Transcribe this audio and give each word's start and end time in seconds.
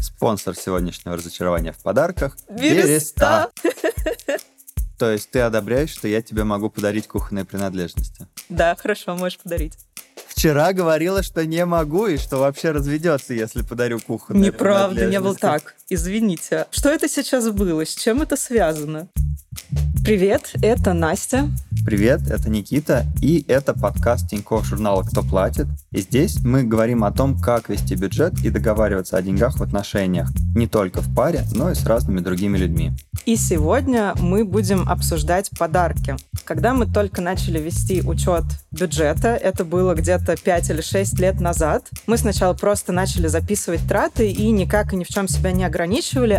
Спонсор 0.00 0.54
сегодняшнего 0.54 1.16
разочарования 1.16 1.72
в 1.72 1.78
подарках– 1.78 2.36
Береста. 2.48 3.50
То 4.98 5.12
есть 5.12 5.30
ты 5.30 5.40
одобряешь, 5.40 5.90
что 5.90 6.08
я 6.08 6.22
тебе 6.22 6.42
могу 6.44 6.70
подарить 6.70 7.06
кухонные 7.06 7.44
принадлежности? 7.44 8.26
Да, 8.48 8.74
хорошо, 8.74 9.14
можешь 9.16 9.38
подарить. 9.38 9.74
Вчера 10.26 10.72
говорила, 10.72 11.22
что 11.22 11.46
не 11.46 11.64
могу 11.64 12.06
и 12.06 12.16
что 12.16 12.38
вообще 12.38 12.72
разведется, 12.72 13.34
если 13.34 13.62
подарю 13.62 14.00
кухонные 14.00 14.46
Неправда, 14.46 15.06
не 15.06 15.20
был 15.20 15.36
так. 15.36 15.76
Извините. 15.90 16.66
Что 16.70 16.90
это 16.90 17.08
сейчас 17.08 17.48
было? 17.48 17.86
С 17.86 17.94
чем 17.94 18.20
это 18.20 18.36
связано? 18.36 19.08
Привет, 20.04 20.52
это 20.62 20.92
Настя. 20.92 21.48
Привет, 21.84 22.30
это 22.30 22.50
Никита, 22.50 23.06
и 23.22 23.44
это 23.48 23.72
подкаст 23.72 24.28
Тинькофф 24.28 24.64
журнала 24.66 25.02
«Кто 25.02 25.22
платит?». 25.22 25.66
И 25.90 26.00
здесь 26.00 26.40
мы 26.44 26.62
говорим 26.62 27.04
о 27.04 27.12
том, 27.12 27.38
как 27.38 27.70
вести 27.70 27.94
бюджет 27.94 28.34
и 28.44 28.50
договариваться 28.50 29.16
о 29.16 29.22
деньгах 29.22 29.58
в 29.58 29.62
отношениях, 29.62 30.28
не 30.54 30.66
только 30.66 31.00
в 31.00 31.14
паре, 31.14 31.44
но 31.54 31.70
и 31.70 31.74
с 31.74 31.86
разными 31.86 32.20
другими 32.20 32.58
людьми. 32.58 32.92
И 33.24 33.36
сегодня 33.36 34.14
мы 34.20 34.44
будем 34.44 34.88
обсуждать 34.88 35.50
подарки. 35.58 36.16
Когда 36.44 36.72
мы 36.72 36.86
только 36.86 37.20
начали 37.20 37.58
вести 37.58 38.02
учет 38.02 38.44
бюджета, 38.70 39.28
это 39.28 39.64
было 39.64 39.94
где-то 39.94 40.36
5 40.36 40.70
или 40.70 40.80
6 40.80 41.18
лет 41.20 41.40
назад, 41.40 41.88
мы 42.06 42.16
сначала 42.16 42.54
просто 42.54 42.92
начали 42.92 43.26
записывать 43.26 43.86
траты 43.86 44.30
и 44.30 44.50
никак 44.50 44.92
и 44.92 44.96
ни 44.96 45.04
в 45.04 45.08
чем 45.08 45.28
себя 45.28 45.52
не 45.52 45.64
ограничивали, 45.64 45.77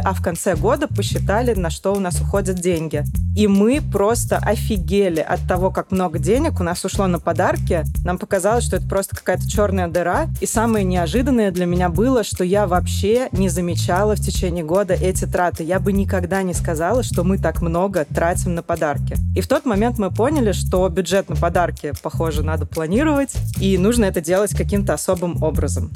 а 0.03 0.13
в 0.13 0.21
конце 0.21 0.55
года 0.55 0.87
посчитали, 0.87 1.53
на 1.53 1.69
что 1.69 1.93
у 1.93 1.99
нас 1.99 2.19
уходят 2.19 2.57
деньги. 2.57 3.03
И 3.35 3.47
мы 3.47 3.81
просто 3.81 4.37
офигели 4.37 5.21
от 5.21 5.39
того, 5.47 5.71
как 5.71 5.91
много 5.91 6.19
денег 6.19 6.59
у 6.59 6.63
нас 6.63 6.83
ушло 6.83 7.07
на 7.07 7.19
подарки. 7.19 7.83
Нам 8.03 8.17
показалось, 8.17 8.65
что 8.65 8.75
это 8.75 8.87
просто 8.87 9.15
какая-то 9.15 9.49
черная 9.49 9.87
дыра. 9.87 10.27
И 10.41 10.45
самое 10.45 10.83
неожиданное 10.83 11.51
для 11.51 11.65
меня 11.65 11.89
было, 11.89 12.23
что 12.23 12.43
я 12.43 12.67
вообще 12.67 13.29
не 13.31 13.47
замечала 13.49 14.15
в 14.15 14.19
течение 14.19 14.63
года 14.63 14.93
эти 14.93 15.25
траты. 15.25 15.63
Я 15.63 15.79
бы 15.79 15.93
никогда 15.93 16.43
не 16.43 16.53
сказала, 16.53 17.03
что 17.03 17.23
мы 17.23 17.37
так 17.37 17.61
много 17.61 18.05
тратим 18.05 18.55
на 18.55 18.63
подарки. 18.63 19.15
И 19.35 19.41
в 19.41 19.47
тот 19.47 19.65
момент 19.65 19.99
мы 19.99 20.11
поняли, 20.11 20.51
что 20.51 20.89
бюджет 20.89 21.29
на 21.29 21.35
подарки, 21.35 21.93
похоже, 22.03 22.43
надо 22.43 22.65
планировать, 22.65 23.33
и 23.61 23.77
нужно 23.77 24.05
это 24.05 24.21
делать 24.21 24.51
каким-то 24.55 24.93
особым 24.93 25.41
образом. 25.41 25.91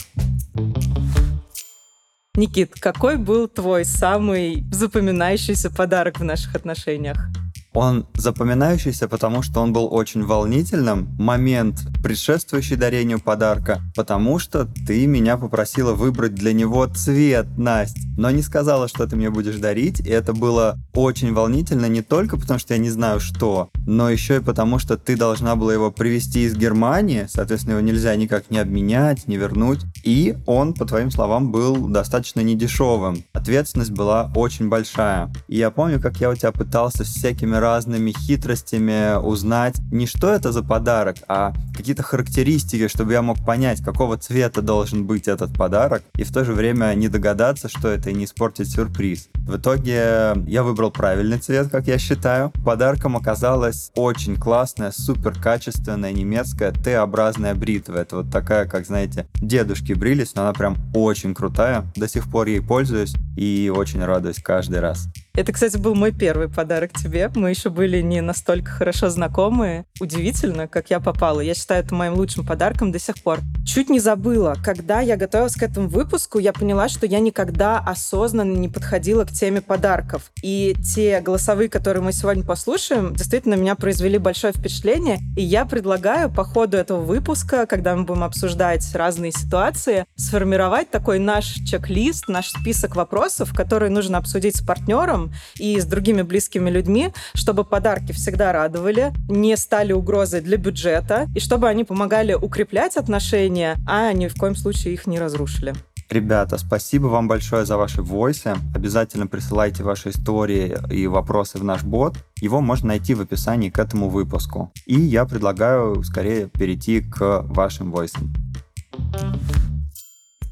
Никит, 2.36 2.74
какой 2.80 3.18
был 3.18 3.48
твой 3.48 3.86
самый 3.86 4.66
запоминающийся 4.72 5.70
подарок 5.70 6.20
в 6.20 6.24
наших 6.24 6.56
отношениях? 6.56 7.28
Он 7.74 8.06
запоминающийся, 8.16 9.08
потому 9.08 9.42
что 9.42 9.62
он 9.62 9.74
был 9.74 9.88
очень 9.92 10.24
волнительным. 10.24 11.10
Момент, 11.20 11.82
предшествующий 12.04 12.76
дарению 12.76 13.20
подарка, 13.20 13.82
потому 13.96 14.40
что 14.40 14.68
ты 14.88 15.06
меня 15.08 15.38
попросила 15.38 15.94
выбрать 15.94 16.36
для 16.36 16.54
него 16.54 16.86
цвет, 16.88 17.48
Настя, 17.58 18.00
но 18.18 18.30
не 18.32 18.42
сказала, 18.42 18.88
что 18.88 19.08
ты 19.08 19.16
мне 19.16 19.30
будешь 19.30 19.58
дарить, 19.58 20.00
и 20.00 20.10
это 20.10 20.34
было 20.34 20.78
очень 20.94 21.34
волнительно 21.34 21.88
не 21.88 22.02
только 22.02 22.38
потому, 22.38 22.60
что 22.60 22.74
я 22.74 22.80
не 22.80 22.90
знаю 22.90 23.20
что, 23.20 23.70
но 23.88 24.10
еще 24.10 24.38
и 24.38 24.42
потому, 24.42 24.80
что 24.80 24.98
ты 24.98 25.18
должна 25.18 25.56
была 25.56 25.74
его 25.74 25.92
привезти 25.92 26.44
из 26.44 26.56
Германии, 26.56 27.28
соответственно, 27.30 27.74
его 27.74 27.82
нельзя 27.82 28.16
никак 28.16 28.50
не 28.52 28.60
обменять, 28.60 29.28
не 29.28 29.38
вернуть, 29.38 29.82
и 30.04 30.38
он, 30.46 30.74
по 30.74 30.86
твоим 30.86 31.12
словам, 31.12 31.52
был 31.52 31.88
достаточно 31.88 32.42
недешевым. 32.42 33.24
Ответственность 33.34 33.92
была 33.92 34.32
очень 34.36 34.70
большая. 34.70 35.32
И 35.48 35.58
я 35.58 35.72
помню, 35.72 36.00
как 36.00 36.18
я 36.18 36.30
у 36.30 36.36
тебя 36.36 36.52
пытался 36.52 37.04
всякими 37.04 37.56
разными 37.64 38.12
хитростями 38.12 39.18
узнать 39.18 39.76
не 39.90 40.06
что 40.06 40.30
это 40.30 40.52
за 40.52 40.64
подарок, 40.64 41.16
а 41.30 41.54
какие-то 41.74 42.04
характеристики, 42.04 42.90
чтобы 42.90 43.14
я 43.14 43.22
мог 43.22 43.38
понять, 43.46 43.82
какого 43.82 44.18
цвета 44.18 44.62
должен 44.62 45.06
быть 45.06 45.30
этот 45.30 45.58
подарок, 45.58 46.04
и 46.18 46.24
в 46.24 46.32
то 46.34 46.44
же 46.44 46.52
время 46.52 46.94
не 46.94 47.08
догадаться, 47.08 47.70
что 47.70 47.88
это, 47.88 48.10
и 48.10 48.14
не 48.14 48.26
испортить 48.26 48.70
сюрприз. 48.70 49.30
В 49.48 49.56
итоге 49.56 50.34
я 50.46 50.64
выбрал 50.64 50.92
правильный 50.92 51.38
цвет, 51.38 51.70
как 51.70 51.88
я 51.88 51.98
считаю. 51.98 52.52
Подарком 52.66 53.16
оказалась 53.16 53.92
очень 53.96 54.36
классная, 54.36 54.92
супер 54.92 55.34
качественная 55.34 56.12
немецкая 56.12 56.72
Т-образная 56.72 57.56
бритва. 57.56 57.98
Это 58.00 58.18
вот 58.18 58.30
такая, 58.30 58.66
как, 58.66 58.86
знаете, 58.86 59.28
дедушки 59.36 59.94
брились, 59.94 60.36
но 60.36 60.42
она 60.42 60.54
прям 60.54 60.76
очень 60.94 61.34
крутая. 61.34 61.86
До 61.96 62.10
сих 62.10 62.30
пор 62.30 62.48
ей 62.48 62.62
пользуюсь 62.62 63.16
и 63.38 63.72
очень 63.74 64.04
радуюсь 64.04 64.44
каждый 64.44 64.82
раз. 64.82 65.08
Это, 65.36 65.52
кстати, 65.52 65.78
был 65.78 65.96
мой 65.96 66.12
первый 66.12 66.48
подарок 66.48 66.92
тебе. 66.94 67.32
Мы 67.34 67.50
еще 67.50 67.72
были 67.72 68.04
не 68.04 68.22
настолько 68.22 68.70
хорошо 68.70 69.10
знакомы. 69.10 69.86
Удивительно, 70.00 70.68
как 70.68 70.92
я 70.92 71.00
попала. 71.00 71.40
Я 71.40 71.56
считаю 71.56 71.84
это 71.84 71.96
моим 71.96 72.14
лучшим 72.14 72.46
подарком 72.46 72.92
до 72.92 73.00
сих 73.00 73.16
пор. 73.24 73.40
Чуть 73.66 73.90
не 73.90 74.00
забыла. 74.00 74.56
Когда 74.64 75.00
я 75.02 75.18
готовилась 75.18 75.56
к 75.56 75.64
этому 75.64 75.88
выпуску, 75.88 76.38
я 76.38 76.54
поняла, 76.54 76.88
что 76.88 77.08
я 77.08 77.20
никогда 77.20 77.80
осознанно 77.80 78.56
не 78.56 78.70
подходила 78.70 79.26
к 79.26 79.32
теме 79.32 79.62
подарков. 79.62 80.32
И 80.44 80.76
те 80.94 81.20
голосовые, 81.20 81.68
которые 81.68 82.04
мы 82.04 82.14
сегодня 82.14 82.44
послушаем, 82.44 83.16
действительно 83.16 83.56
меня 83.56 83.74
произвели 83.74 84.20
большое 84.20 84.54
впечатление. 84.54 85.18
И 85.36 85.42
я 85.42 85.66
предлагаю 85.66 86.30
по 86.32 86.44
ходу 86.44 86.78
этого 86.78 87.02
выпуска, 87.02 87.66
когда 87.66 87.96
мы 87.96 88.04
будем 88.04 88.24
обсуждать 88.24 88.88
разные 88.94 89.32
ситуации, 89.32 90.06
сформировать 90.16 90.92
такой 90.92 91.18
наш 91.18 91.54
чек-лист, 91.68 92.28
наш 92.28 92.52
список 92.52 92.96
вопросов, 92.96 93.52
которые 93.56 93.90
нужно 93.90 94.20
обсудить 94.20 94.58
с 94.58 94.62
партнером, 94.62 95.23
и 95.58 95.80
с 95.80 95.86
другими 95.86 96.22
близкими 96.22 96.70
людьми, 96.70 97.14
чтобы 97.34 97.64
подарки 97.64 98.12
всегда 98.12 98.52
радовали, 98.52 99.14
не 99.30 99.56
стали 99.58 99.94
угрозой 99.94 100.42
для 100.42 100.58
бюджета, 100.58 101.28
и 101.36 101.40
чтобы 101.40 101.68
они 101.68 101.84
помогали 101.84 102.34
укреплять 102.34 102.98
отношения, 102.98 103.78
а 103.88 104.12
ни 104.14 104.28
в 104.28 104.36
коем 104.36 104.56
случае 104.56 104.94
их 104.94 105.08
не 105.08 105.20
разрушили. 105.20 105.74
Ребята, 106.10 106.60
спасибо 106.60 107.08
вам 107.08 107.28
большое 107.28 107.66
за 107.66 107.76
ваши 107.76 108.04
войсы. 108.04 108.56
Обязательно 108.76 109.26
присылайте 109.26 109.84
ваши 109.84 110.10
истории 110.10 110.78
и 110.92 111.08
вопросы 111.08 111.58
в 111.58 111.64
наш 111.64 111.84
бот. 111.84 112.18
Его 112.40 112.62
можно 112.62 112.90
найти 112.90 113.16
в 113.16 113.22
описании 113.22 113.72
к 113.72 113.80
этому 113.80 114.10
выпуску. 114.10 114.72
И 114.86 115.00
я 115.00 115.26
предлагаю 115.26 116.04
скорее 116.04 116.50
перейти 116.50 117.02
к 117.02 117.42
вашим 117.48 117.92
войсам. 117.92 118.32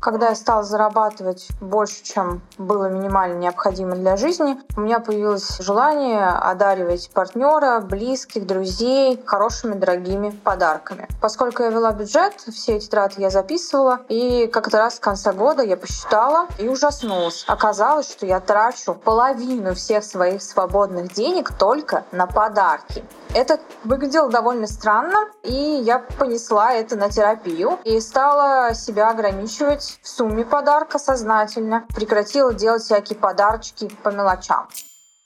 Когда 0.01 0.29
я 0.29 0.35
стала 0.35 0.63
зарабатывать 0.63 1.49
больше, 1.61 2.03
чем 2.03 2.41
было 2.57 2.89
минимально 2.89 3.37
необходимо 3.37 3.95
для 3.95 4.17
жизни, 4.17 4.57
у 4.75 4.81
меня 4.81 4.99
появилось 4.99 5.59
желание 5.59 6.25
одаривать 6.25 7.11
партнера, 7.13 7.79
близких, 7.81 8.47
друзей 8.47 9.21
хорошими, 9.23 9.75
дорогими 9.75 10.31
подарками. 10.31 11.07
Поскольку 11.21 11.61
я 11.61 11.69
вела 11.69 11.91
бюджет, 11.91 12.33
все 12.51 12.77
эти 12.77 12.87
траты 12.87 13.21
я 13.21 13.29
записывала, 13.29 13.99
и 14.09 14.47
как-то 14.47 14.79
раз 14.79 14.95
в 14.95 15.01
конце 15.01 15.33
года 15.33 15.61
я 15.61 15.77
посчитала 15.77 16.47
и 16.57 16.67
ужаснулась. 16.67 17.45
Оказалось, 17.47 18.09
что 18.09 18.25
я 18.25 18.39
трачу 18.39 18.95
половину 18.95 19.75
всех 19.75 20.03
своих 20.03 20.41
свободных 20.41 21.13
денег 21.13 21.51
только 21.53 22.05
на 22.11 22.25
подарки. 22.25 23.05
Это 23.33 23.59
выглядело 23.85 24.29
довольно 24.29 24.67
странно, 24.67 25.29
и 25.43 25.53
я 25.53 25.99
понесла 26.17 26.73
это 26.73 26.97
на 26.97 27.09
терапию 27.09 27.79
и 27.85 28.01
стала 28.01 28.73
себя 28.73 29.09
ограничивать 29.09 29.90
в 30.01 30.07
сумме 30.07 30.45
подарка 30.45 30.99
сознательно. 30.99 31.85
Прекратила 31.95 32.53
делать 32.53 32.83
всякие 32.83 33.17
подарочки 33.17 33.89
по 34.03 34.09
мелочам. 34.09 34.67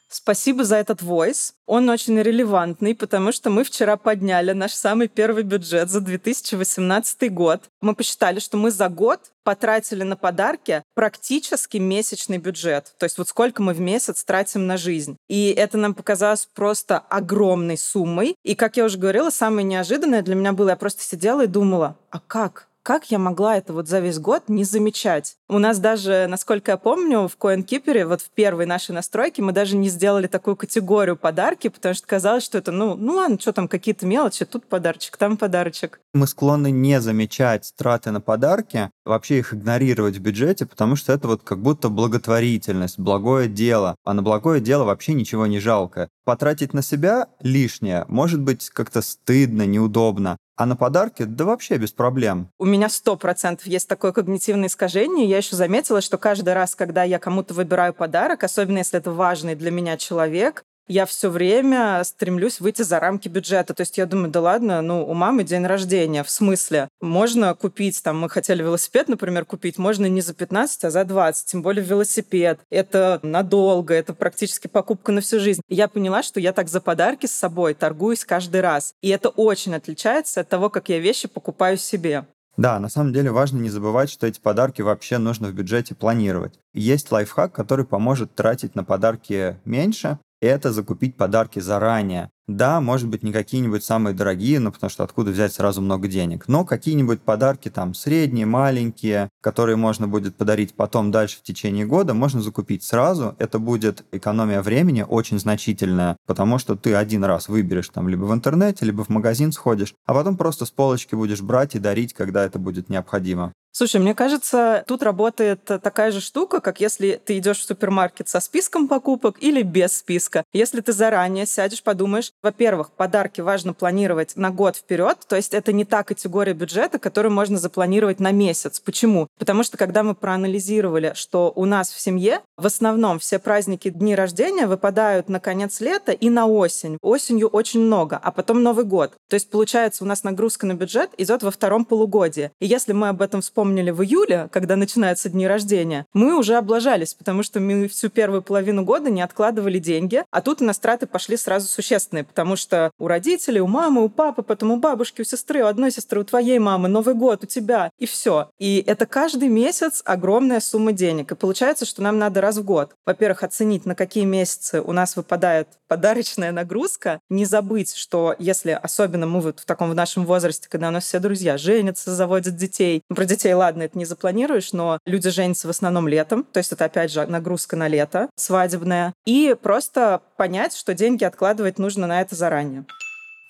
Спасибо 0.07 0.63
за 0.63 0.77
этот 0.77 1.01
войс. 1.01 1.55
Он 1.65 1.89
очень 1.89 2.17
релевантный, 2.17 2.95
потому 2.95 3.33
что 3.33 3.49
мы 3.49 3.65
вчера 3.65 3.97
подняли 3.97 4.53
наш 4.53 4.71
самый 4.71 5.09
первый 5.09 5.43
бюджет 5.43 5.89
за 5.89 5.99
2018 5.99 7.33
год. 7.33 7.63
Мы 7.81 7.93
посчитали, 7.95 8.39
что 8.39 8.55
мы 8.55 8.71
за 8.71 8.87
год 8.87 9.19
потратили 9.43 10.03
на 10.03 10.15
подарки 10.15 10.83
практически 10.93 11.77
месячный 11.77 12.37
бюджет. 12.37 12.93
То 12.97 13.03
есть 13.03 13.17
вот 13.17 13.27
сколько 13.27 13.61
мы 13.61 13.73
в 13.73 13.81
месяц 13.81 14.23
тратим 14.23 14.67
на 14.67 14.77
жизнь. 14.77 15.17
И 15.27 15.49
это 15.51 15.77
нам 15.77 15.93
показалось 15.93 16.47
просто 16.53 16.97
огромной 16.97 17.77
суммой. 17.77 18.35
И, 18.43 18.55
как 18.55 18.77
я 18.77 18.85
уже 18.85 18.97
говорила, 18.97 19.29
самое 19.31 19.65
неожиданное 19.65 20.21
для 20.21 20.35
меня 20.35 20.53
было, 20.53 20.69
я 20.69 20.75
просто 20.77 21.03
сидела 21.03 21.43
и 21.43 21.47
думала, 21.47 21.97
а 22.09 22.21
как? 22.21 22.69
Как 22.85 23.09
я 23.09 23.17
могла 23.17 23.57
это 23.57 23.73
вот 23.73 23.87
за 23.87 23.99
весь 23.99 24.19
год 24.19 24.43
не 24.47 24.63
замечать? 24.63 25.37
У 25.49 25.57
нас 25.57 25.79
даже, 25.79 26.27
насколько 26.29 26.69
я 26.69 26.77
помню, 26.77 27.27
в 27.27 27.35
CoinKeeper, 27.35 28.05
вот 28.05 28.21
в 28.21 28.29
первой 28.29 28.67
нашей 28.67 28.91
настройке, 28.91 29.41
мы 29.41 29.53
даже 29.53 29.75
не 29.75 29.89
сделали 29.89 30.27
такую 30.27 30.55
категорию 30.55 31.17
подарки, 31.17 31.69
потому 31.69 31.95
что 31.95 32.05
казалось, 32.05 32.43
что 32.43 32.59
это, 32.59 32.71
ну, 32.71 32.95
ну 32.95 33.15
ладно, 33.15 33.39
что 33.39 33.53
там, 33.53 33.67
какие-то 33.67 34.05
мелочи, 34.05 34.45
тут 34.45 34.67
подарочек, 34.67 35.17
там 35.17 35.35
подарочек. 35.35 35.99
Мы 36.13 36.27
склонны 36.27 36.69
не 36.69 37.01
замечать 37.01 37.73
траты 37.75 38.11
на 38.11 38.21
подарки, 38.21 38.91
вообще 39.03 39.39
их 39.39 39.55
игнорировать 39.55 40.17
в 40.17 40.21
бюджете, 40.21 40.67
потому 40.67 40.95
что 40.95 41.11
это 41.11 41.27
вот 41.27 41.41
как 41.41 41.63
будто 41.63 41.89
благотворительность, 41.89 42.99
благое 42.99 43.49
дело. 43.49 43.95
А 44.03 44.13
на 44.13 44.21
благое 44.21 44.61
дело 44.61 44.83
вообще 44.83 45.13
ничего 45.13 45.47
не 45.47 45.59
жалко. 45.59 46.07
Потратить 46.23 46.73
на 46.75 46.83
себя 46.83 47.29
лишнее 47.41 48.05
может 48.07 48.41
быть 48.41 48.69
как-то 48.69 49.01
стыдно, 49.01 49.65
неудобно. 49.65 50.37
А 50.57 50.65
на 50.65 50.75
подарки, 50.75 51.23
да 51.23 51.43
вообще 51.43 51.77
без 51.77 51.91
проблем. 51.91 52.49
У 52.57 52.65
меня 52.65 52.87
сто 52.87 53.17
процентов 53.17 53.67
есть 53.67 53.89
такое 53.89 54.13
когнитивное 54.13 54.69
искажение. 54.69 55.27
Я 55.27 55.37
еще 55.37 55.55
заметила, 55.55 55.99
что 55.99 56.17
каждый 56.17 56.53
раз, 56.53 56.75
когда 56.75 57.03
я 57.03 57.19
кому-то 57.19 57.53
выбираю 57.53 57.93
подарок, 57.93 58.43
особенно 58.43 58.77
если 58.77 58.99
это 58.99 59.11
важный 59.11 59.55
для 59.55 59.71
меня 59.71 59.97
человек, 59.97 60.63
я 60.87 61.05
все 61.05 61.29
время 61.29 62.03
стремлюсь 62.03 62.59
выйти 62.59 62.81
за 62.81 62.99
рамки 62.99 63.27
бюджета. 63.27 63.73
То 63.73 63.81
есть 63.81 63.97
я 63.97 64.05
думаю, 64.05 64.29
да 64.29 64.41
ладно, 64.41 64.81
ну, 64.81 65.05
у 65.05 65.13
мамы 65.13 65.43
день 65.43 65.65
рождения, 65.65 66.23
в 66.23 66.29
смысле? 66.29 66.87
Можно 67.01 67.53
купить, 67.55 68.01
там, 68.03 68.19
мы 68.19 68.29
хотели 68.29 68.61
велосипед, 68.61 69.07
например, 69.07 69.45
купить, 69.45 69.77
можно 69.77 70.05
не 70.05 70.21
за 70.21 70.33
15, 70.33 70.85
а 70.85 70.91
за 70.91 71.03
20, 71.03 71.45
тем 71.45 71.61
более 71.61 71.83
велосипед. 71.83 72.59
Это 72.69 73.19
надолго, 73.23 73.93
это 73.93 74.13
практически 74.13 74.67
покупка 74.67 75.11
на 75.11 75.21
всю 75.21 75.39
жизнь. 75.39 75.61
Я 75.69 75.87
поняла, 75.87 76.23
что 76.23 76.39
я 76.39 76.53
так 76.53 76.69
за 76.69 76.81
подарки 76.81 77.25
с 77.25 77.31
собой 77.31 77.73
торгуюсь 77.73 78.25
каждый 78.25 78.61
раз. 78.61 78.93
И 79.01 79.09
это 79.09 79.29
очень 79.29 79.75
отличается 79.75 80.41
от 80.41 80.49
того, 80.49 80.69
как 80.69 80.89
я 80.89 80.99
вещи 80.99 81.27
покупаю 81.27 81.77
себе. 81.77 82.25
Да, 82.57 82.79
на 82.79 82.89
самом 82.89 83.11
деле 83.11 83.31
важно 83.31 83.57
не 83.57 83.69
забывать, 83.69 84.09
что 84.09 84.27
эти 84.27 84.39
подарки 84.39 84.81
вообще 84.81 85.17
нужно 85.17 85.49
в 85.49 85.53
бюджете 85.53 85.93
планировать. 85.93 86.59
Есть 86.73 87.11
лайфхак, 87.11 87.51
который 87.51 87.85
поможет 87.85 88.33
тратить 88.33 88.75
на 88.75 88.83
подарки 88.83 89.57
меньше, 89.65 90.19
это 90.45 90.71
закупить 90.71 91.17
подарки 91.17 91.59
заранее. 91.59 92.29
Да, 92.47 92.79
может 92.79 93.07
быть, 93.07 93.23
не 93.23 93.31
какие-нибудь 93.31 93.83
самые 93.83 94.13
дорогие, 94.13 94.59
ну, 94.59 94.71
потому 94.71 94.91
что 94.91 95.03
откуда 95.03 95.31
взять 95.31 95.53
сразу 95.53 95.81
много 95.81 96.07
денег, 96.07 96.47
но 96.47 96.63
какие-нибудь 96.63 97.21
подарки 97.21 97.69
там 97.69 97.95
средние, 97.95 98.45
маленькие, 98.45 99.29
которые 99.41 99.77
можно 99.77 100.07
будет 100.07 100.35
подарить 100.35 100.75
потом 100.75 101.09
дальше 101.09 101.39
в 101.39 101.41
течение 101.41 101.87
года, 101.87 102.13
можно 102.13 102.41
закупить 102.41 102.83
сразу. 102.83 103.35
Это 103.39 103.57
будет 103.57 104.05
экономия 104.11 104.61
времени 104.61 105.03
очень 105.07 105.39
значительная, 105.39 106.17
потому 106.27 106.59
что 106.59 106.75
ты 106.75 106.93
один 106.93 107.23
раз 107.23 107.49
выберешь 107.49 107.89
там 107.89 108.07
либо 108.07 108.25
в 108.25 108.33
интернете, 108.33 108.85
либо 108.85 109.03
в 109.03 109.09
магазин 109.09 109.51
сходишь, 109.51 109.95
а 110.05 110.13
потом 110.13 110.37
просто 110.37 110.65
с 110.65 110.71
полочки 110.71 111.15
будешь 111.15 111.41
брать 111.41 111.73
и 111.73 111.79
дарить, 111.79 112.13
когда 112.13 112.45
это 112.45 112.59
будет 112.59 112.89
необходимо. 112.89 113.53
Слушай, 113.71 113.99
мне 113.99 114.15
кажется, 114.15 114.85
тут 114.87 115.03
работает 115.03 115.65
такая 115.65 116.11
же 116.11 116.21
штука, 116.21 116.61
как 116.61 116.79
если 116.79 117.19
ты 117.25 117.37
идешь 117.39 117.59
в 117.59 117.65
супермаркет 117.65 118.29
со 118.29 118.39
списком 118.39 118.87
покупок 118.87 119.35
или 119.41 119.63
без 119.63 119.97
списка. 119.97 120.34
Если 120.53 120.81
ты 120.81 120.91
заранее 120.91 121.45
сядешь, 121.45 121.83
подумаешь, 121.83 122.31
во-первых, 122.41 122.91
подарки 122.91 123.41
важно 123.41 123.73
планировать 123.73 124.35
на 124.35 124.51
год 124.51 124.75
вперед, 124.75 125.17
то 125.27 125.35
есть 125.35 125.53
это 125.53 125.71
не 125.71 125.85
та 125.85 126.03
категория 126.03 126.53
бюджета, 126.53 126.99
которую 126.99 127.31
можно 127.33 127.57
запланировать 127.57 128.19
на 128.19 128.31
месяц. 128.31 128.79
Почему? 128.79 129.27
Потому 129.37 129.63
что 129.63 129.77
когда 129.77 130.03
мы 130.03 130.15
проанализировали, 130.15 131.13
что 131.15 131.51
у 131.55 131.65
нас 131.65 131.89
в 131.91 131.99
семье 131.99 132.41
в 132.57 132.65
основном 132.65 133.19
все 133.19 133.39
праздники, 133.39 133.89
дни 133.89 134.15
рождения 134.15 134.67
выпадают 134.67 135.29
на 135.29 135.39
конец 135.39 135.81
лета 135.81 136.11
и 136.11 136.29
на 136.29 136.47
осень. 136.47 136.97
Осенью 137.01 137.47
очень 137.47 137.81
много, 137.81 138.19
а 138.21 138.31
потом 138.31 138.63
Новый 138.63 138.85
год. 138.85 139.13
То 139.29 139.35
есть 139.35 139.49
получается 139.49 140.03
у 140.03 140.07
нас 140.07 140.23
нагрузка 140.23 140.65
на 140.65 140.73
бюджет 140.73 141.11
идет 141.17 141.43
во 141.43 141.51
втором 141.51 141.85
полугодии. 141.85 142.51
И 142.59 142.65
если 142.65 142.93
мы 142.93 143.09
об 143.09 143.21
этом 143.21 143.41
вспомнили 143.41 143.91
в 143.91 144.01
июле, 144.01 144.49
когда 144.51 144.75
начинаются 144.75 145.29
дни 145.29 145.47
рождения, 145.47 146.05
мы 146.13 146.37
уже 146.37 146.55
облажались, 146.55 147.13
потому 147.13 147.43
что 147.43 147.59
мы 147.59 147.87
всю 147.87 148.09
первую 148.09 148.41
половину 148.41 148.83
года 148.83 149.09
не 149.09 149.21
откладывали 149.21 149.79
деньги, 149.79 150.23
а 150.31 150.41
тут 150.41 150.61
у 150.61 150.65
нас 150.65 150.79
пошли 151.11 151.35
сразу 151.35 151.67
существенные, 151.67 152.23
потому 152.23 152.55
что 152.55 152.91
у 152.99 153.07
родителей, 153.07 153.59
у 153.59 153.67
мамы, 153.67 154.03
у 154.03 154.09
папы, 154.09 154.43
потом 154.43 154.71
у 154.71 154.77
бабушки, 154.77 155.21
у 155.21 155.23
сестры, 155.23 155.63
у 155.63 155.67
одной 155.67 155.91
сестры, 155.91 156.21
у 156.21 156.23
твоей 156.23 156.59
мамы, 156.59 156.87
Новый 156.87 157.15
год, 157.15 157.43
у 157.43 157.47
тебя, 157.47 157.89
и 157.97 158.05
все. 158.05 158.49
И 158.59 158.83
это 158.85 159.05
каждый 159.05 159.49
месяц 159.49 160.01
огромная 160.05 160.59
сумма 160.59 160.91
денег. 160.91 161.31
И 161.31 161.35
получается, 161.35 161.85
что 161.85 162.01
нам 162.01 162.19
надо 162.19 162.41
раз 162.41 162.57
в 162.57 162.63
год, 162.63 162.91
во-первых, 163.05 163.43
оценить, 163.43 163.85
на 163.85 163.95
какие 163.95 164.25
месяцы 164.25 164.81
у 164.81 164.91
нас 164.91 165.15
выпадает 165.15 165.67
подарочная 165.87 166.51
нагрузка, 166.51 167.19
не 167.29 167.45
забыть, 167.45 167.95
что 167.95 168.35
если 168.39 168.71
особенно 168.71 169.27
мы 169.27 169.41
вот 169.41 169.59
в 169.59 169.65
таком 169.65 169.89
в 169.89 169.95
нашем 169.95 170.25
возрасте, 170.25 170.67
когда 170.69 170.89
у 170.89 170.91
нас 170.91 171.05
все 171.05 171.19
друзья 171.19 171.57
женятся, 171.57 172.13
заводят 172.13 172.55
детей, 172.55 173.01
ну, 173.09 173.15
про 173.15 173.25
детей 173.25 173.53
ладно, 173.53 173.83
это 173.83 173.97
не 173.97 174.05
запланируешь, 174.05 174.73
но 174.73 174.99
люди 175.05 175.29
женятся 175.29 175.67
в 175.67 175.71
основном 175.71 176.07
летом, 176.07 176.43
то 176.43 176.59
есть 176.59 176.71
это 176.71 176.85
опять 176.85 177.11
же 177.11 177.25
нагрузка 177.25 177.75
на 177.75 177.87
лето 177.87 178.29
свадебная, 178.35 179.13
и 179.25 179.55
просто 179.61 180.04
понять, 180.37 180.75
что 180.75 180.93
деньги 180.93 181.23
откладывать 181.23 181.79
нужно 181.79 182.07
на 182.07 182.21
это 182.21 182.35
заранее. 182.35 182.85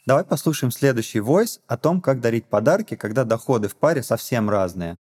Давай 0.06 0.24
послушаем 0.24 0.72
следующий 0.72 1.19
войс 1.19 1.60
о 1.68 1.78
том, 1.78 2.00
как 2.00 2.22
дарить 2.22 2.46
подарки, 2.46 2.96
когда 2.96 3.24
доходы 3.24 3.68
в 3.68 3.75
паре 3.75 4.04
совсем 4.04 4.50
разные. 4.50 4.98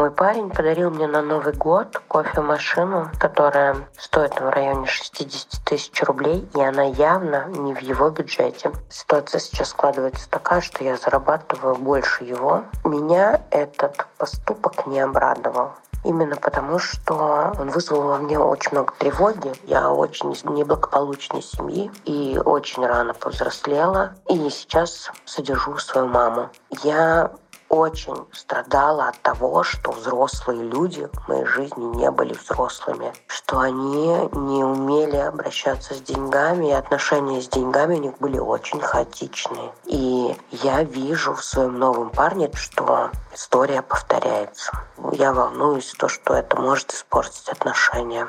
Мой 0.00 0.10
парень 0.10 0.48
подарил 0.48 0.90
мне 0.90 1.06
на 1.06 1.20
Новый 1.20 1.52
год 1.52 2.00
кофемашину, 2.08 3.10
которая 3.18 3.76
стоит 3.98 4.32
в 4.40 4.48
районе 4.48 4.86
60 4.86 5.62
тысяч 5.64 6.02
рублей, 6.02 6.48
и 6.54 6.60
она 6.62 6.84
явно 6.84 7.46
не 7.48 7.74
в 7.74 7.80
его 7.82 8.08
бюджете. 8.08 8.72
Ситуация 8.88 9.40
сейчас 9.40 9.68
складывается 9.68 10.30
такая, 10.30 10.62
что 10.62 10.82
я 10.82 10.96
зарабатываю 10.96 11.76
больше 11.76 12.24
его. 12.24 12.64
Меня 12.84 13.42
этот 13.50 14.06
поступок 14.16 14.86
не 14.86 15.00
обрадовал. 15.00 15.72
Именно 16.04 16.36
потому, 16.36 16.78
что 16.78 17.52
он 17.58 17.70
вызвал 17.70 18.02
во 18.02 18.18
мне 18.18 18.38
очень 18.38 18.72
много 18.72 18.94
тревоги. 18.98 19.52
Я 19.64 19.90
очень 19.90 20.32
из 20.32 20.44
неблагополучной 20.44 21.42
семьи 21.42 21.90
и 22.04 22.40
очень 22.44 22.86
рано 22.86 23.12
повзрослела. 23.14 24.14
И 24.28 24.48
сейчас 24.50 25.10
содержу 25.24 25.76
свою 25.78 26.06
маму. 26.08 26.48
Я 26.82 27.32
очень 27.70 28.26
страдала 28.32 29.08
от 29.08 29.22
того, 29.22 29.62
что 29.62 29.92
взрослые 29.92 30.62
люди 30.62 31.08
в 31.12 31.28
моей 31.28 31.46
жизни 31.46 31.96
не 31.96 32.10
были 32.10 32.34
взрослыми, 32.34 33.12
что 33.28 33.60
они 33.60 34.08
не 34.32 34.64
умели 34.64 35.16
обращаться 35.16 35.94
с 35.94 36.00
деньгами, 36.02 36.68
и 36.70 36.72
отношения 36.72 37.40
с 37.40 37.48
деньгами 37.48 37.94
у 37.94 38.02
них 38.02 38.18
были 38.18 38.38
очень 38.38 38.80
хаотичные. 38.80 39.72
И 39.86 40.36
я 40.50 40.82
вижу 40.82 41.34
в 41.34 41.44
своем 41.44 41.78
новом 41.78 42.10
парне, 42.10 42.50
что 42.54 43.10
история 43.32 43.82
повторяется. 43.82 44.72
Я 45.12 45.32
волнуюсь, 45.32 45.94
то, 45.96 46.08
что 46.08 46.34
это 46.34 46.60
может 46.60 46.92
испортить 46.92 47.48
отношения. 47.48 48.26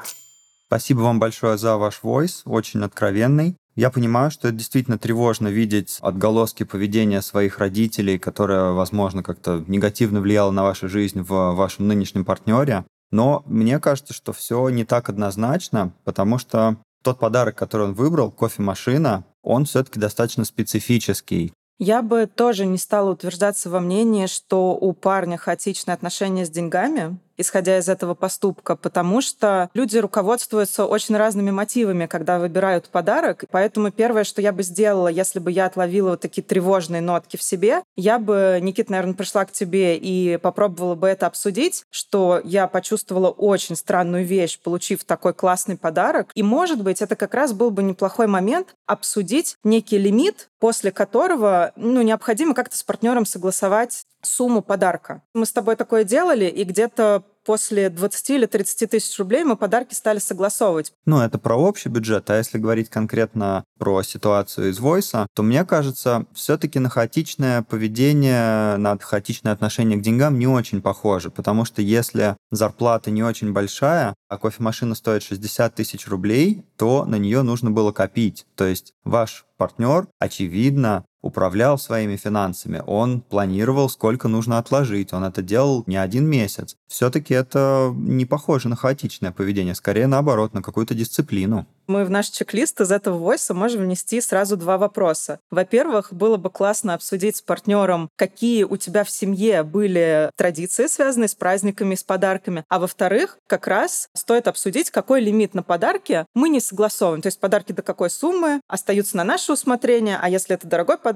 Спасибо 0.67 1.01
вам 1.01 1.19
большое 1.19 1.57
за 1.57 1.77
ваш 1.77 2.03
войс, 2.03 2.43
очень 2.45 2.83
откровенный. 2.83 3.57
Я 3.81 3.89
понимаю, 3.89 4.29
что 4.29 4.49
это 4.49 4.57
действительно 4.57 4.99
тревожно 4.99 5.47
видеть 5.47 5.97
отголоски 6.01 6.61
поведения 6.61 7.19
своих 7.23 7.57
родителей, 7.57 8.19
которое, 8.19 8.73
возможно, 8.73 9.23
как-то 9.23 9.63
негативно 9.65 10.21
влияло 10.21 10.51
на 10.51 10.61
вашу 10.61 10.87
жизнь 10.87 11.21
в 11.21 11.55
вашем 11.55 11.87
нынешнем 11.87 12.23
партнере. 12.23 12.85
Но 13.09 13.41
мне 13.47 13.79
кажется, 13.79 14.13
что 14.13 14.33
все 14.33 14.69
не 14.69 14.85
так 14.85 15.09
однозначно, 15.09 15.93
потому 16.03 16.37
что 16.37 16.77
тот 17.01 17.17
подарок, 17.17 17.55
который 17.55 17.87
он 17.87 17.93
выбрал, 17.95 18.29
кофемашина, 18.29 19.23
он 19.41 19.65
все-таки 19.65 19.99
достаточно 19.99 20.45
специфический. 20.45 21.51
Я 21.79 22.03
бы 22.03 22.27
тоже 22.27 22.67
не 22.67 22.77
стала 22.77 23.09
утверждаться 23.09 23.71
во 23.71 23.79
мнении, 23.79 24.27
что 24.27 24.77
у 24.79 24.93
парня 24.93 25.37
хаотичные 25.37 25.95
отношения 25.95 26.45
с 26.45 26.51
деньгами, 26.51 27.17
исходя 27.41 27.77
из 27.77 27.89
этого 27.89 28.13
поступка, 28.13 28.75
потому 28.75 29.21
что 29.21 29.69
люди 29.73 29.97
руководствуются 29.97 30.85
очень 30.85 31.17
разными 31.17 31.51
мотивами, 31.51 32.05
когда 32.05 32.39
выбирают 32.39 32.89
подарок. 32.89 33.43
Поэтому 33.51 33.91
первое, 33.91 34.23
что 34.23 34.41
я 34.41 34.51
бы 34.51 34.63
сделала, 34.63 35.07
если 35.07 35.39
бы 35.39 35.51
я 35.51 35.65
отловила 35.65 36.11
вот 36.11 36.21
такие 36.21 36.43
тревожные 36.43 37.01
нотки 37.01 37.37
в 37.37 37.43
себе, 37.43 37.83
я 37.95 38.19
бы, 38.19 38.59
Никит, 38.61 38.89
наверное, 38.89 39.13
пришла 39.13 39.45
к 39.45 39.51
тебе 39.51 39.97
и 39.97 40.37
попробовала 40.37 40.95
бы 40.95 41.07
это 41.07 41.27
обсудить, 41.27 41.83
что 41.89 42.41
я 42.43 42.67
почувствовала 42.67 43.29
очень 43.29 43.75
странную 43.75 44.25
вещь, 44.25 44.59
получив 44.59 45.03
такой 45.03 45.33
классный 45.33 45.77
подарок. 45.77 46.31
И, 46.35 46.43
может 46.43 46.81
быть, 46.81 47.01
это 47.01 47.15
как 47.15 47.33
раз 47.33 47.53
был 47.53 47.71
бы 47.71 47.83
неплохой 47.83 48.27
момент 48.27 48.75
обсудить 48.85 49.55
некий 49.63 49.97
лимит, 49.97 50.49
после 50.59 50.91
которого 50.91 51.71
ну, 51.75 52.01
необходимо 52.01 52.53
как-то 52.53 52.77
с 52.77 52.83
партнером 52.83 53.25
согласовать 53.25 54.05
сумму 54.21 54.61
подарка. 54.61 55.21
Мы 55.33 55.45
с 55.45 55.51
тобой 55.51 55.75
такое 55.75 56.03
делали, 56.03 56.45
и 56.45 56.63
где-то 56.63 57.23
после 57.45 57.89
20 57.89 58.29
или 58.31 58.45
30 58.45 58.89
тысяч 58.89 59.17
рублей 59.19 59.43
мы 59.43 59.55
подарки 59.55 59.93
стали 59.93 60.19
согласовывать. 60.19 60.93
Ну, 61.05 61.19
это 61.19 61.39
про 61.39 61.55
общий 61.55 61.89
бюджет, 61.89 62.29
а 62.29 62.37
если 62.37 62.57
говорить 62.57 62.89
конкретно 62.89 63.63
про 63.77 64.03
ситуацию 64.03 64.69
из 64.69 64.79
Войса, 64.79 65.27
то 65.33 65.43
мне 65.43 65.65
кажется, 65.65 66.25
все-таки 66.33 66.79
на 66.79 66.89
хаотичное 66.89 67.63
поведение, 67.63 68.77
на 68.77 68.97
хаотичное 68.99 69.53
отношение 69.53 69.97
к 69.97 70.01
деньгам 70.01 70.37
не 70.37 70.47
очень 70.47 70.81
похоже, 70.81 71.31
потому 71.31 71.65
что 71.65 71.81
если 71.81 72.37
зарплата 72.51 73.11
не 73.11 73.23
очень 73.23 73.53
большая, 73.53 74.13
а 74.29 74.37
кофемашина 74.37 74.95
стоит 74.95 75.23
60 75.23 75.75
тысяч 75.75 76.07
рублей, 76.07 76.63
то 76.77 77.05
на 77.05 77.15
нее 77.15 77.41
нужно 77.41 77.71
было 77.71 77.91
копить. 77.91 78.45
То 78.55 78.65
есть 78.65 78.93
ваш 79.03 79.45
партнер, 79.57 80.07
очевидно, 80.19 81.05
управлял 81.21 81.77
своими 81.77 82.15
финансами, 82.15 82.83
он 82.85 83.21
планировал, 83.21 83.89
сколько 83.89 84.27
нужно 84.27 84.57
отложить, 84.57 85.13
он 85.13 85.23
это 85.23 85.41
делал 85.41 85.83
не 85.87 85.97
один 85.97 86.25
месяц. 86.25 86.75
Все-таки 86.87 87.33
это 87.33 87.93
не 87.95 88.25
похоже 88.25 88.69
на 88.69 88.75
хаотичное 88.75 89.31
поведение, 89.31 89.75
скорее 89.75 90.07
наоборот, 90.07 90.53
на 90.53 90.61
какую-то 90.61 90.93
дисциплину. 90.93 91.65
Мы 91.87 92.05
в 92.05 92.09
наш 92.09 92.29
чек-лист 92.29 92.79
из 92.79 92.91
этого 92.91 93.17
войса 93.17 93.53
можем 93.53 93.81
внести 93.81 94.21
сразу 94.21 94.55
два 94.55 94.77
вопроса. 94.77 95.39
Во-первых, 95.49 96.13
было 96.13 96.37
бы 96.37 96.49
классно 96.49 96.93
обсудить 96.93 97.37
с 97.37 97.41
партнером, 97.41 98.09
какие 98.15 98.63
у 98.63 98.77
тебя 98.77 99.03
в 99.03 99.09
семье 99.09 99.63
были 99.63 100.31
традиции, 100.37 100.87
связанные 100.87 101.27
с 101.27 101.35
праздниками, 101.35 101.95
с 101.95 102.03
подарками. 102.03 102.63
А 102.69 102.79
во-вторых, 102.79 103.37
как 103.47 103.67
раз 103.67 104.07
стоит 104.13 104.47
обсудить, 104.47 104.89
какой 104.89 105.21
лимит 105.21 105.53
на 105.53 105.63
подарки 105.63 106.25
мы 106.33 106.47
не 106.49 106.61
согласовываем. 106.61 107.21
То 107.21 107.27
есть 107.27 107.39
подарки 107.39 107.73
до 107.73 107.81
какой 107.81 108.09
суммы 108.09 108.61
остаются 108.67 109.17
на 109.17 109.23
наше 109.23 109.51
усмотрение, 109.51 110.17
а 110.21 110.29
если 110.29 110.55
это 110.55 110.67
дорогой 110.67 110.97
подарок, 110.97 111.10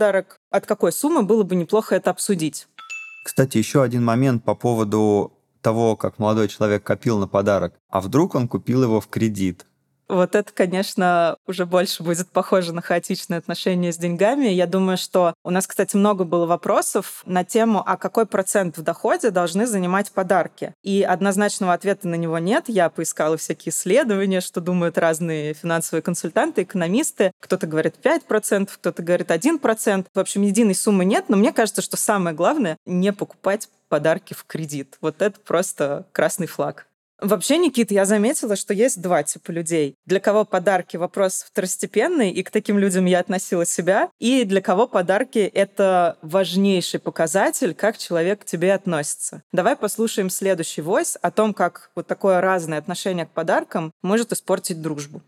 от 0.49 0.65
какой 0.65 0.91
суммы 0.91 1.23
было 1.23 1.43
бы 1.43 1.55
неплохо 1.55 1.95
это 1.95 2.11
обсудить. 2.11 2.67
Кстати, 3.25 3.57
еще 3.57 3.81
один 3.81 4.03
момент 4.03 4.43
по 4.43 4.55
поводу 4.55 5.33
того, 5.61 5.95
как 5.95 6.19
молодой 6.19 6.47
человек 6.47 6.83
копил 6.83 7.17
на 7.17 7.27
подарок. 7.27 7.73
А 7.89 7.99
вдруг 7.99 8.35
он 8.35 8.47
купил 8.47 8.83
его 8.83 9.01
в 9.01 9.07
кредит? 9.07 9.65
Вот 10.07 10.35
это, 10.35 10.51
конечно, 10.53 11.37
уже 11.47 11.65
больше 11.65 12.03
будет 12.03 12.29
похоже 12.29 12.73
на 12.73 12.81
хаотичные 12.81 13.39
отношения 13.39 13.91
с 13.91 13.97
деньгами. 13.97 14.47
Я 14.47 14.67
думаю, 14.67 14.97
что 14.97 15.33
у 15.43 15.49
нас, 15.49 15.65
кстати, 15.65 15.95
много 15.95 16.25
было 16.25 16.45
вопросов 16.45 17.23
на 17.25 17.43
тему, 17.43 17.81
а 17.85 17.97
какой 17.97 18.25
процент 18.25 18.77
в 18.77 18.83
доходе 18.83 19.31
должны 19.31 19.65
занимать 19.65 20.11
подарки. 20.11 20.73
И 20.83 21.01
однозначного 21.01 21.73
ответа 21.73 22.07
на 22.07 22.15
него 22.15 22.37
нет. 22.37 22.65
Я 22.67 22.89
поискала 22.89 23.37
всякие 23.37 23.71
исследования, 23.71 24.41
что 24.41 24.61
думают 24.61 24.97
разные 24.97 25.53
финансовые 25.53 26.03
консультанты, 26.03 26.63
экономисты. 26.63 27.31
Кто-то 27.39 27.65
говорит 27.65 27.95
5%, 28.03 28.69
кто-то 28.73 29.01
говорит 29.01 29.31
1%. 29.31 30.05
В 30.13 30.19
общем, 30.19 30.43
единой 30.43 30.75
суммы 30.75 31.05
нет, 31.05 31.25
но 31.29 31.37
мне 31.37 31.51
кажется, 31.51 31.81
что 31.81 31.97
самое 31.97 32.35
главное— 32.35 32.77
не 32.85 33.11
покупать 33.11 33.69
подарки 33.89 34.33
в 34.33 34.45
кредит. 34.45 34.97
Вот 35.01 35.21
это 35.21 35.39
просто 35.39 36.05
красный 36.11 36.47
флаг. 36.47 36.87
Вообще, 37.21 37.57
Никит, 37.57 37.91
я 37.91 38.05
заметила, 38.05 38.55
что 38.57 38.73
есть 38.73 39.01
два 39.01 39.23
типа 39.23 39.51
людей. 39.51 39.95
Для 40.05 40.19
кого 40.19 40.43
подарки— 40.43 40.97
вопрос 40.97 41.45
второстепенный, 41.47 42.31
и 42.31 42.43
к 42.43 42.51
таким 42.51 42.77
людям 42.77 43.05
я 43.05 43.19
относила 43.19 43.65
себя, 43.65 44.09
и 44.19 44.43
для 44.43 44.61
кого 44.61 44.85
подарки— 44.85 45.39
это 45.53 46.17
важнейший 46.21 46.99
показатель, 46.99 47.73
как 47.73 47.97
человек 47.97 48.41
к 48.41 48.45
тебе 48.45 48.73
относится. 48.73 49.43
Давай 49.53 49.77
послушаем 49.77 50.29
следующий 50.29 50.81
войс 50.81 51.17
о 51.21 51.31
том, 51.31 51.53
как 51.53 51.89
вот 51.95 52.05
такое 52.05 52.41
разное 52.41 52.79
отношение 52.79 53.25
к 53.25 53.31
подаркам 53.31 53.91
может 54.01 54.33
испортить 54.33 54.81
дружбу. 54.81 55.21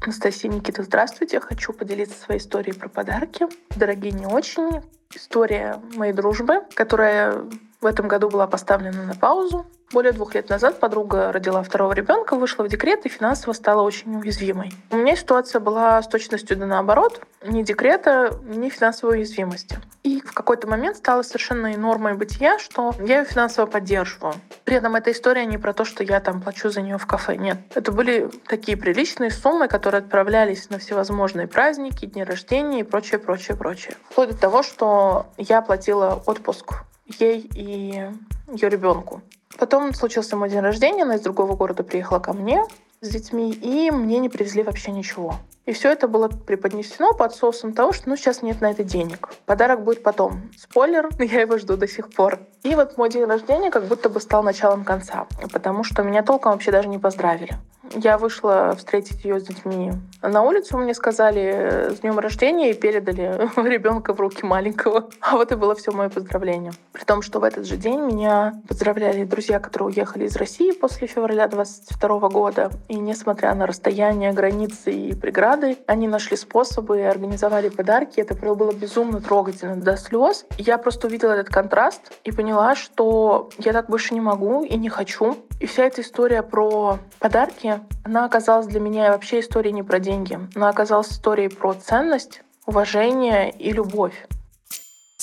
Анастасия 0.00 0.50
Никита, 0.50 0.82
здравствуйте. 0.82 1.40
Хочу 1.40 1.72
поделиться 1.72 2.18
своей 2.18 2.40
историей 2.40 2.74
про 2.74 2.88
подарки. 2.88 3.46
Дорогие 3.74 4.12
не 4.12 4.26
очень. 4.26 4.82
История 5.14 5.80
моей 5.94 6.12
дружбы, 6.12 6.62
которая 6.74 7.44
в 7.84 7.86
этом 7.86 8.08
году 8.08 8.30
была 8.30 8.46
поставлена 8.46 9.02
на 9.02 9.14
паузу. 9.14 9.66
Более 9.92 10.12
двух 10.12 10.34
лет 10.34 10.48
назад 10.48 10.80
подруга 10.80 11.30
родила 11.30 11.62
второго 11.62 11.92
ребенка, 11.92 12.34
вышла 12.34 12.64
в 12.64 12.68
декрет 12.68 13.04
и 13.04 13.10
финансово 13.10 13.52
стала 13.52 13.82
очень 13.82 14.16
уязвимой. 14.16 14.72
У 14.90 14.96
меня 14.96 15.14
ситуация 15.14 15.60
была 15.60 16.02
с 16.02 16.08
точностью 16.08 16.56
да 16.56 16.64
наоборот. 16.64 17.20
Ни 17.46 17.62
декрета, 17.62 18.40
ни 18.42 18.70
финансовой 18.70 19.18
уязвимости. 19.18 19.78
И 20.02 20.22
в 20.22 20.32
какой-то 20.32 20.66
момент 20.66 20.96
стало 20.96 21.20
совершенно 21.20 21.68
нормой 21.76 22.14
бытия, 22.14 22.58
что 22.58 22.94
я 23.00 23.18
ее 23.18 23.24
финансово 23.26 23.66
поддерживаю. 23.66 24.34
При 24.64 24.76
этом 24.76 24.96
эта 24.96 25.12
история 25.12 25.44
не 25.44 25.58
про 25.58 25.74
то, 25.74 25.84
что 25.84 26.02
я 26.02 26.20
там 26.20 26.40
плачу 26.40 26.70
за 26.70 26.80
нее 26.80 26.96
в 26.96 27.06
кафе. 27.06 27.36
Нет. 27.36 27.58
Это 27.74 27.92
были 27.92 28.30
такие 28.48 28.78
приличные 28.78 29.30
суммы, 29.30 29.68
которые 29.68 29.98
отправлялись 29.98 30.70
на 30.70 30.78
всевозможные 30.78 31.46
праздники, 31.46 32.06
дни 32.06 32.24
рождения 32.24 32.80
и 32.80 32.82
прочее, 32.82 33.18
прочее, 33.18 33.58
прочее. 33.58 33.94
Вплоть 34.08 34.30
до 34.30 34.36
того, 34.38 34.62
что 34.62 35.26
я 35.36 35.60
платила 35.60 36.22
отпуск 36.24 36.76
ей 37.06 37.40
и 37.54 38.10
ее 38.52 38.68
ребенку. 38.68 39.22
Потом 39.58 39.94
случился 39.94 40.36
мой 40.36 40.50
день 40.50 40.60
рождения, 40.60 41.02
она 41.02 41.16
из 41.16 41.20
другого 41.20 41.56
города 41.56 41.84
приехала 41.84 42.18
ко 42.18 42.32
мне 42.32 42.64
с 43.00 43.08
детьми, 43.08 43.52
и 43.52 43.90
мне 43.90 44.18
не 44.18 44.28
привезли 44.28 44.62
вообще 44.62 44.90
ничего. 44.90 45.36
И 45.66 45.72
все 45.72 45.90
это 45.90 46.08
было 46.08 46.28
преподнесено 46.28 47.12
под 47.12 47.34
соусом 47.34 47.72
того, 47.72 47.92
что 47.92 48.08
ну 48.08 48.16
сейчас 48.16 48.42
нет 48.42 48.60
на 48.60 48.70
это 48.70 48.84
денег. 48.84 49.30
Подарок 49.46 49.84
будет 49.84 50.02
потом. 50.02 50.50
Спойлер, 50.58 51.08
я 51.18 51.42
его 51.42 51.58
жду 51.58 51.76
до 51.76 51.88
сих 51.88 52.10
пор. 52.10 52.40
И 52.64 52.74
вот 52.74 52.96
мой 52.96 53.10
день 53.10 53.24
рождения 53.24 53.70
как 53.70 53.84
будто 53.84 54.08
бы 54.08 54.20
стал 54.20 54.42
началом 54.42 54.84
конца, 54.84 55.26
потому 55.52 55.84
что 55.84 56.02
меня 56.02 56.22
толком 56.22 56.52
вообще 56.52 56.70
даже 56.70 56.88
не 56.88 56.98
поздравили. 56.98 57.58
Я 57.94 58.18
вышла 58.18 58.74
встретить 58.76 59.24
ее 59.24 59.38
с 59.38 59.44
детьми 59.44 59.92
на 60.22 60.42
улицу. 60.42 60.78
Мне 60.78 60.94
сказали 60.94 61.90
с 61.94 62.00
днем 62.00 62.18
рождения 62.18 62.70
и 62.70 62.74
передали 62.74 63.48
ребенка 63.68 64.14
в 64.14 64.20
руки 64.20 64.44
маленького. 64.44 65.10
А 65.20 65.36
вот 65.36 65.52
и 65.52 65.54
было 65.54 65.74
все 65.74 65.92
мое 65.92 66.08
поздравление. 66.08 66.72
При 66.92 67.04
том, 67.04 67.22
что 67.22 67.40
в 67.40 67.44
этот 67.44 67.66
же 67.66 67.76
день 67.76 68.00
меня 68.00 68.54
поздравляли 68.66 69.24
друзья, 69.24 69.60
которые 69.60 69.88
уехали 69.88 70.24
из 70.24 70.36
России 70.36 70.72
после 70.72 71.06
февраля 71.06 71.46
22 71.46 72.28
года. 72.30 72.70
И 72.88 72.96
несмотря 72.96 73.54
на 73.54 73.66
расстояние, 73.66 74.32
границы 74.32 74.92
и 74.92 75.14
преграды, 75.14 75.78
они 75.86 76.08
нашли 76.08 76.36
способы 76.36 77.00
и 77.00 77.02
организовали 77.02 77.68
подарки. 77.68 78.20
Это 78.20 78.34
было 78.34 78.72
безумно 78.72 79.20
трогательно 79.20 79.76
до 79.76 79.96
слез. 79.96 80.46
Я 80.58 80.78
просто 80.78 81.06
увидела 81.06 81.32
этот 81.32 81.52
контраст 81.52 82.12
и 82.24 82.32
поняла, 82.32 82.53
что 82.74 83.50
я 83.58 83.72
так 83.72 83.88
больше 83.88 84.14
не 84.14 84.20
могу 84.20 84.64
и 84.64 84.76
не 84.76 84.88
хочу. 84.88 85.36
И 85.60 85.66
вся 85.66 85.84
эта 85.84 86.00
история 86.00 86.42
про 86.42 86.98
подарки, 87.18 87.80
она 88.04 88.24
оказалась 88.24 88.66
для 88.66 88.80
меня 88.80 89.12
вообще 89.12 89.40
историей 89.40 89.72
не 89.72 89.82
про 89.82 89.98
деньги. 89.98 90.38
Она 90.54 90.68
оказалась 90.68 91.10
историей 91.10 91.48
про 91.48 91.74
ценность, 91.74 92.42
уважение 92.66 93.50
и 93.50 93.72
любовь. 93.72 94.26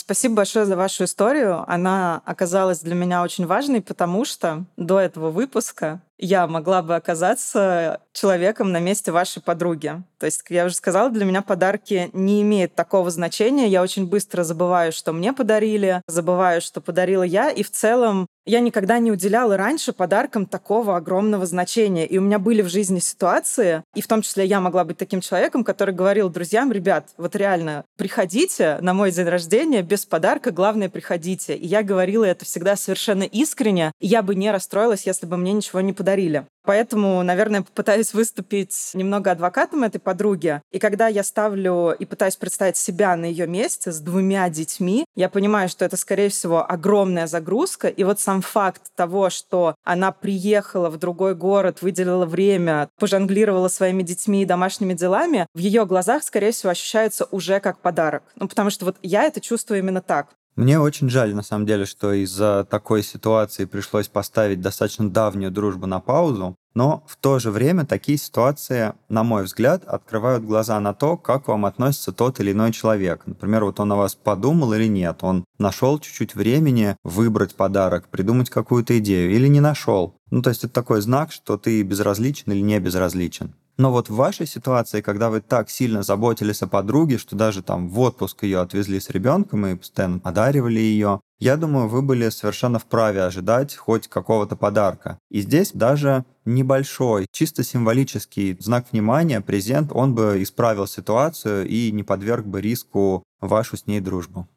Спасибо 0.01 0.37
большое 0.37 0.65
за 0.65 0.75
вашу 0.75 1.03
историю. 1.03 1.63
Она 1.67 2.23
оказалась 2.25 2.79
для 2.79 2.95
меня 2.95 3.21
очень 3.21 3.45
важной, 3.45 3.81
потому 3.81 4.25
что 4.25 4.65
до 4.75 4.99
этого 4.99 5.29
выпуска 5.29 6.01
я 6.17 6.47
могла 6.47 6.81
бы 6.81 6.95
оказаться 6.95 8.01
человеком 8.11 8.71
на 8.71 8.79
месте 8.79 9.11
вашей 9.11 9.43
подруги. 9.43 10.01
То 10.17 10.25
есть, 10.25 10.41
как 10.41 10.49
я 10.49 10.65
уже 10.65 10.73
сказала, 10.73 11.11
для 11.11 11.23
меня 11.23 11.43
подарки 11.43 12.09
не 12.13 12.41
имеют 12.41 12.73
такого 12.73 13.11
значения. 13.11 13.67
Я 13.67 13.83
очень 13.83 14.07
быстро 14.07 14.43
забываю, 14.43 14.91
что 14.91 15.13
мне 15.13 15.33
подарили, 15.33 16.01
забываю, 16.07 16.61
что 16.61 16.81
подарила 16.81 17.23
я, 17.23 17.51
и 17.51 17.61
в 17.61 17.69
целом 17.69 18.25
я 18.51 18.59
никогда 18.59 18.99
не 18.99 19.11
уделяла 19.11 19.55
раньше 19.55 19.93
подаркам 19.93 20.45
такого 20.45 20.97
огромного 20.97 21.45
значения. 21.45 22.05
И 22.05 22.17
у 22.17 22.21
меня 22.21 22.37
были 22.37 22.61
в 22.61 22.67
жизни 22.67 22.99
ситуации, 22.99 23.81
и 23.95 24.01
в 24.01 24.07
том 24.07 24.21
числе 24.21 24.45
я 24.45 24.59
могла 24.59 24.83
быть 24.83 24.97
таким 24.97 25.21
человеком, 25.21 25.63
который 25.63 25.95
говорил 25.95 26.29
друзьям, 26.29 26.69
ребят, 26.69 27.11
вот 27.17 27.37
реально, 27.37 27.85
приходите 27.95 28.77
на 28.81 28.93
мой 28.93 29.11
день 29.11 29.27
рождения 29.27 29.81
без 29.83 30.05
подарка, 30.05 30.51
главное, 30.51 30.89
приходите. 30.89 31.55
И 31.55 31.65
я 31.65 31.81
говорила 31.81 32.25
это 32.25 32.43
всегда 32.43 32.75
совершенно 32.75 33.23
искренне. 33.23 33.93
И 34.01 34.07
я 34.07 34.21
бы 34.21 34.35
не 34.35 34.51
расстроилась, 34.51 35.05
если 35.05 35.25
бы 35.25 35.37
мне 35.37 35.53
ничего 35.53 35.79
не 35.79 35.93
подарили. 35.93 36.45
Поэтому, 36.63 37.23
наверное, 37.23 37.61
попытаюсь 37.61 38.13
выступить 38.13 38.91
немного 38.93 39.31
адвокатом 39.31 39.83
этой 39.83 39.99
подруги. 39.99 40.61
И 40.71 40.79
когда 40.79 41.07
я 41.07 41.23
ставлю 41.23 41.91
и 41.91 42.05
пытаюсь 42.05 42.35
представить 42.35 42.77
себя 42.77 43.15
на 43.15 43.25
ее 43.25 43.47
месте 43.47 43.91
с 43.91 43.99
двумя 43.99 44.49
детьми, 44.49 45.05
я 45.15 45.29
понимаю, 45.29 45.69
что 45.69 45.85
это, 45.85 45.97
скорее 45.97 46.29
всего, 46.29 46.69
огромная 46.69 47.27
загрузка. 47.27 47.87
И 47.87 48.03
вот 48.03 48.19
сам 48.19 48.41
факт 48.41 48.83
того, 48.95 49.29
что 49.29 49.75
она 49.83 50.11
приехала 50.11 50.89
в 50.89 50.97
другой 50.97 51.35
город, 51.35 51.81
выделила 51.81 52.25
время, 52.25 52.89
пожонглировала 52.99 53.67
своими 53.67 54.03
детьми 54.03 54.43
и 54.43 54.45
домашними 54.45 54.93
делами, 54.93 55.47
в 55.53 55.59
ее 55.59 55.85
глазах, 55.85 56.23
скорее 56.23 56.51
всего, 56.51 56.71
ощущается 56.71 57.25
уже 57.31 57.59
как 57.59 57.79
подарок. 57.79 58.23
Ну, 58.35 58.47
потому 58.47 58.69
что 58.69 58.85
вот 58.85 58.97
я 59.01 59.23
это 59.23 59.41
чувствую 59.41 59.79
именно 59.79 60.01
так. 60.01 60.27
Мне 60.55 60.79
очень 60.79 61.09
жаль, 61.09 61.33
на 61.33 61.43
самом 61.43 61.65
деле, 61.65 61.85
что 61.85 62.11
из-за 62.11 62.67
такой 62.69 63.03
ситуации 63.03 63.65
пришлось 63.65 64.09
поставить 64.09 64.59
достаточно 64.59 65.09
давнюю 65.09 65.49
дружбу 65.49 65.87
на 65.87 66.01
паузу, 66.01 66.57
но 66.73 67.03
в 67.07 67.15
то 67.15 67.39
же 67.39 67.51
время 67.51 67.85
такие 67.85 68.17
ситуации, 68.17 68.93
на 69.07 69.23
мой 69.23 69.43
взгляд, 69.43 69.83
открывают 69.85 70.43
глаза 70.43 70.79
на 70.79 70.93
то, 70.93 71.17
как 71.17 71.47
вам 71.47 71.65
относится 71.65 72.11
тот 72.11 72.39
или 72.39 72.51
иной 72.51 72.73
человек. 72.73 73.23
Например, 73.25 73.63
вот 73.63 73.79
он 73.79 73.91
о 73.93 73.95
вас 73.95 74.15
подумал 74.15 74.73
или 74.73 74.87
нет, 74.87 75.19
он 75.21 75.45
нашел 75.57 75.99
чуть-чуть 75.99 76.35
времени 76.35 76.97
выбрать 77.03 77.55
подарок, 77.55 78.09
придумать 78.09 78.49
какую-то 78.49 78.97
идею 78.99 79.31
или 79.31 79.47
не 79.47 79.61
нашел. 79.61 80.15
Ну, 80.31 80.41
то 80.41 80.49
есть 80.49 80.63
это 80.63 80.73
такой 80.73 81.01
знак, 81.01 81.31
что 81.31 81.57
ты 81.57 81.81
безразличен 81.81 82.51
или 82.51 82.61
не 82.61 82.79
безразличен. 82.79 83.53
Но 83.81 83.91
вот 83.91 84.09
в 84.09 84.15
вашей 84.15 84.45
ситуации, 84.45 85.01
когда 85.01 85.31
вы 85.31 85.41
так 85.41 85.67
сильно 85.71 86.03
заботились 86.03 86.61
о 86.61 86.67
подруге, 86.67 87.17
что 87.17 87.35
даже 87.35 87.63
там 87.63 87.89
в 87.89 87.99
отпуск 87.99 88.43
ее 88.43 88.59
отвезли 88.59 88.99
с 88.99 89.09
ребенком 89.09 89.65
и 89.65 89.75
постоянно 89.75 90.21
одаривали 90.23 90.79
ее, 90.79 91.19
я 91.39 91.57
думаю, 91.57 91.87
вы 91.87 92.03
были 92.03 92.29
совершенно 92.29 92.77
вправе 92.77 93.23
ожидать 93.23 93.75
хоть 93.75 94.07
какого-то 94.07 94.55
подарка. 94.55 95.17
И 95.31 95.41
здесь 95.41 95.71
даже 95.73 96.25
небольшой, 96.45 97.25
чисто 97.31 97.63
символический 97.63 98.55
знак 98.59 98.85
внимания, 98.91 99.41
презент, 99.41 99.91
он 99.91 100.13
бы 100.13 100.43
исправил 100.43 100.85
ситуацию 100.85 101.67
и 101.67 101.91
не 101.91 102.03
подверг 102.03 102.45
бы 102.45 102.61
риску 102.61 103.23
вашу 103.39 103.77
с 103.77 103.87
ней 103.87 103.99
дружбу. 103.99 104.47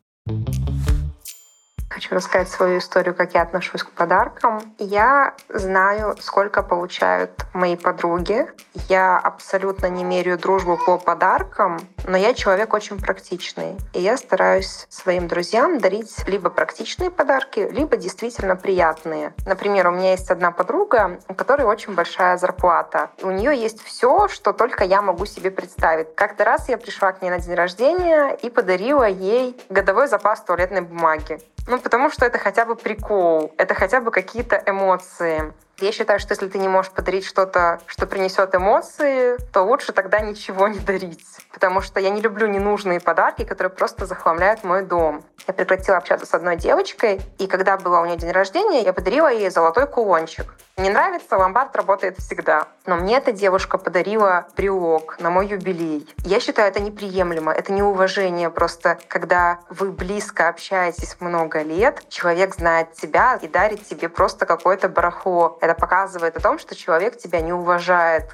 Хочу 1.95 2.13
рассказать 2.13 2.49
свою 2.49 2.79
историю, 2.79 3.15
как 3.15 3.35
я 3.35 3.43
отношусь 3.43 3.85
к 3.85 3.91
подаркам. 3.93 4.61
Я 4.81 5.35
знаю, 5.49 6.17
сколько 6.19 6.65
получают 6.65 7.31
мои 7.53 7.77
подруги. 7.77 8.49
Я 8.89 9.17
абсолютно 9.17 9.87
не 9.87 10.03
меряю 10.03 10.37
дружбу 10.37 10.77
по 10.77 10.99
подаркам, 10.99 11.79
но 12.05 12.17
я 12.17 12.35
человек 12.35 12.75
очень 12.75 13.01
практичный. 13.01 13.77
И 13.93 14.01
я 14.01 14.17
стараюсь 14.17 14.89
своим 14.91 15.29
друзьям 15.29 15.79
дарить 15.79 16.27
либо 16.27 16.51
практичные 16.51 17.13
подарки, 17.13 17.61
либо 17.61 17.97
действительно 17.97 18.57
приятные. 18.57 19.33
Например, 19.47 19.87
у 19.87 19.93
меня 19.93 20.11
есть 20.11 20.33
одна 20.33 20.51
подруга, 20.51 21.21
у 21.29 21.35
которой 21.35 21.63
очень 21.63 21.95
большая 21.95 22.39
зарплата. 22.39 23.11
И 23.19 23.25
у 23.25 23.31
нее 23.31 23.57
есть 23.57 23.81
все, 23.85 24.27
что 24.27 24.53
только 24.53 24.83
я 24.83 25.01
могу 25.01 25.27
себе 25.27 25.53
представить. 25.53 26.13
Как-то 26.17 26.45
раз 26.45 26.69
я 26.69 26.77
пришла 26.77 27.13
к 27.13 27.23
ней 27.23 27.31
на 27.31 27.39
день 27.39 27.55
рождения 27.55 28.37
и 28.43 28.51
подарила 28.51 29.09
ей 29.09 29.57
годовой 29.69 30.09
запас 30.09 30.41
туалетной 30.41 30.81
бумаги. 30.81 31.39
Ну, 31.67 31.79
потому 31.79 32.11
что 32.11 32.27
это 32.27 32.39
хотя 32.39 32.67
бы 32.67 32.77
прикол, 32.77 33.55
это 33.57 33.75
хотя 33.75 34.01
бы 34.01 34.11
какие-то 34.11 34.63
эмоции. 34.67 35.55
Я 35.81 35.91
считаю, 35.91 36.21
что 36.21 36.33
если 36.33 36.49
ты 36.49 36.59
не 36.59 36.69
можешь 36.69 36.93
подарить 36.93 37.27
что-то, 37.27 37.81
что 37.87 38.07
принесет 38.07 38.55
эмоции, 38.55 39.37
то 39.53 39.63
лучше 39.63 39.93
тогда 39.93 40.21
ничего 40.21 40.69
не 40.69 40.79
дарить. 40.79 41.25
Потому 41.53 41.81
что 41.81 41.99
я 41.99 42.11
не 42.11 42.21
люблю 42.21 42.47
ненужные 42.47 43.01
подарки, 43.01 43.45
которые 43.45 43.73
просто 43.73 44.07
захламляют 44.07 44.63
мой 44.63 44.83
дом. 44.83 45.25
Я 45.47 45.53
прекратила 45.53 45.99
общаться 45.99 46.27
с 46.27 46.33
одной 46.33 46.57
девочкой, 46.57 47.21
и 47.39 47.47
когда 47.47 47.77
было 47.77 48.01
у 48.01 48.07
нее 48.07 48.17
день 48.17 48.31
рождения, 48.31 48.83
я 48.83 48.93
подарила 48.93 49.31
ей 49.31 49.51
золотой 49.51 49.87
кулончик. 49.87 50.55
Не 50.77 50.91
нравится, 50.91 51.37
ломбард 51.37 51.77
работает 51.77 52.19
всегда. 52.19 52.67
Но 52.87 52.97
мне 52.97 53.19
эта 53.19 53.31
девушка 53.31 53.79
подарила 53.79 54.49
брелок 54.57 55.21
на 55.21 55.31
мой 55.31 55.47
юбилей. 55.47 56.09
Я 56.25 56.41
считаю, 56.41 56.69
это 56.69 56.81
неприемлемо, 56.81 57.53
это 57.53 57.73
неуважение. 57.73 58.51
Просто 58.51 58.99
когда 59.07 59.61
вы 59.69 59.93
близко 59.93 60.49
общаетесь 60.49 61.17
много 61.21 61.63
лет, 61.63 62.03
человек 62.09 62.57
знает 62.57 62.93
тебя 62.95 63.39
и 63.41 63.47
дарит 63.47 63.87
тебе 63.87 64.09
просто 64.09 64.47
какое-то 64.47 64.89
барахло. 64.89 65.59
Это 65.65 65.75
показывает 65.75 66.37
о 66.37 66.41
том, 66.41 66.59
что 66.59 66.75
человек 66.75 67.17
тебя 67.17 67.41
не 67.41 67.55
уважает 67.55 68.25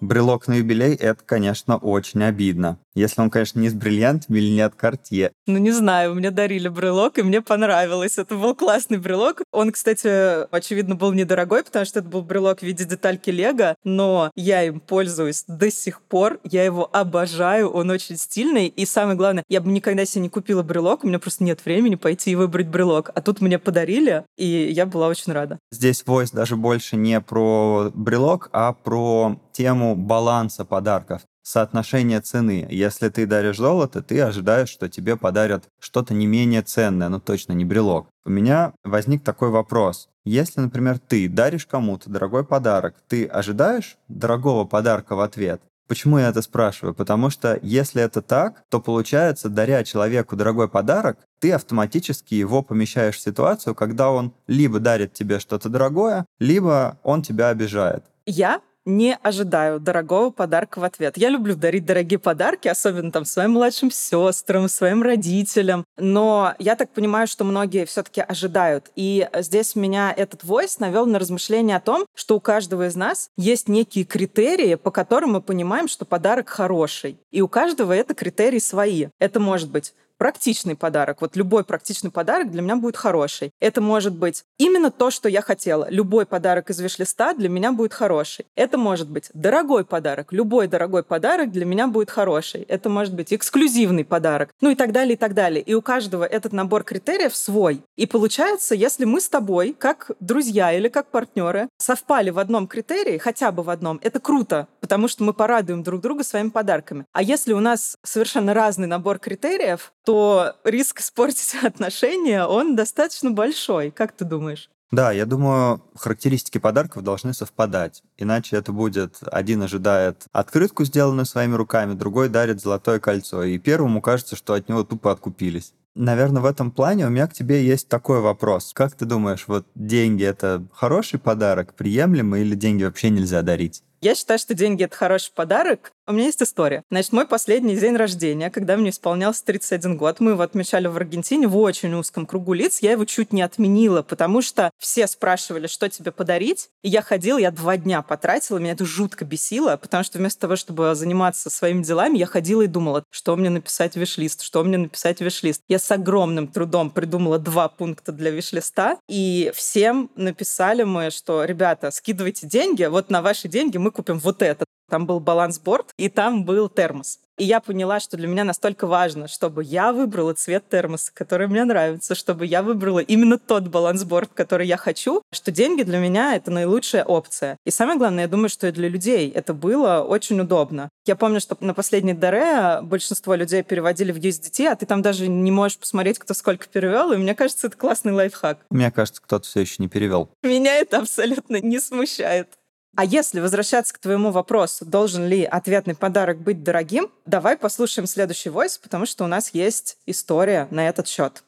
брелок 0.00 0.48
на 0.48 0.54
юбилей— 0.54 0.94
это, 1.00 1.22
конечно, 1.24 1.76
очень 1.76 2.22
обидно. 2.24 2.76
Если 2.94 3.20
он, 3.20 3.30
конечно, 3.30 3.58
не 3.60 3.68
с 3.68 3.74
бриллиантами 3.74 4.38
или 4.38 4.50
не 4.50 4.60
от 4.60 4.74
Cartier. 4.74 5.30
Ну, 5.46 5.58
не 5.58 5.70
знаю, 5.70 6.14
мне 6.14 6.30
дарили 6.30 6.68
брелок, 6.68 7.18
и 7.18 7.22
мне 7.22 7.40
понравилось. 7.40 8.18
Это 8.18 8.36
был 8.36 8.54
классный 8.54 8.98
брелок. 8.98 9.42
Он, 9.50 9.72
кстати, 9.72 10.44
очевидно, 10.54 10.94
был 10.94 11.12
недорогой, 11.12 11.64
потому 11.64 11.84
что 11.84 12.00
это 12.00 12.08
был 12.08 12.22
брелок 12.22 12.60
в 12.60 12.62
виде 12.62 12.84
детальки 12.84 13.30
Лего, 13.30 13.76
но 13.84 14.30
я 14.34 14.64
им 14.64 14.80
пользуюсь 14.80 15.44
до 15.48 15.70
сих 15.70 16.02
пор. 16.02 16.38
Я 16.44 16.64
его 16.64 16.88
обожаю, 16.92 17.70
он 17.70 17.90
очень 17.90 18.16
стильный. 18.16 18.66
И 18.68 18.84
самое 18.84 19.16
главное, 19.16 19.44
я 19.48 19.60
бы 19.60 19.70
никогда 19.70 20.04
себе 20.04 20.22
не 20.22 20.28
купила 20.28 20.62
брелок, 20.62 21.04
у 21.04 21.06
меня 21.06 21.18
просто 21.18 21.44
нет 21.44 21.64
времени 21.64 21.94
пойти 21.94 22.32
и 22.32 22.34
выбрать 22.34 22.68
брелок. 22.68 23.10
А 23.14 23.22
тут 23.22 23.40
мне 23.40 23.58
подарили, 23.58 24.24
и 24.36 24.46
я 24.46 24.86
была 24.86 25.08
очень 25.08 25.32
рада. 25.32 25.58
Здесь 25.70 26.04
войс 26.06 26.30
даже 26.30 26.56
больше 26.56 26.96
не 26.96 27.20
про 27.20 27.90
брелок, 27.94 28.50
а 28.52 28.72
про 28.72 29.40
тему 29.52 29.96
баланса 29.96 30.64
подарков 30.64 31.22
соотношение 31.42 32.20
цены. 32.20 32.66
Если 32.70 33.08
ты 33.08 33.26
даришь 33.26 33.58
золото, 33.58 34.02
ты 34.02 34.20
ожидаешь, 34.20 34.68
что 34.68 34.88
тебе 34.88 35.16
подарят 35.16 35.64
что-то 35.80 36.14
не 36.14 36.26
менее 36.26 36.62
ценное, 36.62 37.08
но 37.08 37.20
точно 37.20 37.52
не 37.52 37.64
брелок. 37.64 38.08
У 38.24 38.30
меня 38.30 38.72
возник 38.84 39.24
такой 39.24 39.50
вопрос. 39.50 40.08
Если, 40.24 40.60
например, 40.60 40.98
ты 40.98 41.28
даришь 41.28 41.66
кому-то 41.66 42.08
дорогой 42.08 42.44
подарок, 42.44 42.94
ты 43.08 43.26
ожидаешь 43.26 43.96
дорогого 44.08 44.64
подарка 44.64 45.16
в 45.16 45.20
ответ? 45.20 45.60
Почему 45.88 46.18
я 46.18 46.28
это 46.28 46.40
спрашиваю? 46.42 46.94
Потому 46.94 47.28
что 47.28 47.58
если 47.60 48.02
это 48.02 48.22
так, 48.22 48.62
то 48.70 48.80
получается, 48.80 49.48
даря 49.48 49.84
человеку 49.84 50.36
дорогой 50.36 50.68
подарок, 50.68 51.18
ты 51.40 51.52
автоматически 51.52 52.34
его 52.34 52.62
помещаешь 52.62 53.16
в 53.16 53.20
ситуацию, 53.20 53.74
когда 53.74 54.10
он 54.10 54.32
либо 54.46 54.78
дарит 54.78 55.12
тебе 55.12 55.38
что-то 55.38 55.68
дорогое, 55.68 56.24
либо 56.38 56.98
он 57.02 57.22
тебя 57.22 57.48
обижает. 57.48 58.04
Я 58.24 58.62
не 58.84 59.16
ожидаю 59.22 59.80
дорогого 59.80 60.30
подарка 60.30 60.78
в 60.78 60.84
ответ. 60.84 61.16
Я 61.16 61.28
люблю 61.28 61.54
дарить 61.54 61.84
дорогие 61.84 62.18
подарки, 62.18 62.68
особенно 62.68 63.12
там 63.12 63.24
своим 63.24 63.52
младшим 63.52 63.90
сестрам, 63.90 64.68
своим 64.68 65.02
родителям. 65.02 65.84
Но 65.96 66.54
я 66.58 66.76
так 66.76 66.90
понимаю, 66.90 67.26
что 67.26 67.44
многие 67.44 67.84
все-таки 67.84 68.20
ожидают. 68.20 68.90
И 68.96 69.28
здесь 69.34 69.76
меня 69.76 70.12
этот 70.16 70.44
войс 70.44 70.78
навел 70.78 71.06
на 71.06 71.18
размышление 71.18 71.76
о 71.76 71.80
том, 71.80 72.06
что 72.14 72.36
у 72.36 72.40
каждого 72.40 72.86
из 72.86 72.96
нас 72.96 73.30
есть 73.36 73.68
некие 73.68 74.04
критерии, 74.04 74.74
по 74.74 74.90
которым 74.90 75.32
мы 75.32 75.40
понимаем, 75.40 75.88
что 75.88 76.04
подарок 76.04 76.48
хороший. 76.48 77.18
И 77.30 77.40
у 77.40 77.48
каждого 77.48 77.92
это 77.92 78.14
критерии 78.14 78.58
свои. 78.58 79.08
Это 79.18 79.40
может 79.40 79.70
быть 79.70 79.94
практичный 80.22 80.76
подарок. 80.76 81.20
Вот 81.20 81.34
любой 81.34 81.64
практичный 81.64 82.12
подарок 82.12 82.52
для 82.52 82.62
меня 82.62 82.76
будет 82.76 82.96
хороший. 82.96 83.50
Это 83.58 83.80
может 83.80 84.14
быть 84.14 84.44
именно 84.56 84.92
то, 84.92 85.10
что 85.10 85.28
я 85.28 85.42
хотела. 85.42 85.88
Любой 85.90 86.26
подарок 86.26 86.70
из 86.70 86.78
виш-листа 86.78 87.34
для 87.34 87.48
меня 87.48 87.72
будет 87.72 87.92
хороший. 87.92 88.46
Это 88.54 88.78
может 88.78 89.10
быть 89.10 89.30
дорогой 89.34 89.84
подарок. 89.84 90.32
Любой 90.32 90.68
дорогой 90.68 91.02
подарок 91.02 91.50
для 91.50 91.64
меня 91.64 91.88
будет 91.88 92.08
хороший. 92.08 92.62
Это 92.68 92.88
может 92.88 93.14
быть 93.14 93.34
эксклюзивный 93.34 94.04
подарок. 94.04 94.50
Ну 94.60 94.70
и 94.70 94.76
так 94.76 94.92
далее, 94.92 95.14
и 95.14 95.16
так 95.16 95.34
далее. 95.34 95.60
И 95.60 95.74
у 95.74 95.82
каждого 95.82 96.22
этот 96.22 96.52
набор 96.52 96.84
критериев 96.84 97.34
свой. 97.34 97.82
И 97.96 98.06
получается, 98.06 98.76
если 98.76 99.04
мы 99.04 99.20
с 99.20 99.28
тобой, 99.28 99.74
как 99.76 100.12
друзья 100.20 100.72
или 100.72 100.86
как 100.86 101.08
партнеры, 101.08 101.68
совпали 101.78 102.30
в 102.30 102.38
одном 102.38 102.68
критерии, 102.68 103.18
хотя 103.18 103.50
бы 103.50 103.64
в 103.64 103.70
одном, 103.70 103.98
это 104.04 104.20
круто, 104.20 104.68
потому 104.82 105.06
что 105.06 105.22
мы 105.22 105.32
порадуем 105.32 105.84
друг 105.84 106.02
друга 106.02 106.24
своими 106.24 106.50
подарками. 106.50 107.06
А 107.12 107.22
если 107.22 107.52
у 107.52 107.60
нас 107.60 107.96
совершенно 108.02 108.52
разный 108.52 108.88
набор 108.88 109.20
критериев, 109.20 109.92
то 110.04 110.56
риск 110.64 111.00
испортить 111.00 111.54
отношения, 111.62 112.44
он 112.44 112.76
достаточно 112.76 113.30
большой. 113.30 113.92
Как 113.92 114.12
ты 114.12 114.24
думаешь? 114.24 114.68
Да, 114.90 115.10
я 115.10 115.24
думаю, 115.24 115.80
характеристики 115.94 116.58
подарков 116.58 117.02
должны 117.02 117.32
совпадать. 117.32 118.02
Иначе 118.18 118.56
это 118.56 118.72
будет 118.72 119.20
один 119.22 119.62
ожидает 119.62 120.24
открытку, 120.32 120.84
сделанную 120.84 121.24
своими 121.24 121.54
руками, 121.54 121.94
другой 121.94 122.28
дарит 122.28 122.60
золотое 122.60 122.98
кольцо. 122.98 123.44
И 123.44 123.56
первому 123.58 124.02
кажется, 124.02 124.36
что 124.36 124.52
от 124.52 124.68
него 124.68 124.84
тупо 124.84 125.10
откупились. 125.12 125.72
Наверное, 125.94 126.42
в 126.42 126.46
этом 126.46 126.70
плане 126.70 127.06
у 127.06 127.10
меня 127.10 127.26
к 127.26 127.34
тебе 127.34 127.64
есть 127.64 127.88
такой 127.88 128.20
вопрос. 128.20 128.72
Как 128.74 128.94
ты 128.94 129.04
думаешь, 129.04 129.44
вот 129.46 129.66
деньги 129.74 130.24
это 130.24 130.66
хороший 130.72 131.20
подарок, 131.20 131.74
приемлемый, 131.74 132.42
или 132.42 132.54
деньги 132.54 132.84
вообще 132.84 133.10
нельзя 133.10 133.42
дарить? 133.42 133.82
Я 134.02 134.16
считаю, 134.16 134.40
что 134.40 134.54
деньги— 134.54 134.82
это 134.84 134.96
хороший 134.96 135.30
подарок. 135.32 135.92
У 136.08 136.12
меня 136.12 136.24
есть 136.24 136.42
история. 136.42 136.82
Значит, 136.90 137.12
мой 137.12 137.24
последний 137.24 137.76
день 137.76 137.94
рождения, 137.94 138.50
когда 138.50 138.76
мне 138.76 138.90
исполнялся 138.90 139.44
31 139.44 139.96
год, 139.96 140.18
мы 140.18 140.32
его 140.32 140.42
отмечали 140.42 140.88
в 140.88 140.96
Аргентине 140.96 141.46
в 141.46 141.56
очень 141.56 141.94
узком 141.94 142.26
кругу 142.26 142.54
лиц. 142.54 142.80
Я 142.80 142.90
его 142.90 143.04
чуть 143.04 143.32
не 143.32 143.42
отменила, 143.42 144.02
потому 144.02 144.42
что 144.42 144.72
все 144.78 145.06
спрашивали, 145.06 145.68
что 145.68 145.88
тебе 145.88 146.10
подарить. 146.10 146.70
И 146.82 146.88
я 146.88 147.02
ходила, 147.02 147.38
я 147.38 147.52
два 147.52 147.76
дня 147.76 148.02
потратила, 148.02 148.58
меня 148.58 148.72
это 148.72 148.84
жутко 148.84 149.24
бесило, 149.24 149.76
потому 149.76 150.02
что 150.02 150.18
вместо 150.18 150.40
того, 150.40 150.56
чтобы 150.56 150.96
заниматься 150.96 151.50
своими 151.50 151.84
делами, 151.84 152.18
я 152.18 152.26
ходила 152.26 152.62
и 152.62 152.66
думала, 152.66 153.04
что 153.10 153.36
мне 153.36 153.50
написать 153.50 153.94
виш-лист, 153.94 154.42
что 154.42 154.64
мне 154.64 154.78
написать 154.78 155.20
виш-лист. 155.20 155.62
Я 155.68 155.78
с 155.78 155.88
огромным 155.92 156.48
трудом 156.48 156.90
придумала 156.90 157.38
два 157.38 157.68
пункта 157.68 158.10
для 158.10 158.32
виш-листа, 158.32 158.98
и 159.08 159.52
всем 159.54 160.10
написали 160.16 160.82
мы, 160.82 161.10
что, 161.12 161.44
ребята, 161.44 161.92
скидывайте 161.92 162.48
деньги, 162.48 162.82
вот 162.82 163.08
на 163.08 163.22
ваши 163.22 163.46
деньги 163.46 163.76
мы 163.76 163.91
купим 163.92 164.18
вот 164.18 164.42
это. 164.42 164.64
Там 164.90 165.06
был 165.06 165.20
балансборд, 165.20 165.86
и 165.96 166.08
там 166.08 166.44
был 166.44 166.68
термос. 166.68 167.18
И 167.38 167.44
я 167.44 167.60
поняла, 167.60 167.98
что 167.98 168.18
для 168.18 168.28
меня 168.28 168.44
настолько 168.44 168.86
важно, 168.86 169.26
чтобы 169.26 169.64
я 169.64 169.92
выбрала 169.92 170.34
цвет 170.34 170.68
термоса, 170.68 171.10
который 171.14 171.48
мне 171.48 171.64
нравится, 171.64 172.14
чтобы 172.14 172.44
я 172.44 172.62
выбрала 172.62 172.98
именно 172.98 173.38
тот 173.38 173.68
балансборд, 173.68 174.30
который 174.34 174.66
я 174.66 174.76
хочу, 174.76 175.22
что 175.32 175.50
деньги 175.50 175.82
для 175.82 175.98
меня— 175.98 176.34
это 176.36 176.50
наилучшая 176.50 177.04
опция. 177.04 177.56
И 177.64 177.70
самое 177.70 177.98
главное, 177.98 178.24
я 178.24 178.28
думаю, 178.28 178.50
что 178.50 178.66
и 178.66 178.70
для 178.70 178.88
людей 178.88 179.30
это 179.30 179.54
было 179.54 180.02
очень 180.02 180.38
удобно. 180.40 180.90
Я 181.06 181.16
помню, 181.16 181.40
что 181.40 181.56
на 181.60 181.72
последней 181.72 182.12
Даре 182.12 182.82
большинство 182.82 183.34
людей 183.34 183.62
переводили 183.62 184.12
в 184.12 184.18
USDT, 184.18 184.66
а 184.66 184.76
ты 184.76 184.84
там 184.84 185.00
даже 185.00 185.26
не 185.26 185.50
можешь 185.50 185.78
посмотреть, 185.78 186.18
кто 186.18 186.34
сколько 186.34 186.68
перевел, 186.68 187.12
и 187.12 187.16
мне 187.16 187.34
кажется, 187.34 187.68
это 187.68 187.78
классный 187.78 188.12
лайфхак. 188.12 188.58
Мне 188.68 188.90
кажется, 188.90 189.22
кто-то 189.22 189.46
все 189.46 189.60
еще 189.60 189.76
не 189.78 189.88
перевел. 189.88 190.28
Меня 190.42 190.76
это 190.76 190.98
абсолютно 190.98 191.60
не 191.62 191.80
смущает. 191.80 192.48
А 192.94 193.06
если 193.06 193.40
возвращаться 193.40 193.94
к 193.94 193.98
твоему 193.98 194.30
вопросу, 194.32 194.84
должен 194.84 195.26
ли 195.26 195.44
ответный 195.44 195.94
подарок 195.94 196.38
быть 196.38 196.62
дорогим, 196.62 197.10
давай 197.24 197.56
послушаем 197.56 198.06
следующий 198.06 198.50
войс, 198.50 198.76
потому 198.76 199.06
что 199.06 199.24
у 199.24 199.26
нас 199.26 199.54
есть 199.54 199.96
история 200.04 200.68
на 200.70 200.86
этот 200.86 201.08
счет. 201.08 201.42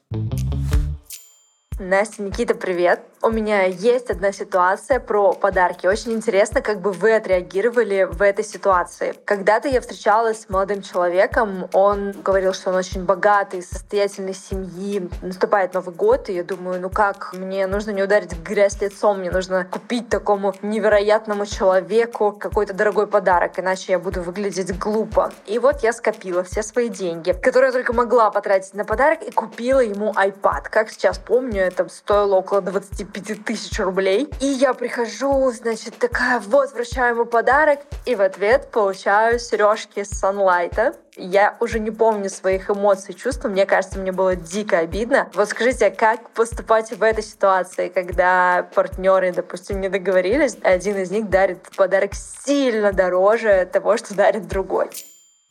Настя, 1.80 2.22
Никита, 2.22 2.54
привет. 2.54 3.00
У 3.20 3.30
меня 3.30 3.64
есть 3.64 4.10
одна 4.10 4.32
ситуация 4.32 5.00
про 5.00 5.32
подарки. 5.32 5.86
Очень 5.86 6.12
интересно, 6.12 6.60
как 6.60 6.80
бы 6.80 6.92
вы 6.92 7.14
отреагировали 7.14 8.04
в 8.04 8.20
этой 8.20 8.44
ситуации. 8.44 9.14
Когда-то 9.24 9.66
я 9.66 9.80
встречалась 9.80 10.42
с 10.42 10.48
молодым 10.50 10.82
человеком, 10.82 11.68
он 11.72 12.12
говорил, 12.12 12.52
что 12.52 12.70
он 12.70 12.76
очень 12.76 13.04
богатый, 13.04 13.62
состоятельной 13.62 14.34
семьи. 14.34 15.08
Наступает 15.22 15.72
Новый 15.72 15.94
год, 15.94 16.28
и 16.28 16.34
я 16.34 16.44
думаю, 16.44 16.80
ну 16.80 16.90
как, 16.90 17.32
мне 17.32 17.66
нужно 17.66 17.92
не 17.92 18.02
ударить 18.02 18.34
в 18.34 18.42
грязь 18.42 18.80
лицом, 18.82 19.20
мне 19.20 19.30
нужно 19.30 19.64
купить 19.64 20.10
такому 20.10 20.54
невероятному 20.60 21.46
человеку 21.46 22.32
какой-то 22.32 22.74
дорогой 22.74 23.06
подарок, 23.06 23.58
иначе 23.58 23.92
я 23.92 23.98
буду 23.98 24.20
выглядеть 24.20 24.78
глупо. 24.78 25.32
И 25.46 25.58
вот 25.58 25.82
я 25.82 25.94
скопила 25.94 26.44
все 26.44 26.62
свои 26.62 26.90
деньги, 26.90 27.32
которые 27.32 27.68
я 27.68 27.72
только 27.72 27.94
могла 27.94 28.30
потратить 28.30 28.74
на 28.74 28.84
подарок, 28.84 29.22
и 29.22 29.30
купила 29.30 29.80
ему 29.80 30.12
iPad. 30.12 30.64
Как 30.70 30.90
сейчас 30.90 31.18
помню, 31.18 31.63
это 31.64 31.88
стоило 31.88 32.36
около 32.36 32.60
25 32.60 33.44
тысяч 33.44 33.78
рублей. 33.78 34.28
И 34.40 34.46
я 34.46 34.74
прихожу, 34.74 35.50
значит, 35.50 35.98
такая, 35.98 36.40
вот, 36.40 36.72
вручаю 36.72 37.14
ему 37.14 37.24
подарок, 37.24 37.80
и 38.06 38.14
в 38.14 38.20
ответ 38.20 38.70
получаю 38.70 39.38
сережки 39.38 40.04
с 40.04 40.22
Sunlight. 40.22 40.96
Я 41.16 41.56
уже 41.60 41.78
не 41.78 41.90
помню 41.90 42.28
своих 42.28 42.70
эмоций, 42.70 43.14
чувств. 43.14 43.44
Мне 43.44 43.66
кажется, 43.66 43.98
мне 43.98 44.12
было 44.12 44.34
дико 44.34 44.78
обидно. 44.78 45.30
Вот 45.34 45.48
скажите, 45.48 45.90
как 45.90 46.30
поступать 46.30 46.90
в 46.90 47.02
этой 47.02 47.22
ситуации, 47.22 47.88
когда 47.88 48.68
партнеры, 48.74 49.32
допустим, 49.32 49.80
не 49.80 49.88
договорились, 49.88 50.56
один 50.62 50.96
из 50.98 51.10
них 51.10 51.30
дарит 51.30 51.62
подарок 51.76 52.14
сильно 52.14 52.92
дороже 52.92 53.68
того, 53.72 53.96
что 53.96 54.14
дарит 54.14 54.48
другой? 54.48 54.90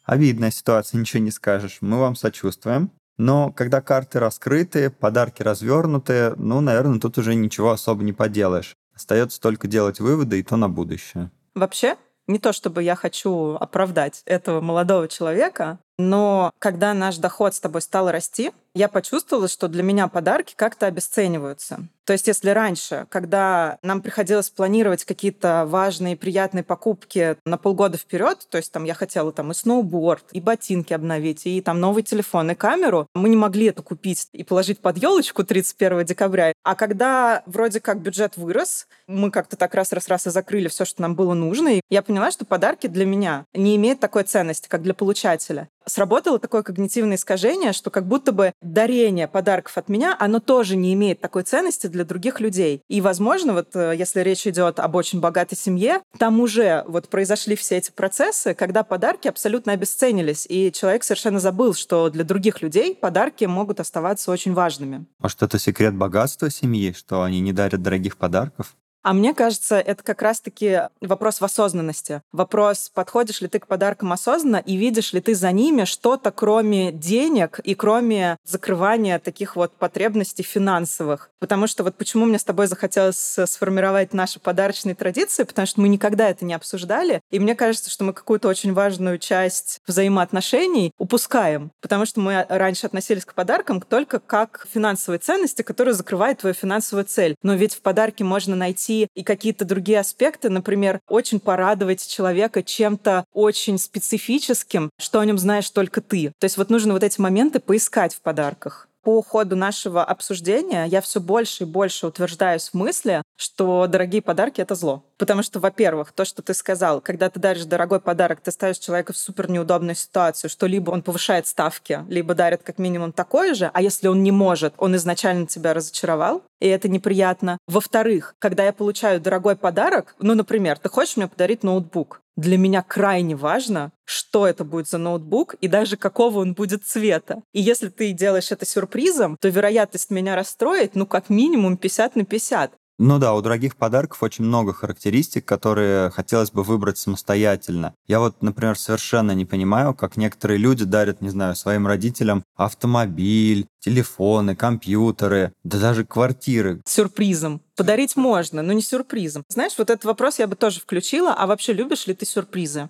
Обидная 0.05 0.51
ситуация, 0.51 0.99
ничего 0.99 1.23
не 1.23 1.31
скажешь. 1.31 1.77
Мы 1.79 1.97
вам 1.97 2.15
сочувствуем. 2.15 2.91
Но 3.17 3.51
когда 3.51 3.81
карты 3.81 4.19
раскрыты, 4.19 4.89
подарки 4.89 5.43
развернуты, 5.43 6.33
ну, 6.37 6.61
наверное, 6.61 6.99
тут 6.99 7.17
уже 7.17 7.35
ничего 7.35 7.71
особо 7.71 8.03
не 8.03 8.13
поделаешь. 8.13 8.75
Остается 8.95 9.39
только 9.39 9.67
делать 9.67 9.99
выводы, 9.99 10.39
и 10.39 10.43
то 10.43 10.55
на 10.55 10.69
будущее. 10.69 11.31
Вообще, 11.55 11.95
не 12.27 12.39
то 12.39 12.53
чтобы 12.53 12.83
я 12.83 12.95
хочу 12.95 13.55
оправдать 13.59 14.21
этого 14.25 14.61
молодого 14.61 15.07
человека, 15.07 15.79
но 15.97 16.51
когда 16.59 16.93
наш 16.93 17.17
доход 17.17 17.53
с 17.53 17.59
тобой 17.59 17.81
стал 17.81 18.09
расти, 18.09 18.51
я 18.75 18.87
почувствовала, 18.87 19.47
что 19.47 19.67
для 19.67 19.83
меня 19.83 20.07
подарки 20.07 20.53
как-то 20.55 20.87
обесцениваются. 20.87 21.87
То 22.05 22.13
есть 22.13 22.27
если 22.27 22.49
раньше, 22.49 23.07
когда 23.09 23.77
нам 23.81 24.01
приходилось 24.01 24.49
планировать 24.49 25.05
какие-то 25.05 25.65
важные, 25.65 26.17
приятные 26.17 26.63
покупки 26.63 27.37
на 27.45 27.57
полгода 27.57 27.97
вперед, 27.97 28.45
то 28.49 28.57
есть 28.57 28.71
там 28.71 28.83
я 28.83 28.93
хотела 28.93 29.31
там 29.31 29.51
и 29.51 29.53
сноуборд, 29.53 30.25
и 30.33 30.41
ботинки 30.41 30.93
обновить, 30.93 31.45
и 31.45 31.61
там 31.61 31.79
новый 31.79 32.03
телефон, 32.03 32.51
и 32.51 32.55
камеру, 32.55 33.07
мы 33.13 33.29
не 33.29 33.37
могли 33.37 33.67
это 33.67 33.81
купить 33.83 34.27
и 34.33 34.43
положить 34.43 34.79
под 34.79 34.97
елочку 34.97 35.43
31 35.43 36.03
декабря. 36.03 36.51
А 36.63 36.75
когда 36.75 37.43
вроде 37.45 37.79
как 37.79 38.01
бюджет 38.01 38.35
вырос, 38.35 38.87
мы 39.07 39.31
как-то 39.31 39.55
так 39.55 39.73
раз-раз-раз 39.73 40.27
и 40.27 40.29
закрыли 40.29 40.67
все, 40.67 40.83
что 40.83 41.01
нам 41.01 41.15
было 41.15 41.33
нужно, 41.33 41.77
и 41.77 41.81
я 41.89 42.01
поняла, 42.01 42.31
что 42.31 42.43
подарки 42.43 42.87
для 42.87 43.05
меня 43.05 43.45
не 43.53 43.77
имеют 43.77 44.01
такой 44.01 44.23
ценности, 44.23 44.67
как 44.67 44.81
для 44.81 44.93
получателя 44.93 45.69
сработало 45.85 46.39
такое 46.39 46.63
когнитивное 46.63 47.17
искажение, 47.17 47.73
что 47.73 47.89
как 47.89 48.07
будто 48.07 48.31
бы 48.31 48.53
дарение 48.63 49.27
подарков 49.27 49.77
от 49.77 49.89
меня, 49.89 50.15
оно 50.19 50.39
тоже 50.39 50.75
не 50.75 50.93
имеет 50.93 51.21
такой 51.21 51.43
ценности 51.43 51.87
для 51.87 52.03
других 52.03 52.39
людей. 52.39 52.81
И, 52.87 53.01
возможно, 53.01 53.53
вот 53.53 53.75
э, 53.75 53.93
если 53.97 54.21
речь 54.21 54.47
идет 54.47 54.79
об 54.79 54.95
очень 54.95 55.19
богатой 55.19 55.57
семье, 55.57 56.01
там 56.17 56.39
уже 56.39 56.83
вот 56.87 57.09
произошли 57.09 57.55
все 57.55 57.77
эти 57.77 57.91
процессы, 57.91 58.53
когда 58.53 58.83
подарки 58.83 59.27
абсолютно 59.27 59.73
обесценились, 59.73 60.45
и 60.49 60.71
человек 60.71 61.03
совершенно 61.03 61.39
забыл, 61.39 61.73
что 61.73 62.09
для 62.09 62.23
других 62.23 62.61
людей 62.61 62.95
подарки 62.95 63.45
могут 63.45 63.79
оставаться 63.79 64.31
очень 64.31 64.53
важными. 64.53 65.05
Может, 65.19 65.43
это 65.43 65.59
секрет 65.59 65.95
богатства 65.95 66.49
семьи, 66.49 66.93
что 66.93 67.23
они 67.23 67.39
не 67.39 67.53
дарят 67.53 67.81
дорогих 67.81 68.17
подарков? 68.17 68.75
А 69.03 69.13
мне 69.13 69.33
кажется, 69.33 69.79
это 69.79 70.01
как 70.01 70.21
раз-таки 70.21 70.83
вопрос 71.01 71.41
в 71.41 71.45
осознанности. 71.45 72.21
Вопрос, 72.31 72.89
подходишь 72.93 73.41
ли 73.41 73.49
ты 73.49 73.59
к 73.59 73.67
подаркам 73.67 74.13
осознанно 74.13 74.63
и 74.65 74.77
видишь 74.77 75.11
ли 75.11 75.19
ты 75.19 75.35
за 75.35 75.51
ними 75.51 75.83
что-то, 75.83 76.31
кроме 76.31 76.93
денег 76.93 77.59
и 77.59 77.75
кроме 77.75 78.37
закрывания 78.45 79.19
таких 79.19 79.57
вот 79.57 79.73
потребностей 79.73 80.43
финансовых. 80.43 81.31
Потому 81.39 81.67
что 81.67 81.83
вот 81.83 81.95
почему 81.95 82.25
мне 82.25 82.39
с 82.39 82.45
тобой 82.45 82.67
захотелось 82.67 83.37
сформировать 83.45 84.13
наши 84.13 84.39
подарочные 84.39 84.95
традиции, 84.95 85.43
потому 85.43 85.65
что 85.67 85.81
мы 85.81 85.89
никогда 85.89 86.29
это 86.29 86.45
не 86.45 86.53
обсуждали. 86.53 87.19
И 87.29 87.39
мне 87.39 87.55
кажется, 87.55 87.89
что 87.89 88.05
мы 88.05 88.13
какую-то 88.13 88.47
очень 88.47 88.71
важную 88.71 89.19
часть 89.19 89.81
взаимоотношений 89.85 90.91
упускаем. 90.97 91.71
Потому 91.81 92.05
что 92.05 92.21
мы 92.21 92.45
раньше 92.47 92.85
относились 92.85 93.25
к 93.25 93.33
подаркам 93.33 93.81
только 93.81 94.19
как 94.19 94.51
к 94.51 94.67
финансовой 94.73 95.17
ценности, 95.17 95.61
которая 95.61 95.93
закрывает 95.93 96.39
твою 96.39 96.53
финансовую 96.53 97.03
цель. 97.03 97.35
Но 97.43 97.55
ведь 97.55 97.73
в 97.73 97.81
подарке 97.81 98.23
можно 98.23 98.55
найти 98.55 98.92
найти 98.93 99.07
и 99.13 99.23
какие-то 99.23 99.65
другие 99.65 99.99
аспекты, 99.99 100.49
например, 100.49 100.99
очень 101.07 101.39
порадовать 101.39 102.07
человека 102.07 102.63
чем-то 102.63 103.25
очень 103.33 103.77
специфическим, 103.77 104.89
что 104.99 105.19
о 105.19 105.25
нем 105.25 105.37
знаешь 105.37 105.69
только 105.69 106.01
ты. 106.01 106.31
То 106.39 106.45
есть 106.45 106.57
вот 106.57 106.69
нужно 106.69 106.93
вот 106.93 107.03
эти 107.03 107.19
моменты 107.19 107.59
поискать 107.59 108.13
в 108.13 108.21
подарках 108.21 108.87
по 109.03 109.21
ходу 109.21 109.55
нашего 109.55 110.03
обсуждения 110.03 110.85
я 110.85 111.01
все 111.01 111.19
больше 111.19 111.63
и 111.63 111.67
больше 111.67 112.07
утверждаюсь 112.07 112.69
в 112.69 112.73
мысли, 112.73 113.21
что 113.35 113.87
дорогие 113.87 114.21
подарки— 114.21 114.61
это 114.61 114.75
зло. 114.75 115.03
Потому 115.17 115.43
что, 115.43 115.59
во-первых, 115.59 116.11
то, 116.11 116.25
что 116.25 116.41
ты 116.41 116.53
сказал, 116.53 117.01
когда 117.01 117.29
ты 117.29 117.39
даришь 117.39 117.65
дорогой 117.65 117.99
подарок, 117.99 118.39
ты 118.41 118.51
ставишь 118.51 118.77
человека 118.77 119.13
в 119.13 119.17
супер 119.17 119.49
неудобную 119.49 119.95
ситуацию, 119.95 120.49
что 120.49 120.65
либо 120.65 120.91
он 120.91 121.01
повышает 121.01 121.47
ставки, 121.47 122.05
либо 122.07 122.33
дарит 122.33 122.63
как 122.63 122.79
минимум 122.79 123.11
такое 123.11 123.53
же, 123.53 123.69
а 123.73 123.81
если 123.81 124.07
он 124.07 124.23
не 124.23 124.31
может, 124.31 124.73
он 124.77 124.95
изначально 124.95 125.47
тебя 125.47 125.73
разочаровал, 125.73 126.41
и 126.59 126.67
это 126.67 126.87
неприятно. 126.87 127.57
Во-вторых, 127.67 128.35
когда 128.39 128.63
я 128.63 128.73
получаю 128.73 129.19
дорогой 129.19 129.55
подарок, 129.55 130.15
ну, 130.19 130.33
например, 130.33 130.79
ты 130.79 130.89
хочешь 130.89 131.17
мне 131.17 131.27
подарить 131.27 131.63
ноутбук, 131.63 132.21
для 132.35 132.57
меня 132.57 132.81
крайне 132.81 133.35
важно, 133.35 133.91
что 134.05 134.47
это 134.47 134.63
будет 134.63 134.87
за 134.87 134.97
ноутбук 134.97 135.55
и 135.55 135.67
даже 135.67 135.97
какого 135.97 136.39
он 136.39 136.53
будет 136.53 136.85
цвета. 136.85 137.43
И 137.53 137.61
если 137.61 137.89
ты 137.89 138.11
делаешь 138.11 138.51
это 138.51 138.65
сюрпризом, 138.65 139.37
то 139.39 139.49
вероятность 139.49 140.09
меня 140.09 140.35
расстроить, 140.35 140.95
ну, 140.95 141.05
как 141.05 141.29
минимум 141.29 141.77
50 141.77 142.15
на 142.15 142.25
50. 142.25 142.73
Ну 143.05 143.19
да, 143.19 143.33
у 143.33 143.41
дорогих 143.41 143.75
подарков 143.75 144.23
очень 144.23 144.45
много 144.45 144.71
характеристик, 144.71 145.43
которые 145.43 146.09
хотелось 146.09 146.51
бы 146.51 146.63
выбрать 146.63 146.97
самостоятельно. 146.97 147.93
Я 148.07 148.21
вот, 148.21 148.41
например, 148.41 148.77
совершенно 148.77 149.33
не 149.33 149.43
понимаю, 149.43 149.93
как 149.93 150.15
некоторые 150.15 150.57
люди 150.57 150.85
дарят, 150.85 151.19
не 151.19 151.27
знаю, 151.27 151.57
своим 151.57 151.85
родителям 151.85 152.45
автомобиль, 152.55 153.67
телефоны, 153.81 154.55
компьютеры, 154.55 155.51
да 155.65 155.79
даже 155.79 156.05
квартиры. 156.05 156.81
Сюрпризом. 156.85 157.59
Подарить 157.75 158.15
можно, 158.15 158.61
но 158.61 158.71
не 158.71 158.81
сюрпризом. 158.81 159.43
Знаешь, 159.49 159.73
вот 159.77 159.89
этот 159.89 160.05
вопрос 160.05 160.39
я 160.39 160.47
бы 160.47 160.55
тоже 160.55 160.79
включила. 160.79 161.33
А 161.33 161.45
вообще 161.45 161.73
любишь 161.73 162.07
ли 162.07 162.13
ты 162.13 162.25
сюрпризы? 162.25 162.89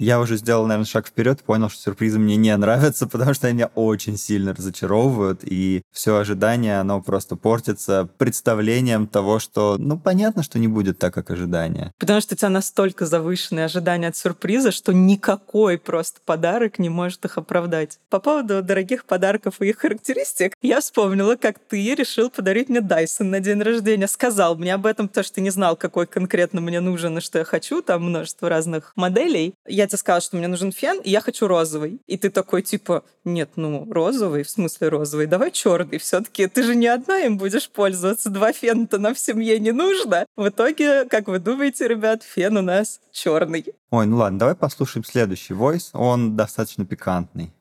Я 0.00 0.18
уже 0.18 0.38
сделал, 0.38 0.66
наверное, 0.66 0.86
шаг 0.86 1.06
вперед, 1.06 1.42
понял, 1.42 1.68
что 1.68 1.82
сюрпризы 1.82 2.18
мне 2.18 2.36
не 2.36 2.56
нравятся, 2.56 3.06
потому 3.10 3.34
что 3.34 3.48
они 3.48 3.56
меня 3.60 3.70
очень 3.74 4.16
сильно 4.16 4.54
разочаровывают, 4.54 5.40
и 5.42 5.82
все 5.92 6.16
ожидание, 6.16 6.80
оно 6.80 7.02
просто 7.02 7.36
портится 7.36 8.08
представлением 8.16 9.06
того, 9.06 9.38
что, 9.38 9.76
ну, 9.78 9.98
понятно, 9.98 10.42
что 10.42 10.58
не 10.58 10.68
будет 10.68 10.98
так, 10.98 11.12
как 11.12 11.30
ожидание. 11.30 11.92
Потому 11.98 12.22
что 12.22 12.34
у 12.34 12.38
тебя 12.38 12.48
настолько 12.48 13.04
завышенные 13.04 13.66
ожидания 13.66 14.08
от 14.08 14.16
сюрприза, 14.16 14.70
что 14.70 14.94
никакой 14.94 15.76
просто 15.76 16.20
подарок 16.24 16.78
не 16.78 16.88
может 16.88 17.26
их 17.26 17.36
оправдать. 17.36 17.98
По 18.08 18.20
поводу 18.20 18.62
дорогих 18.62 19.04
подарков 19.04 19.60
и 19.60 19.68
их 19.68 19.78
характеристик, 19.78 20.54
я 20.62 20.80
вспомнила, 20.80 21.36
как 21.36 21.58
ты 21.58 21.94
решил 21.94 22.30
подарить 22.30 22.70
мне 22.70 22.80
Dyson 22.80 23.24
на 23.24 23.40
день 23.40 23.60
рождения. 23.60 24.08
Сказал 24.08 24.56
мне 24.56 24.72
об 24.72 24.86
этом, 24.86 25.08
потому 25.08 25.24
что 25.24 25.34
ты 25.34 25.40
не 25.42 25.50
знал, 25.50 25.76
какой 25.76 26.06
конкретно 26.06 26.62
мне 26.62 26.80
нужен 26.80 27.18
и 27.18 27.20
что 27.20 27.38
я 27.38 27.44
хочу, 27.44 27.82
там 27.82 28.04
множество 28.04 28.48
разных 28.48 28.92
моделей. 28.96 29.52
Я 29.66 29.89
тебе 29.90 29.98
сказала, 29.98 30.20
что 30.20 30.36
мне 30.36 30.48
нужен 30.48 30.72
фен, 30.72 31.00
и 31.00 31.10
я 31.10 31.20
хочу 31.20 31.46
розовый. 31.46 32.00
И 32.06 32.16
ты 32.16 32.30
такой, 32.30 32.62
типа, 32.62 33.04
нет, 33.24 33.50
ну, 33.56 33.86
розовый, 33.90 34.42
в 34.44 34.50
смысле 34.50 34.88
розовый, 34.88 35.26
давай 35.26 35.50
черный. 35.50 35.98
Все-таки 35.98 36.46
ты 36.46 36.62
же 36.62 36.74
не 36.74 36.86
одна 36.86 37.18
им 37.20 37.36
будешь 37.36 37.68
пользоваться, 37.68 38.30
два 38.30 38.52
фена-то 38.52 38.98
нам 38.98 39.14
в 39.14 39.18
семье 39.18 39.58
не 39.58 39.72
нужно. 39.72 40.26
В 40.36 40.48
итоге, 40.48 41.04
как 41.04 41.28
вы 41.28 41.38
думаете, 41.38 41.88
ребят, 41.88 42.22
фен 42.22 42.56
у 42.56 42.62
нас 42.62 43.00
черный. 43.12 43.64
Ой, 43.90 44.06
ну 44.06 44.16
ладно, 44.16 44.38
давай 44.38 44.54
послушаем 44.54 45.04
следующий 45.04 45.54
войс, 45.54 45.90
он 45.92 46.36
достаточно 46.36 46.86
пикантный. 46.86 47.52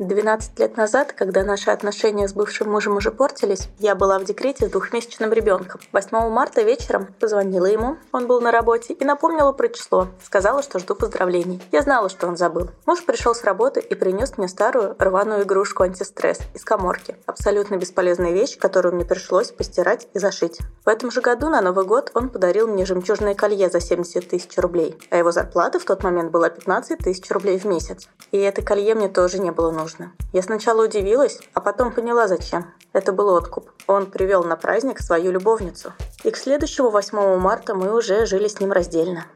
12 0.00 0.58
лет 0.58 0.78
назад, 0.78 1.12
когда 1.12 1.44
наши 1.44 1.70
отношения 1.70 2.26
с 2.26 2.32
бывшим 2.32 2.70
мужем 2.70 2.96
уже 2.96 3.10
портились, 3.10 3.68
я 3.78 3.94
была 3.94 4.18
в 4.18 4.24
декрете 4.24 4.66
с 4.66 4.70
двухмесячным 4.70 5.30
ребенком. 5.30 5.78
8 5.92 6.30
марта 6.30 6.62
вечером 6.62 7.08
позвонила 7.20 7.66
ему, 7.66 7.98
он 8.10 8.26
был 8.26 8.40
на 8.40 8.50
работе, 8.50 8.94
и 8.94 9.04
напомнила 9.04 9.52
про 9.52 9.68
число. 9.68 10.08
Сказала, 10.24 10.62
что 10.62 10.78
жду 10.78 10.94
поздравлений. 10.94 11.62
Я 11.70 11.82
знала, 11.82 12.08
что 12.08 12.28
он 12.28 12.38
забыл. 12.38 12.70
Муж 12.86 13.04
пришел 13.04 13.34
с 13.34 13.44
работы 13.44 13.80
и 13.80 13.94
принес 13.94 14.38
мне 14.38 14.48
старую 14.48 14.96
рваную 14.98 15.42
игрушку 15.42 15.82
антистресс 15.82 16.38
из 16.54 16.64
коморки. 16.64 17.16
Абсолютно 17.26 17.76
бесполезная 17.76 18.32
вещь, 18.32 18.56
которую 18.58 18.94
мне 18.94 19.04
пришлось 19.04 19.50
постирать 19.50 20.08
и 20.14 20.18
зашить. 20.18 20.60
В 20.82 20.88
этом 20.88 21.10
же 21.10 21.20
году 21.20 21.50
на 21.50 21.60
Новый 21.60 21.84
год 21.84 22.10
он 22.14 22.30
подарил 22.30 22.68
мне 22.68 22.86
жемчужное 22.86 23.34
колье 23.34 23.68
за 23.68 23.80
70 23.80 24.26
тысяч 24.26 24.56
рублей, 24.56 24.96
а 25.10 25.18
его 25.18 25.30
зарплата 25.30 25.78
в 25.78 25.84
тот 25.84 26.02
момент 26.02 26.30
была 26.30 26.48
15 26.48 26.98
тысяч 27.00 27.30
рублей 27.30 27.58
в 27.58 27.66
месяц. 27.66 28.08
И 28.30 28.38
это 28.38 28.62
колье 28.62 28.94
мне 28.94 29.08
тоже 29.08 29.38
не 29.38 29.50
было 29.50 29.70
нужно 29.70 29.89
нужно. 29.90 30.12
Я 30.32 30.42
сначала 30.42 30.84
удивилась, 30.84 31.40
а 31.54 31.60
потом 31.60 31.92
поняла, 31.92 32.28
зачем. 32.28 32.66
Это 32.92 33.12
был 33.12 33.28
откуп. 33.28 33.70
Он 33.86 34.06
привел 34.06 34.44
на 34.44 34.56
праздник 34.56 35.00
свою 35.00 35.32
любовницу. 35.32 35.92
И 36.24 36.30
к 36.30 36.36
следующему 36.36 36.90
8 36.90 37.38
марта 37.38 37.74
мы 37.74 37.96
уже 37.96 38.26
жили 38.26 38.48
с 38.48 38.60
ним 38.60 38.72
раздельно. 38.72 39.26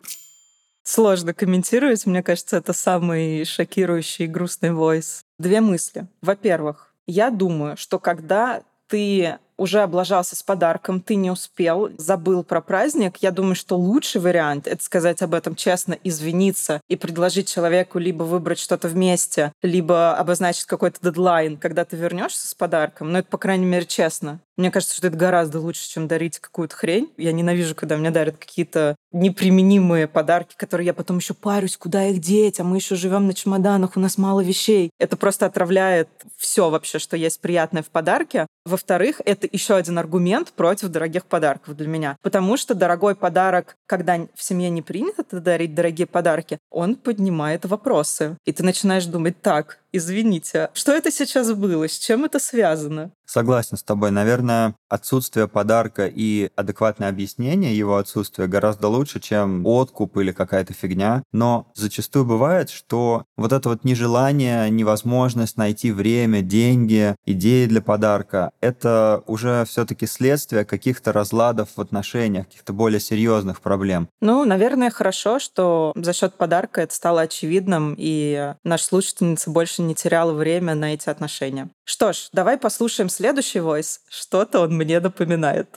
Сложно 0.83 1.33
комментировать. 1.33 2.07
Мне 2.07 2.23
кажется, 2.23 2.57
это 2.57 2.73
самый 2.73 3.45
шокирующий 3.45 4.27
и 4.27 4.29
грустный 4.29 4.73
войс. 4.73 5.25
Две 5.39 5.61
мысли. 5.61 6.07
Во-первых, 6.21 6.93
я 7.07 7.31
думаю, 7.31 7.77
что 7.77 7.99
когда 7.99 8.63
ты 8.89 9.39
уже 9.57 9.81
облажался 9.81 10.37
с 10.37 10.43
подарком, 10.43 11.01
ты 11.01 11.15
не 11.15 11.31
успел, 11.31 11.91
забыл 11.99 12.45
про 12.45 12.61
праздник, 12.61 13.19
я 13.19 13.31
думаю, 13.31 13.55
что 13.55 13.77
лучший 13.77 14.21
вариант— 14.21 14.67
это 14.69 14.83
сказать 14.83 15.23
об 15.23 15.35
этом 15.35 15.55
честно, 15.55 15.97
извиниться 16.05 16.81
и 16.89 16.97
предложить 16.97 17.53
человеку 17.53 17.99
либо 17.99 18.25
выбрать 18.25 18.59
что-то 18.59 18.89
вместе, 18.89 19.53
либо 19.63 20.17
обозначить 20.17 20.67
какой-то 20.67 20.99
дедлайн, 21.03 21.57
когда 21.57 21.85
ты 21.85 21.97
вернешься 21.97 22.49
с 22.49 22.55
подарком. 22.55 23.13
Но 23.13 23.19
это, 23.19 23.29
по 23.29 23.39
крайней 23.39 23.67
мере, 23.67 23.87
честно. 23.87 24.41
Мне 24.57 24.71
кажется, 24.71 24.95
что 24.97 25.09
это 25.09 25.17
гораздо 25.17 25.61
лучше, 25.61 25.89
чем 25.89 26.07
дарить 26.07 26.39
какую-то 26.39 26.77
хрень. 26.77 27.13
Я 27.17 27.33
ненавижу, 27.33 27.75
когда 27.75 27.97
мне 27.97 28.11
дарят 28.11 28.37
какие-то 28.37 28.95
неприменимые 29.15 30.09
подарки, 30.09 30.55
которые 30.57 30.87
я 30.87 30.95
потом 30.95 31.19
еще 31.19 31.33
парюсь, 31.33 31.77
куда 31.77 32.09
их 32.09 32.19
деть, 32.19 32.61
а 32.61 32.65
мы 32.65 32.77
еще 32.77 32.97
живем 32.97 33.27
на 33.27 33.33
чемоданах, 33.33 33.97
у 33.97 34.01
нас 34.01 34.19
мало 34.19 34.41
вещей. 34.41 34.91
Это 34.99 35.17
просто 35.17 35.47
отравляет 35.47 36.09
все 36.37 36.69
вообще, 36.69 36.99
что 36.99 37.17
есть 37.17 37.41
приятное 37.41 37.83
в 37.83 37.89
подарке. 37.89 38.47
Во-вторых, 38.67 39.21
это 39.25 39.49
еще 39.51 39.77
один 39.77 39.99
аргумент 39.99 40.53
против 40.53 40.89
дорогих 40.89 41.25
подарков 41.27 41.77
для 41.77 41.87
меня. 41.87 42.17
Потому 42.23 42.57
что 42.57 42.75
дорогой 42.75 43.15
подарок, 43.15 43.77
когда 43.87 44.27
в 44.35 44.43
семье 44.43 44.69
не 44.69 44.83
принято 44.83 45.41
дарить 45.41 45.75
дорогие 45.75 46.07
подарки, 46.07 46.59
он 46.71 46.97
поднимает 46.97 47.65
вопросы. 47.65 48.37
И 48.45 48.53
ты 48.53 48.63
начинаешь 48.65 49.07
думать, 49.07 49.41
так, 49.41 49.79
Извините, 49.97 50.71
что 50.75 50.91
это 50.91 51.13
сейчас 51.13 51.53
было? 51.53 51.89
С 51.89 51.97
чем 51.97 52.25
это 52.25 52.41
связано? 52.41 53.13
Согласен 53.27 53.77
с 53.77 53.83
тобой. 53.85 54.11
Наверное, 54.11 54.75
отсутствие 54.89 55.47
подарка 55.47 56.07
и 56.07 56.51
адекватное 56.57 57.09
объяснение 57.09 57.79
его 57.79 57.97
отсутствия 57.97 58.49
гораздо 58.49 58.89
лучше, 58.89 59.21
чем 59.21 59.65
откуп 59.65 60.17
или 60.17 60.33
какая-то 60.33 60.75
фигня. 60.75 61.23
Но 61.31 61.69
зачастую 61.75 62.25
бывает, 62.25 62.71
что 62.71 63.25
вот 63.37 63.53
это 63.53 63.69
вот 63.69 63.85
нежелание, 63.85 64.69
невозможность 64.69 65.57
найти 65.57 65.93
время, 65.93 66.43
деньги, 66.43 67.15
идеи 67.25 67.67
для 67.67 67.81
подарка, 67.81 68.51
это 68.61 69.23
уже 69.29 69.65
все-таки 69.65 70.07
следствие 70.07 70.65
каких-то 70.65 71.13
разладов 71.13 71.69
в 71.77 71.81
отношениях, 71.81 72.47
каких-то 72.47 72.73
более 72.73 73.01
серьезных 73.01 73.61
проблем. 73.61 74.09
Ну, 74.21 74.45
наверное, 74.45 74.91
хорошо, 74.91 75.39
что 75.39 75.93
за 75.95 76.13
счет 76.13 76.35
подарка 76.35 76.83
это 76.83 76.93
стало 76.95 77.21
очевидным, 77.23 77.95
и 77.97 78.55
наша 78.65 78.85
слушательница 78.85 79.51
больше 79.51 79.84
не 79.87 79.95
теряла 79.95 80.33
время 80.33 80.75
на 80.75 80.95
эти 80.95 81.09
отношения. 81.09 81.69
Что 81.85 82.13
ж, 82.13 82.29
давай 82.33 82.59
послушаем 82.59 83.09
следующий 83.09 83.61
войс. 83.61 84.01
Что-то 84.09 84.61
он 84.61 84.77
мне 84.77 85.01
напоминает. 85.01 85.69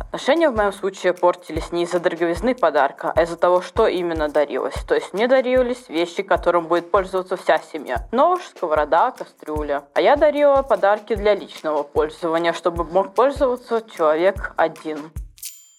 Отношения 0.00 0.48
в 0.48 0.56
моем 0.56 0.72
случае 0.72 1.12
портились 1.12 1.70
не 1.70 1.82
из-за 1.82 2.00
дороговизны 2.00 2.54
подарка, 2.54 3.12
а 3.14 3.22
из-за 3.24 3.36
того, 3.36 3.60
что 3.60 3.86
именно 3.86 4.28
дарилось. 4.28 4.74
То 4.86 4.94
есть 4.94 5.12
мне 5.12 5.28
дарились 5.28 5.88
вещи, 5.88 6.22
которым 6.22 6.66
будет 6.66 6.90
пользоваться 6.90 7.36
вся 7.36 7.60
семья. 7.72 8.08
Нож, 8.10 8.40
сковорода, 8.56 9.10
кастрюля. 9.10 9.84
А 9.92 10.00
я 10.00 10.16
дарила 10.16 10.62
подарки 10.62 11.14
для 11.14 11.34
личного 11.34 11.82
пользования, 11.82 12.54
чтобы 12.54 12.84
мог 12.84 13.14
пользоваться 13.14 13.84
человек 13.94 14.54
один. 14.56 15.12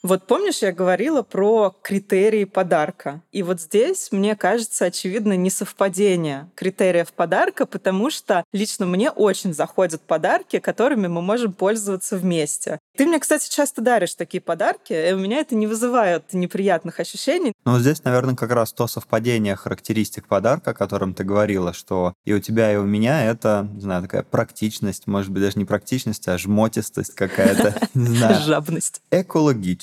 Вот 0.01 0.27
помнишь, 0.27 0.59
я 0.59 0.71
говорила 0.71 1.23
про 1.23 1.75
критерии 1.81 2.45
подарка. 2.45 3.21
И 3.33 3.43
вот 3.43 3.59
здесь, 3.59 4.13
мне 4.13 4.37
кажется, 4.37 4.85
очевидно 4.85 5.35
несовпадение 5.35 6.49
критериев 6.55 7.11
подарка, 7.11 7.65
потому 7.65 8.09
что 8.09 8.45
лично 8.53 8.85
мне 8.85 9.11
очень 9.11 9.53
заходят 9.53 10.01
подарки, 10.01 10.59
которыми 10.59 11.07
мы 11.07 11.21
можем 11.21 11.51
пользоваться 11.51 12.17
вместе. 12.17 12.79
Ты 12.95 13.05
мне, 13.05 13.19
кстати, 13.19 13.49
часто 13.49 13.81
даришь 13.81 14.15
такие 14.15 14.39
подарки, 14.39 14.93
и 14.93 15.11
у 15.11 15.19
меня 15.19 15.39
это 15.39 15.55
не 15.55 15.67
вызывает 15.67 16.33
неприятных 16.33 17.01
ощущений. 17.01 17.51
Ну, 17.65 17.77
здесь, 17.79 18.03
наверное, 18.05 18.35
как 18.35 18.51
раз 18.51 18.71
то 18.71 18.87
совпадение 18.87 19.57
характеристик 19.57 20.27
подарка, 20.27 20.71
о 20.71 20.73
котором 20.73 21.13
ты 21.13 21.25
говорила, 21.25 21.73
что 21.73 22.13
и 22.25 22.33
у 22.33 22.39
тебя, 22.39 22.71
и 22.71 22.77
у 22.77 22.83
меня 22.83 23.25
это, 23.25 23.67
не 23.73 23.81
знаю, 23.81 24.03
такая 24.03 24.23
практичность, 24.23 25.07
может 25.07 25.31
быть, 25.31 25.43
даже 25.43 25.59
не 25.59 25.65
практичность, 25.65 26.27
а 26.29 26.37
жмотистость 26.37 27.15
какая-то, 27.15 27.75
не 27.93 28.07
знаю. 28.15 28.35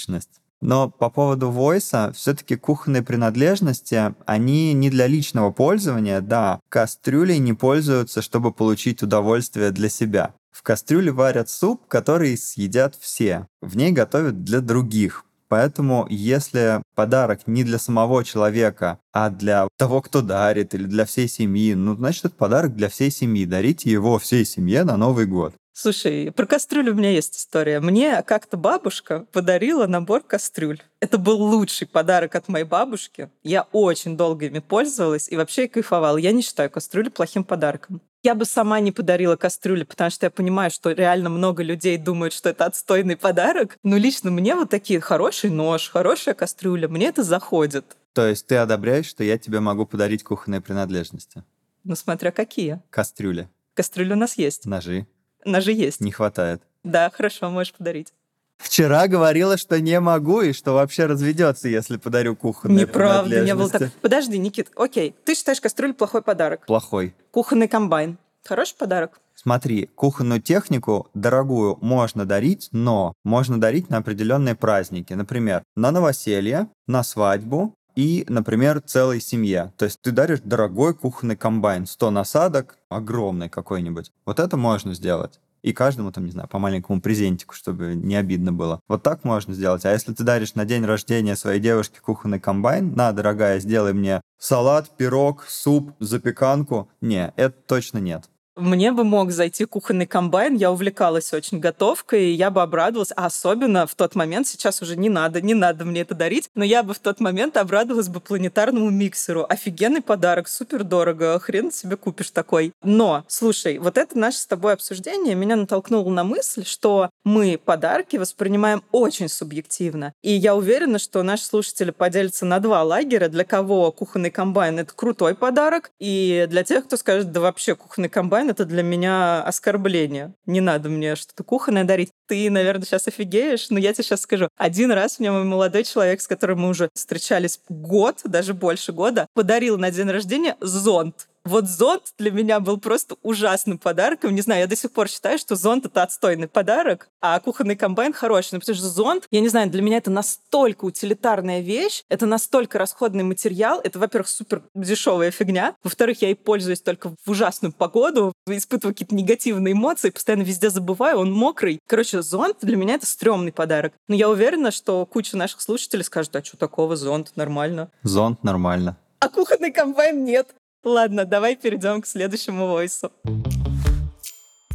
Экологичность 0.06 0.40
но 0.62 0.88
по 0.88 1.10
поводу 1.10 1.50
войса, 1.50 2.12
все-таки 2.16 2.56
кухонные 2.56 3.02
принадлежности, 3.02 4.14
они 4.24 4.72
не 4.72 4.88
для 4.88 5.06
личного 5.06 5.50
пользования, 5.52 6.22
да. 6.22 6.60
Кастрюлей 6.70 7.38
не 7.38 7.52
пользуются, 7.52 8.22
чтобы 8.22 8.52
получить 8.52 9.02
удовольствие 9.02 9.70
для 9.70 9.90
себя. 9.90 10.34
В 10.50 10.62
кастрюле 10.62 11.12
варят 11.12 11.50
суп, 11.50 11.86
который 11.86 12.38
съедят 12.38 12.96
все. 12.98 13.46
В 13.60 13.76
ней 13.76 13.92
готовят 13.92 14.44
для 14.44 14.62
других. 14.62 15.26
Поэтому, 15.48 16.06
если 16.08 16.82
подарок 16.94 17.46
не 17.46 17.62
для 17.62 17.78
самого 17.78 18.24
человека, 18.24 18.98
а 19.12 19.28
для 19.28 19.68
того, 19.76 20.00
кто 20.00 20.22
дарит, 20.22 20.74
или 20.74 20.84
для 20.84 21.04
всей 21.04 21.28
семьи, 21.28 21.74
ну, 21.74 21.94
значит, 21.94 22.24
это 22.24 22.34
подарок 22.34 22.74
для 22.74 22.88
всей 22.88 23.10
семьи. 23.10 23.44
Дарите 23.44 23.90
его 23.90 24.18
всей 24.18 24.46
семье 24.46 24.84
на 24.84 24.96
Новый 24.96 25.26
год. 25.26 25.54
Слушай, 25.78 26.32
про 26.32 26.46
кастрюлю 26.46 26.94
у 26.94 26.96
меня 26.96 27.10
есть 27.10 27.36
история. 27.36 27.80
Мне 27.80 28.22
как-то 28.22 28.56
бабушка 28.56 29.26
подарила 29.30 29.86
набор 29.86 30.22
кастрюль. 30.22 30.80
Это 31.00 31.18
был 31.18 31.36
лучший 31.36 31.86
подарок 31.86 32.34
от 32.34 32.48
моей 32.48 32.64
бабушки. 32.64 33.28
Я 33.42 33.66
очень 33.72 34.16
долго 34.16 34.46
ими 34.46 34.60
пользовалась 34.60 35.28
и 35.28 35.36
вообще 35.36 35.68
кайфовала. 35.68 36.16
Я 36.16 36.32
не 36.32 36.40
считаю 36.40 36.70
кастрюлю 36.70 37.10
плохим 37.10 37.44
подарком. 37.44 38.00
Я 38.22 38.34
бы 38.34 38.46
сама 38.46 38.80
не 38.80 38.90
подарила 38.90 39.36
кастрюли, 39.36 39.84
потому 39.84 40.08
что 40.08 40.24
я 40.24 40.30
понимаю, 40.30 40.70
что 40.70 40.92
реально 40.92 41.28
много 41.28 41.62
людей 41.62 41.98
думают, 41.98 42.32
что 42.32 42.48
это 42.48 42.64
отстойный 42.64 43.18
подарок. 43.18 43.76
Но 43.82 43.98
лично 43.98 44.30
мне 44.30 44.54
вот 44.54 44.70
такие 44.70 44.98
хороший 45.00 45.50
нож, 45.50 45.90
хорошая 45.90 46.34
кастрюля, 46.34 46.88
мне 46.88 47.08
это 47.08 47.22
заходит. 47.22 47.84
То 48.14 48.26
есть 48.26 48.46
ты 48.46 48.56
одобряешь, 48.56 49.04
что 49.04 49.24
я 49.24 49.36
тебе 49.36 49.60
могу 49.60 49.84
подарить 49.84 50.24
кухонные 50.24 50.62
принадлежности? 50.62 51.44
Ну, 51.84 51.96
смотря 51.96 52.30
какие. 52.30 52.80
Кастрюли. 52.88 53.50
Кастрюли 53.74 54.14
у 54.14 54.16
нас 54.16 54.38
есть. 54.38 54.64
Ножи. 54.64 55.06
Ножи 55.46 55.72
есть. 55.72 56.00
Не 56.00 56.12
хватает. 56.12 56.60
Да, 56.84 57.10
хорошо, 57.10 57.48
можешь 57.48 57.72
подарить. 57.72 58.12
Вчера 58.58 59.06
говорила, 59.06 59.56
что 59.56 59.80
не 59.80 60.00
могу 60.00 60.40
и 60.40 60.52
что 60.52 60.72
вообще 60.72 61.06
разведется, 61.06 61.68
если 61.68 61.98
подарю 61.98 62.34
кухонные 62.36 62.86
Неправда, 62.86 63.44
не 63.44 63.54
было 63.54 63.68
так. 63.68 63.92
Подожди, 64.00 64.38
Никит, 64.38 64.70
окей, 64.76 65.14
ты 65.24 65.34
считаешь 65.34 65.60
кастрюлю 65.60 65.94
плохой 65.94 66.22
подарок? 66.22 66.64
Плохой. 66.66 67.14
Кухонный 67.30 67.68
комбайн. 67.68 68.18
Хороший 68.44 68.76
подарок? 68.76 69.20
Смотри, 69.34 69.90
кухонную 69.94 70.40
технику 70.40 71.10
дорогую 71.12 71.78
можно 71.82 72.24
дарить, 72.24 72.68
но 72.72 73.12
можно 73.24 73.60
дарить 73.60 73.90
на 73.90 73.98
определенные 73.98 74.54
праздники. 74.54 75.12
Например, 75.12 75.62
на 75.76 75.90
новоселье, 75.90 76.68
на 76.86 77.02
свадьбу, 77.02 77.74
и, 77.96 78.24
например, 78.28 78.80
целой 78.82 79.20
семье. 79.20 79.72
То 79.76 79.86
есть 79.86 80.00
ты 80.00 80.12
даришь 80.12 80.40
дорогой 80.44 80.94
кухонный 80.94 81.36
комбайн, 81.36 81.86
100 81.86 82.10
насадок, 82.10 82.78
огромный 82.88 83.48
какой-нибудь. 83.48 84.12
Вот 84.24 84.38
это 84.38 84.56
можно 84.56 84.94
сделать. 84.94 85.40
И 85.62 85.72
каждому, 85.72 86.12
там, 86.12 86.26
не 86.26 86.30
знаю, 86.30 86.48
по 86.48 86.60
маленькому 86.60 87.00
презентику, 87.00 87.54
чтобы 87.54 87.96
не 87.96 88.14
обидно 88.14 88.52
было. 88.52 88.80
Вот 88.86 89.02
так 89.02 89.24
можно 89.24 89.52
сделать. 89.52 89.84
А 89.84 89.92
если 89.92 90.12
ты 90.12 90.22
даришь 90.22 90.54
на 90.54 90.64
день 90.64 90.84
рождения 90.84 91.34
своей 91.34 91.58
девушке 91.58 91.98
кухонный 92.00 92.38
комбайн, 92.38 92.94
на, 92.94 93.10
дорогая, 93.10 93.58
сделай 93.58 93.92
мне 93.92 94.20
салат, 94.38 94.90
пирог, 94.96 95.44
суп, 95.48 95.92
запеканку. 95.98 96.88
Не, 97.00 97.32
это 97.36 97.56
точно 97.66 97.98
нет. 97.98 98.28
Мне 98.56 98.90
бы 98.90 99.04
мог 99.04 99.32
зайти 99.32 99.66
кухонный 99.66 100.06
комбайн, 100.06 100.54
я 100.54 100.72
увлекалась 100.72 101.34
очень 101.34 101.60
готовкой, 101.60 102.30
и 102.30 102.32
я 102.32 102.50
бы 102.50 102.62
обрадовалась, 102.62 103.12
а 103.14 103.26
особенно 103.26 103.86
в 103.86 103.94
тот 103.94 104.14
момент, 104.14 104.48
сейчас 104.48 104.80
уже 104.80 104.96
не 104.96 105.10
надо, 105.10 105.42
не 105.42 105.52
надо 105.52 105.84
мне 105.84 106.00
это 106.00 106.14
дарить, 106.14 106.48
но 106.54 106.64
я 106.64 106.82
бы 106.82 106.94
в 106.94 106.98
тот 106.98 107.20
момент 107.20 107.58
обрадовалась 107.58 108.08
бы 108.08 108.18
планетарному 108.18 108.88
миксеру. 108.88 109.44
Офигенный 109.46 110.00
подарок, 110.00 110.48
супер 110.48 110.84
дорого, 110.84 111.38
хрен 111.38 111.70
себе 111.70 111.96
купишь 111.96 112.30
такой. 112.30 112.72
Но, 112.82 113.24
слушай, 113.28 113.76
вот 113.76 113.98
это 113.98 114.18
наше 114.18 114.38
с 114.38 114.46
тобой 114.46 114.72
обсуждение 114.72 115.34
меня 115.34 115.56
натолкнуло 115.56 116.08
на 116.08 116.24
мысль, 116.24 116.64
что 116.64 117.10
мы 117.24 117.60
подарки 117.62 118.16
воспринимаем 118.16 118.82
очень 118.90 119.28
субъективно. 119.28 120.14
И 120.22 120.32
я 120.32 120.56
уверена, 120.56 120.98
что 120.98 121.22
наши 121.22 121.44
слушатели 121.44 121.90
поделятся 121.90 122.46
на 122.46 122.58
два 122.60 122.82
лагеря, 122.84 123.28
для 123.28 123.44
кого 123.44 123.92
кухонный 123.92 124.30
комбайн— 124.30 124.78
это 124.80 124.94
крутой 124.94 125.34
подарок, 125.34 125.90
и 126.00 126.46
для 126.48 126.64
тех, 126.64 126.86
кто 126.86 126.96
скажет, 126.96 127.32
да 127.32 127.40
вообще 127.40 127.74
кухонный 127.74 128.08
комбайн 128.08 128.45
дизайн— 128.46 128.50
это 128.50 128.64
для 128.64 128.82
меня 128.82 129.42
оскорбление. 129.42 130.34
Не 130.46 130.60
надо 130.60 130.88
мне 130.88 131.16
что-то 131.16 131.44
кухонное 131.44 131.84
дарить. 131.84 132.10
Ты, 132.26 132.50
наверное, 132.50 132.84
сейчас 132.84 133.08
офигеешь, 133.08 133.70
но 133.70 133.78
я 133.78 133.92
тебе 133.92 134.04
сейчас 134.04 134.22
скажу. 134.22 134.48
Один 134.56 134.92
раз 134.92 135.18
мне 135.18 135.30
мой 135.30 135.44
молодой 135.44 135.84
человек, 135.84 136.20
с 136.20 136.26
которым 136.26 136.60
мы 136.60 136.68
уже 136.68 136.88
встречались 136.94 137.60
год, 137.68 138.20
даже 138.24 138.54
больше 138.54 138.92
года, 138.92 139.26
подарил 139.34 139.78
на 139.78 139.90
день 139.90 140.10
рождения 140.10 140.56
зонт 140.60 141.28
вот 141.46 141.66
зонт 141.66 142.12
для 142.18 142.30
меня 142.30 142.60
был 142.60 142.78
просто 142.78 143.16
ужасным 143.22 143.78
подарком. 143.78 144.34
Не 144.34 144.40
знаю, 144.40 144.60
я 144.60 144.66
до 144.66 144.76
сих 144.76 144.92
пор 144.92 145.08
считаю, 145.08 145.38
что 145.38 145.56
зонт— 145.56 145.86
это 145.86 146.02
отстойный 146.02 146.48
подарок, 146.48 147.08
а 147.20 147.38
кухонный 147.40 147.76
комбайн 147.76 148.12
хороший. 148.12 148.54
Но 148.54 148.60
потому 148.60 148.76
что 148.76 148.88
зонт, 148.88 149.26
я 149.30 149.40
не 149.40 149.48
знаю, 149.48 149.70
для 149.70 149.82
меня 149.82 149.98
это 149.98 150.10
настолько 150.10 150.84
утилитарная 150.84 151.60
вещь, 151.60 152.02
это 152.08 152.26
настолько 152.26 152.78
расходный 152.78 153.24
материал. 153.24 153.80
Это, 153.82 153.98
во-первых, 153.98 154.28
супер 154.28 154.62
дешевая 154.74 155.30
фигня. 155.30 155.74
Во-вторых, 155.82 156.22
я 156.22 156.30
и 156.30 156.34
пользуюсь 156.34 156.80
только 156.80 157.14
в 157.24 157.30
ужасную 157.30 157.72
погоду, 157.72 158.32
испытываю 158.46 158.94
какие-то 158.94 159.14
негативные 159.14 159.72
эмоции, 159.72 160.10
постоянно 160.10 160.42
везде 160.42 160.70
забываю, 160.70 161.18
он 161.18 161.32
мокрый. 161.32 161.80
Короче, 161.86 162.22
зонт 162.22 162.58
для 162.62 162.76
меня 162.76 162.94
это 162.94 163.06
стрёмный 163.06 163.52
подарок. 163.52 163.92
Но 164.08 164.14
я 164.14 164.28
уверена, 164.28 164.70
что 164.70 165.06
куча 165.06 165.36
наших 165.36 165.60
слушателей 165.60 166.04
скажут, 166.04 166.34
а 166.36 166.44
что 166.44 166.56
такого, 166.56 166.96
зонт 166.96 167.32
нормально. 167.36 167.90
Зонт 168.02 168.42
нормально. 168.44 168.96
А 169.20 169.28
кухонный 169.28 169.72
комбайн 169.72 170.24
нет. 170.24 170.54
Ладно, 170.86 171.24
давай 171.24 171.56
перейдем 171.56 172.00
к 172.00 172.06
следующему 172.06 172.68
войсу. 172.68 173.10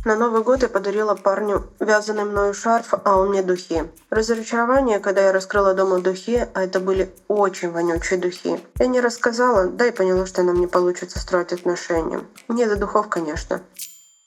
На 0.04 0.18
Новый 0.18 0.44
год 0.44 0.62
я 0.62 0.68
подарила 0.68 1.16
парню 1.16 1.64
вязаный 1.80 2.26
мною 2.26 2.54
шарф, 2.54 2.96
а 3.06 3.18
он 3.18 3.30
мне 3.30 3.44
духи. 3.44 3.84
Разочарование, 4.10 5.00
когда 5.00 5.22
я 5.22 5.32
раскрыла 5.32 5.74
дома 5.74 6.02
духи, 6.02 6.50
а 6.54 6.64
это 6.64 6.82
были 6.82 7.14
очень 7.30 7.72
вонючие 7.72 8.20
духи. 8.20 8.60
Я 8.80 8.88
не 8.88 9.00
рассказала, 9.00 9.68
да 9.68 9.88
и 9.88 9.92
поняла, 9.92 10.26
что 10.26 10.44
нам 10.44 10.60
не 10.60 10.68
получится 10.68 11.18
строить 11.18 11.54
отношения. 11.54 12.20
Мне 12.50 12.68
до 12.68 12.76
духов, 12.76 13.08
конечно. 13.08 13.62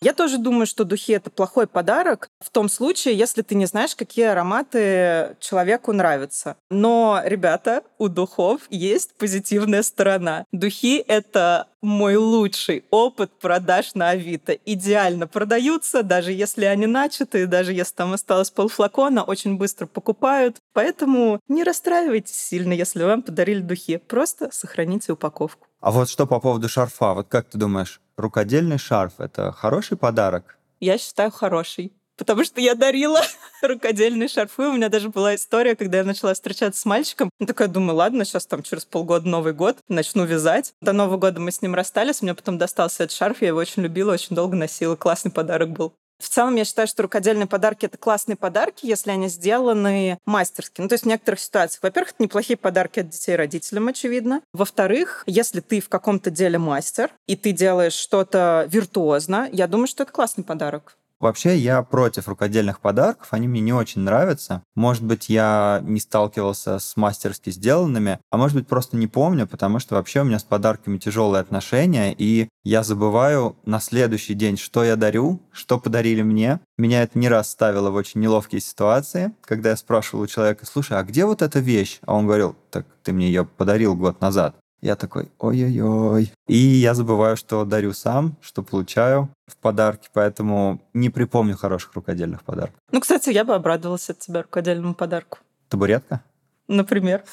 Я 0.05 0.13
тоже 0.13 0.37
думаю, 0.37 0.67
что 0.67 0.85
духи— 0.85 1.13
это 1.15 1.31
плохой 1.31 1.67
подарок 1.67 2.29
в 2.39 2.51
том 2.51 2.69
случае, 2.69 3.17
если 3.17 3.41
ты 3.41 3.55
не 3.55 3.65
знаешь, 3.65 3.97
какие 3.97 4.27
ароматы 4.27 5.35
человеку 5.41 5.95
нравятся. 5.95 6.59
Но, 6.69 7.23
ребята, 7.25 7.83
у 7.97 8.09
духов 8.09 8.61
есть 8.69 9.15
позитивная 9.15 9.83
сторона. 9.83 10.45
Духи— 10.53 10.99
это 11.09 11.69
мой 11.81 12.17
лучший 12.17 12.85
опыт 12.91 13.31
продаж 13.41 13.95
на 13.95 14.11
Авито. 14.11 14.53
Идеально 14.53 15.27
продаются, 15.27 16.03
даже 16.03 16.33
если 16.33 16.67
они 16.67 16.85
начаты, 16.87 17.47
даже 17.47 17.73
если 17.73 17.95
там 17.95 18.13
осталось 18.13 18.51
полфлакона, 18.51 19.23
очень 19.23 19.57
быстро 19.57 19.87
покупают. 19.87 20.59
Поэтому 20.75 21.41
не 21.49 21.65
расстраивайтесь 21.65 22.37
сильно, 22.37 22.75
если 22.75 23.05
вам 23.05 23.23
подарили 23.23 23.61
духи. 23.61 23.97
Просто 23.97 24.51
сохраните 24.53 25.13
упаковку. 25.13 25.67
А 25.81 25.91
вот 25.91 26.11
что 26.11 26.27
по 26.27 26.41
поводу 26.41 26.69
шарфа? 26.69 27.15
Вот 27.15 27.29
как 27.29 27.49
ты 27.49 27.57
думаешь, 27.57 28.03
рукодельный 28.17 28.79
шарф— 28.79 29.15
это 29.19 29.53
хороший 29.53 29.97
подарок? 29.97 30.59
Я 30.81 30.99
считаю, 30.99 31.31
хороший 31.31 31.93
потому 32.17 32.45
что 32.45 32.61
я 32.61 32.75
дарила 32.75 33.21
рукодельные 33.63 34.29
шарфы. 34.29 34.63
У 34.63 34.73
меня 34.73 34.89
даже 34.89 35.09
была 35.09 35.35
история, 35.35 35.77
когда 35.77 35.99
я 35.99 36.05
начала 36.05 36.35
встречаться 36.35 36.81
с 36.81 36.85
мальчиком. 36.85 37.31
Я 37.41 37.47
такая 37.47 37.69
думаю, 37.69 37.97
ладно, 37.97 38.25
сейчас 38.25 38.47
там 38.47 38.63
через 38.63 38.85
полгода 38.85 39.29
Новый 39.29 39.53
год, 39.53 39.79
начну 39.89 40.25
вязать. 40.25 40.75
До 40.81 40.93
Нового 40.93 41.17
года 41.17 41.41
мы 41.41 41.51
с 41.51 41.63
ним 41.63 41.75
расстались, 41.75 42.23
мне 42.23 42.35
потом 42.35 42.59
достался 42.59 43.05
этот 43.05 43.17
шарф, 43.17 43.43
я 43.43 43.49
его 43.49 43.59
очень 43.59 43.83
любила, 43.83 44.13
очень 44.13 44.37
долго 44.37 44.57
носила. 44.57 44.97
Классный 44.97 45.33
подарок 45.33 45.71
был. 45.71 45.95
В 46.19 46.29
целом, 46.29 46.55
я 46.57 46.65
считаю, 46.65 46.89
что 46.89 47.03
рукодельные 47.03 47.47
подарки— 47.47 47.87
это 47.87 47.99
классные 47.99 48.37
подарки, 48.37 48.87
если 48.87 49.11
они 49.11 49.29
сделаны 49.29 50.19
мастерски. 50.25 50.81
Ну, 50.81 50.89
то 50.89 50.95
есть 50.95 51.05
в 51.05 51.09
некоторых 51.09 51.41
ситуациях. 51.41 51.83
Во-первых, 51.83 52.13
это 52.13 52.23
неплохие 52.23 52.57
подарки 52.57 53.01
от 53.01 53.11
детей 53.11 53.37
родителям, 53.37 53.89
очевидно. 53.89 54.43
Во-вторых, 54.53 55.25
если 55.27 55.61
ты 55.61 55.81
в 55.81 55.89
каком-то 55.89 56.31
деле 56.31 56.59
мастер, 56.59 57.11
и 57.27 57.37
ты 57.37 57.53
делаешь 57.53 57.95
что-то 57.95 58.67
виртуозно, 58.69 59.49
я 59.53 59.67
думаю, 59.67 59.87
что 59.87 60.05
это 60.05 60.13
классный 60.13 60.45
подарок. 60.45 60.97
Вообще, 61.21 61.57
я 61.57 61.83
против 61.83 62.29
рукодельных 62.29 62.81
подарков, 62.81 63.29
они 63.31 63.49
мне 63.49 63.61
не 63.61 63.73
очень 63.73 64.03
нравятся. 64.03 64.63
Может 64.75 65.05
быть, 65.05 65.29
я 65.29 65.81
не 65.83 66.01
сталкивался 66.01 66.79
с 66.79 66.97
мастерски 66.97 67.51
сделанными, 67.51 68.19
а 68.31 68.37
может 68.37 68.57
быть, 68.57 68.67
просто 68.67 68.97
не 68.97 69.07
помню, 69.07 69.47
потому 69.47 69.79
что 69.79 69.95
вообще 69.95 70.21
у 70.21 70.25
меня 70.25 70.39
с 70.39 70.45
подарками 70.45 70.99
тяжелые 70.99 71.41
отношения, 71.41 72.15
и 72.17 72.49
я 72.65 72.83
забываю 72.83 73.57
на 73.65 73.81
следующий 73.81 74.35
день, 74.35 74.57
что 74.57 74.85
я 74.85 74.97
дарю, 74.97 75.41
что 75.53 75.79
подарили 75.79 76.23
мне. 76.23 76.61
Меня 76.77 77.03
это 77.03 77.19
не 77.19 77.29
раз 77.29 77.51
ставило 77.51 77.91
в 77.91 77.95
очень 77.95 78.21
неловкие 78.21 78.61
ситуации, 78.61 79.33
когда 79.43 79.71
я 79.71 79.77
спрашивал 79.77 80.25
у 80.25 80.27
человека, 80.27 80.67
слушай, 80.67 80.99
а 80.99 81.03
где 81.03 81.25
вот 81.25 81.43
эта 81.43 81.61
вещь? 81.61 82.01
А 82.07 82.15
он 82.15 82.27
говорил, 82.27 82.57
так 82.71 82.87
ты 83.03 83.13
мне 83.13 83.29
ее 83.29 83.45
подарил 83.45 83.95
год 83.95 84.21
назад. 84.21 84.57
Я 84.85 84.97
такой, 84.97 85.33
ой-ой-ой. 85.39 86.31
И 86.47 86.57
я 86.57 86.93
забываю, 86.93 87.39
что 87.39 87.65
дарю 87.65 87.95
сам, 87.95 88.37
что 88.43 88.63
получаю 88.63 89.31
в 89.47 89.57
подарки, 89.57 90.11
поэтому 90.13 90.83
не 90.93 91.09
припомню 91.09 91.57
хороших 91.57 91.95
рукодельных 91.95 92.43
подарков. 92.43 92.79
Ну, 92.93 93.01
кстати, 93.01 93.31
я 93.31 93.47
бы 93.47 93.55
обрадовалась 93.55 94.11
от 94.11 94.19
тебя 94.19 94.43
рукодельному 94.43 94.95
подарку. 94.95 95.39
Табуретка? 95.71 96.21
Например. 96.69 97.25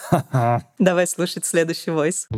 Давай 0.80 1.06
слушать 1.08 1.44
следующий 1.44 1.92
войс. 1.92 2.30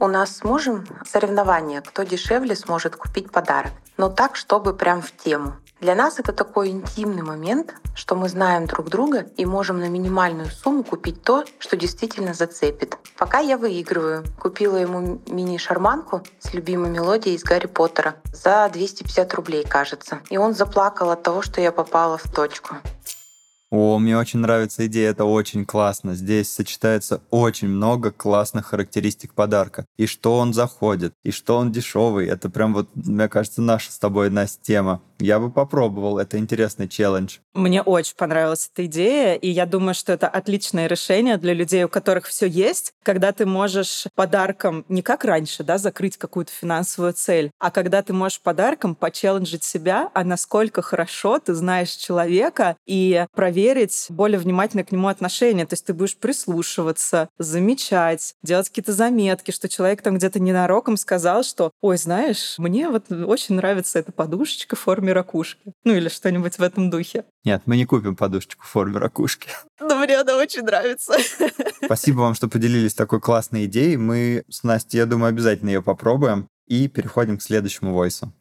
У 0.00 0.08
нас 0.08 0.38
с 0.38 0.42
мужем 0.42 0.84
соревнование, 1.06 1.80
кто 1.80 2.02
дешевле 2.02 2.56
сможет 2.56 2.96
купить 2.96 3.30
подарок. 3.30 3.70
Но 3.96 4.08
так, 4.10 4.34
чтобы 4.34 4.74
прям 4.74 5.00
в 5.00 5.12
тему. 5.12 5.54
Для 5.84 5.94
нас 5.94 6.18
это 6.18 6.32
такой 6.32 6.70
интимный 6.70 7.22
момент, 7.22 7.74
что 7.94 8.16
мы 8.16 8.30
знаем 8.30 8.64
друг 8.64 8.88
друга 8.88 9.26
и 9.36 9.44
можем 9.44 9.80
на 9.80 9.90
минимальную 9.90 10.48
сумму 10.48 10.82
купить 10.82 11.22
то, 11.22 11.44
что 11.58 11.76
действительно 11.76 12.32
зацепит. 12.32 12.96
Пока 13.18 13.40
я 13.40 13.58
выигрываю. 13.58 14.24
Купила 14.40 14.78
ему 14.78 15.20
мини-шарманку 15.26 16.22
с 16.38 16.54
любимой 16.54 16.88
мелодией 16.88 17.36
из 17.36 17.42
Гарри 17.42 17.66
Поттера 17.66 18.14
за 18.32 18.70
250 18.72 19.34
рублей, 19.34 19.62
кажется. 19.62 20.20
И 20.30 20.38
он 20.38 20.54
заплакал 20.54 21.10
от 21.10 21.22
того, 21.22 21.42
что 21.42 21.60
я 21.60 21.70
попала 21.70 22.16
в 22.16 22.32
точку. 22.32 22.76
О, 23.76 23.98
мне 23.98 24.16
очень 24.16 24.38
нравится 24.38 24.86
идея, 24.86 25.10
это 25.10 25.24
очень 25.24 25.66
классно. 25.66 26.14
Здесь 26.14 26.48
сочетается 26.48 27.20
очень 27.30 27.66
много 27.66 28.12
классных 28.12 28.66
характеристик 28.66 29.34
подарка. 29.34 29.84
И 29.96 30.06
что 30.06 30.38
он 30.38 30.54
заходит, 30.54 31.12
и 31.24 31.32
что 31.32 31.56
он 31.56 31.72
дешевый. 31.72 32.28
Это 32.28 32.48
прям 32.48 32.72
вот, 32.72 32.88
мне 32.94 33.28
кажется, 33.28 33.62
наша 33.62 33.90
с 33.90 33.98
тобой, 33.98 34.30
Настя, 34.30 34.60
тема. 34.62 35.02
Я 35.20 35.38
бы 35.38 35.50
попробовал, 35.50 36.18
это 36.18 36.38
интересный 36.38 36.88
челлендж. 36.88 37.38
Мне 37.54 37.82
очень 37.82 38.16
понравилась 38.16 38.68
эта 38.72 38.86
идея, 38.86 39.34
и 39.34 39.48
я 39.48 39.64
думаю, 39.66 39.94
что 39.94 40.12
это 40.12 40.28
отличное 40.28 40.86
решение 40.86 41.36
для 41.36 41.54
людей, 41.54 41.84
у 41.84 41.88
которых 41.88 42.26
все 42.26 42.46
есть, 42.46 42.92
когда 43.02 43.32
ты 43.32 43.46
можешь 43.46 44.06
подарком 44.14 44.84
не 44.88 45.02
как 45.02 45.24
раньше, 45.24 45.62
да, 45.62 45.78
закрыть 45.78 46.16
какую-то 46.16 46.50
финансовую 46.52 47.12
цель, 47.12 47.50
а 47.60 47.70
когда 47.70 48.02
ты 48.02 48.12
можешь 48.12 48.40
подарком 48.40 48.94
почелленджить 48.94 49.62
себя, 49.62 50.10
а 50.14 50.24
насколько 50.24 50.82
хорошо 50.82 51.38
ты 51.38 51.54
знаешь 51.54 51.90
человека 51.90 52.76
и 52.86 53.26
проверить 53.34 54.06
более 54.08 54.38
внимательно 54.38 54.84
к 54.84 54.92
нему 54.92 55.08
отношение. 55.08 55.66
То 55.66 55.74
есть 55.74 55.86
ты 55.86 55.94
будешь 55.94 56.16
прислушиваться, 56.16 57.28
замечать, 57.38 58.34
делать 58.42 58.68
какие-то 58.68 58.92
заметки, 58.92 59.50
что 59.50 59.68
человек 59.68 60.02
там 60.02 60.16
где-то 60.16 60.40
ненароком 60.40 60.96
сказал, 60.96 61.44
что, 61.44 61.70
ой, 61.80 61.98
знаешь, 61.98 62.56
мне 62.58 62.88
вот 62.88 63.10
очень 63.10 63.56
нравится 63.56 63.98
эта 63.98 64.12
подушечка 64.12 64.74
в 64.76 64.80
форме 64.80 65.03
ракушки. 65.12 65.72
Ну 65.84 65.94
или 65.94 66.08
что-нибудь 66.08 66.58
в 66.58 66.62
этом 66.62 66.90
духе. 66.90 67.24
Нет, 67.44 67.62
мы 67.66 67.76
не 67.76 67.84
купим 67.84 68.16
подушечку 68.16 68.64
в 68.64 68.68
форме 68.68 68.98
ракушки. 68.98 69.48
Но 69.80 69.96
мне 69.96 70.18
она 70.18 70.36
очень 70.36 70.62
нравится. 70.62 71.14
Спасибо 71.84 72.20
вам, 72.20 72.34
что 72.34 72.48
поделились 72.48 72.94
такой 72.94 73.20
классной 73.20 73.66
идеей. 73.66 73.96
Мы 73.96 74.44
с 74.48 74.62
Настей, 74.62 74.98
я 74.98 75.06
думаю, 75.06 75.30
обязательно 75.30 75.70
ее 75.70 75.82
попробуем. 75.82 76.48
И 76.66 76.88
переходим 76.88 77.36
к 77.36 77.42
следующему 77.42 77.92
войсу. 77.92 78.32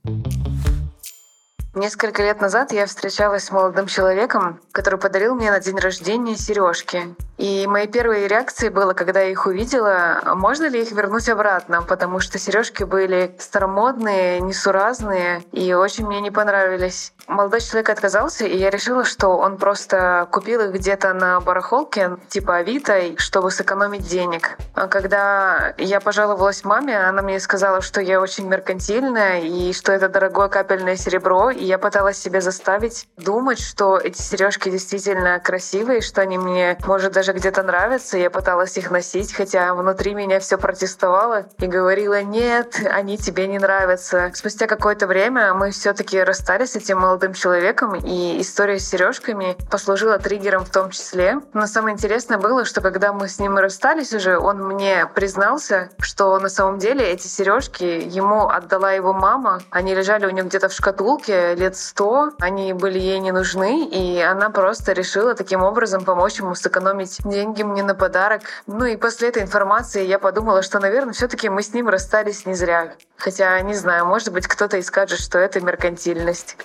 Несколько 1.75 2.21
лет 2.21 2.39
назад 2.39 2.71
я 2.71 2.85
встречалась 2.85 3.45
с 3.45 3.51
молодым 3.51 3.87
человеком, 3.87 4.59
который 4.71 4.99
подарил 4.99 5.33
мне 5.33 5.49
на 5.49 5.59
день 5.59 5.77
рождения 5.77 6.35
сережки. 6.35 7.15
И 7.39 7.65
моей 7.65 7.87
первой 7.87 8.27
реакцией 8.27 8.69
было, 8.69 8.93
когда 8.93 9.21
я 9.21 9.31
их 9.31 9.47
увидела, 9.47 10.21
можно 10.35 10.69
ли 10.69 10.83
их 10.83 10.91
вернуть 10.91 11.27
обратно, 11.29 11.81
потому 11.81 12.19
что 12.19 12.37
сережки 12.37 12.83
были 12.83 13.35
старомодные, 13.39 14.39
несуразные 14.39 15.43
и 15.51 15.73
очень 15.73 16.05
мне 16.05 16.21
не 16.21 16.29
понравились. 16.29 17.11
Молодой 17.27 17.61
человек 17.61 17.89
отказался, 17.89 18.45
и 18.45 18.57
я 18.57 18.69
решила, 18.69 19.05
что 19.05 19.37
он 19.37 19.57
просто 19.57 20.27
купил 20.31 20.61
их 20.61 20.73
где-то 20.73 21.13
на 21.13 21.39
барахолке, 21.39 22.17
типа 22.27 22.57
Авито, 22.57 23.17
чтобы 23.17 23.49
сэкономить 23.49 24.07
денег. 24.07 24.57
А 24.73 24.87
когда 24.87 25.73
я 25.77 25.99
пожаловалась 26.01 26.65
маме, 26.65 26.99
она 26.99 27.21
мне 27.21 27.39
сказала, 27.39 27.81
что 27.81 28.01
я 28.01 28.19
очень 28.19 28.47
меркантильная 28.47 29.39
и 29.39 29.71
что 29.71 29.93
это 29.93 30.09
дорогое 30.09 30.49
капельное 30.49 30.97
серебро, 30.97 31.49
и 31.49 31.63
я 31.63 31.77
пыталась 31.77 32.17
себя 32.17 32.41
заставить 32.41 33.07
думать, 33.17 33.59
что 33.59 33.97
эти 33.97 34.21
сережки 34.21 34.69
действительно 34.69 35.39
красивые, 35.39 36.01
что 36.01 36.21
они 36.21 36.37
мне, 36.37 36.77
может, 36.85 37.13
даже 37.13 37.31
где-то 37.31 37.63
нравятся. 37.63 38.17
Я 38.17 38.29
пыталась 38.29 38.77
их 38.77 38.91
носить, 38.91 39.33
хотя 39.33 39.73
внутри 39.73 40.13
меня 40.13 40.39
все 40.39 40.57
протестовало 40.57 41.45
и 41.57 41.67
говорила, 41.67 42.21
нет, 42.21 42.81
они 42.91 43.17
тебе 43.17 43.47
не 43.47 43.59
нравятся. 43.59 44.31
Спустя 44.35 44.67
какое-то 44.67 45.07
время 45.07 45.53
мы 45.53 45.71
все-таки 45.71 46.21
расстались 46.21 46.71
с 46.71 46.75
этим 46.75 46.99
молодым 46.99 47.12
человеком, 47.33 47.95
и 47.95 48.41
история 48.41 48.79
с 48.79 48.87
сережками 48.87 49.55
послужила 49.69 50.19
триггером 50.19 50.65
в 50.65 50.69
том 50.69 50.89
числе. 50.91 51.39
Но 51.53 51.67
самое 51.67 51.93
интересное 51.93 52.37
было, 52.37 52.65
что 52.65 52.81
когда 52.81 53.13
мы 53.13 53.27
с 53.27 53.39
ним 53.39 53.57
расстались 53.57 54.13
уже, 54.13 54.37
он 54.37 54.63
мне 54.63 55.07
признался, 55.13 55.89
что 55.99 56.39
на 56.39 56.49
самом 56.49 56.79
деле 56.79 57.05
эти 57.05 57.27
сережки 57.27 57.83
ему 57.83 58.47
отдала 58.47 58.91
его 58.91 59.13
мама. 59.13 59.61
Они 59.69 59.95
лежали 59.95 60.25
у 60.25 60.29
него 60.29 60.47
где-то 60.47 60.69
в 60.69 60.73
шкатулке, 60.73 61.55
лет 61.55 61.75
сто, 61.75 62.31
они 62.39 62.73
были 62.73 62.99
ей 62.99 63.19
не 63.19 63.31
нужны, 63.31 63.85
и 63.85 64.19
она 64.21 64.49
просто 64.49 64.93
решила 64.93 65.35
таким 65.35 65.63
образом 65.63 66.03
помочь 66.05 66.39
ему 66.39 66.55
сэкономить 66.55 67.19
деньги 67.23 67.63
мне 67.63 67.83
на 67.83 67.95
подарок. 67.95 68.41
Ну 68.67 68.85
и 68.85 68.95
после 68.95 69.29
этой 69.29 69.43
информации 69.43 70.05
я 70.05 70.19
подумала, 70.19 70.61
что, 70.61 70.79
наверное, 70.79 71.13
все 71.13 71.27
таки 71.27 71.49
мы 71.49 71.61
с 71.63 71.73
ним 71.73 71.89
расстались 71.89 72.45
не 72.45 72.53
зря. 72.53 72.93
Хотя, 73.17 73.59
не 73.61 73.73
знаю, 73.73 74.05
может 74.05 74.33
быть, 74.33 74.47
кто-то 74.47 74.77
и 74.77 74.81
скажет, 74.81 75.19
что 75.19 75.39
это 75.39 75.61
меркантильность. 75.61 76.57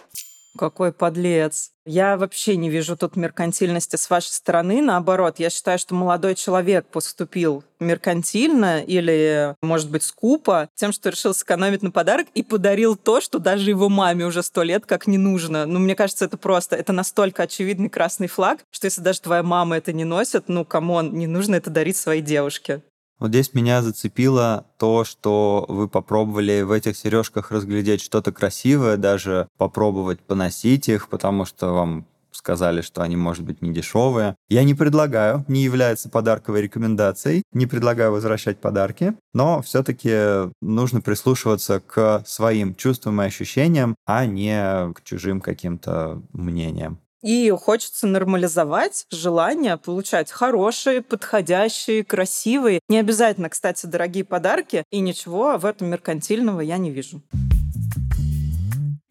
Какой 0.58 0.92
подлец. 0.92 1.70
Я 1.86 2.16
вообще 2.16 2.56
не 2.56 2.68
вижу 2.68 2.96
тут 2.96 3.14
меркантильности 3.14 3.94
с 3.94 4.10
вашей 4.10 4.32
стороны. 4.32 4.82
Наоборот, 4.82 5.38
я 5.38 5.50
считаю, 5.50 5.78
что 5.78 5.94
молодой 5.94 6.34
человек 6.34 6.86
поступил 6.88 7.62
меркантильно 7.78 8.82
или, 8.82 9.54
может 9.62 9.88
быть, 9.88 10.02
скупо 10.02 10.68
тем, 10.74 10.90
что 10.92 11.10
решил 11.10 11.32
сэкономить 11.32 11.82
на 11.82 11.92
подарок 11.92 12.26
и 12.34 12.42
подарил 12.42 12.96
то, 12.96 13.20
что 13.20 13.38
даже 13.38 13.70
его 13.70 13.88
маме 13.88 14.26
уже 14.26 14.42
сто 14.42 14.64
лет 14.64 14.84
как 14.84 15.06
не 15.06 15.16
нужно. 15.16 15.64
Ну, 15.64 15.78
мне 15.78 15.94
кажется, 15.94 16.24
это 16.24 16.36
просто, 16.36 16.74
это 16.74 16.92
настолько 16.92 17.44
очевидный 17.44 17.88
красный 17.88 18.26
флаг, 18.26 18.64
что 18.70 18.86
если 18.86 19.00
даже 19.00 19.20
твоя 19.20 19.44
мама 19.44 19.76
это 19.76 19.92
не 19.92 20.04
носит, 20.04 20.48
ну, 20.48 20.64
come 20.64 20.92
on, 20.92 21.12
не 21.12 21.28
нужно 21.28 21.54
это 21.54 21.70
дарить 21.70 21.96
своей 21.96 22.20
девушке. 22.20 22.82
Вот 23.18 23.30
здесь 23.30 23.54
меня 23.54 23.82
зацепило 23.82 24.66
то, 24.78 25.04
что 25.04 25.64
вы 25.68 25.88
попробовали 25.88 26.62
в 26.62 26.70
этих 26.70 26.96
сережках 26.96 27.50
разглядеть 27.50 28.00
что-то 28.00 28.32
красивое, 28.32 28.96
даже 28.96 29.48
попробовать 29.56 30.20
поносить 30.20 30.88
их, 30.88 31.08
потому 31.08 31.44
что 31.44 31.72
вам 31.72 32.06
сказали, 32.30 32.80
что 32.80 33.02
они, 33.02 33.16
может 33.16 33.44
быть, 33.44 33.60
не 33.60 33.72
дешевые. 33.72 34.36
Я 34.48 34.64
не 34.64 34.74
предлагаю, 34.74 35.44
не 35.48 35.62
является 35.62 36.08
подарковой 36.08 36.62
рекомендацией, 36.62 37.42
не 37.52 37.66
предлагаю 37.66 38.12
возвращать 38.12 38.60
подарки, 38.60 39.14
но 39.34 39.60
все-таки 39.62 40.50
нужно 40.62 41.00
прислушиваться 41.00 41.80
к 41.80 42.22
своим 42.26 42.74
чувствам 42.74 43.20
и 43.20 43.26
ощущениям, 43.26 43.96
а 44.06 44.24
не 44.26 44.92
к 44.94 45.02
чужим 45.02 45.40
каким-то 45.40 46.22
мнениям. 46.32 47.00
И 47.22 47.50
хочется 47.50 48.06
нормализовать 48.06 49.06
желание 49.10 49.76
получать 49.76 50.30
хорошие, 50.30 51.02
подходящие, 51.02 52.04
красивые, 52.04 52.80
не 52.88 52.98
обязательно, 52.98 53.48
кстати, 53.48 53.86
дорогие 53.86 54.24
подарки, 54.24 54.84
и 54.90 55.00
ничего 55.00 55.58
в 55.58 55.66
этом 55.66 55.88
меркантильного 55.88 56.60
я 56.60 56.78
не 56.78 56.90
вижу. 56.90 57.20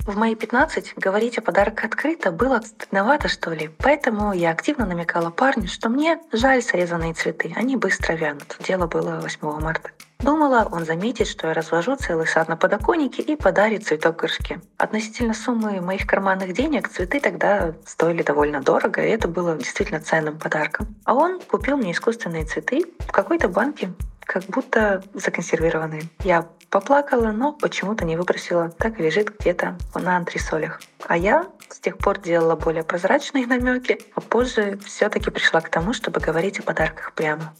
В 0.08 0.16
мои 0.16 0.36
15 0.36 0.94
говорить 0.96 1.38
о 1.38 1.42
подарках 1.42 1.84
открыто 1.84 2.32
было 2.32 2.62
стыдновато, 2.62 3.28
что 3.28 3.52
ли. 3.52 3.70
Поэтому 3.78 4.32
я 4.32 4.52
активно 4.52 4.86
намекала 4.86 5.32
парню, 5.32 5.68
что 5.68 5.90
мне 5.90 6.18
жаль 6.32 6.62
срезанные 6.62 7.14
цветы, 7.14 7.52
они 7.58 7.76
быстро 7.76 8.14
вянут. 8.14 8.56
Дело 8.66 8.88
было 8.88 9.20
8 9.22 9.60
марта. 9.60 9.90
Думала, 10.20 10.68
он 10.72 10.86
заметит, 10.86 11.28
что 11.28 11.48
я 11.48 11.54
развожу 11.54 11.96
целый 11.96 12.28
сад 12.28 12.48
на 12.50 12.58
подоконнике 12.58 13.22
и 13.22 13.36
подарит 13.36 13.86
цветок 13.86 14.18
горшке. 14.18 14.60
Относительно 14.78 15.34
суммы 15.34 15.80
моих 15.80 16.08
карманных 16.08 16.54
денег 16.54 16.90
цветы 16.90 17.20
тогда 17.20 17.74
стоили 17.86 18.24
довольно 18.24 18.62
дорого, 18.62 19.02
и 19.02 19.10
это 19.10 19.28
было 19.28 19.56
действительно 19.56 20.00
ценным 20.00 20.38
подарком. 20.38 20.96
А 21.06 21.14
он 21.14 21.40
купил 21.40 21.78
мне 21.78 21.92
искусственные 21.92 22.46
цветы 22.46 22.86
в 23.00 23.12
какой-то 23.12 23.48
банке 23.48 23.94
как 24.28 24.44
будто 24.48 25.04
законсервированные. 25.14 26.04
Я 26.24 26.48
поплакала, 26.70 27.32
но 27.32 27.54
почему-то 27.54 28.06
не 28.06 28.18
выбросила. 28.18 28.70
Так 28.70 29.00
и 29.00 29.04
лежит 29.04 29.40
где-то 29.40 29.78
на 29.96 30.18
антресолях. 30.18 30.82
А 31.08 31.18
я 31.18 31.48
с 31.70 31.80
тех 31.80 31.98
пор 31.98 32.20
делала 32.20 32.56
более 32.56 32.84
прозрачные 32.84 33.48
намеки, 33.48 33.98
а 34.16 34.22
позже 34.22 34.78
все-таки 34.86 35.32
пришла 35.32 35.62
к 35.62 35.70
тому, 35.70 35.94
чтобы 35.94 36.20
говорить 36.20 36.60
о 36.60 36.64
подарках 36.64 37.14
прямо. 37.14 37.54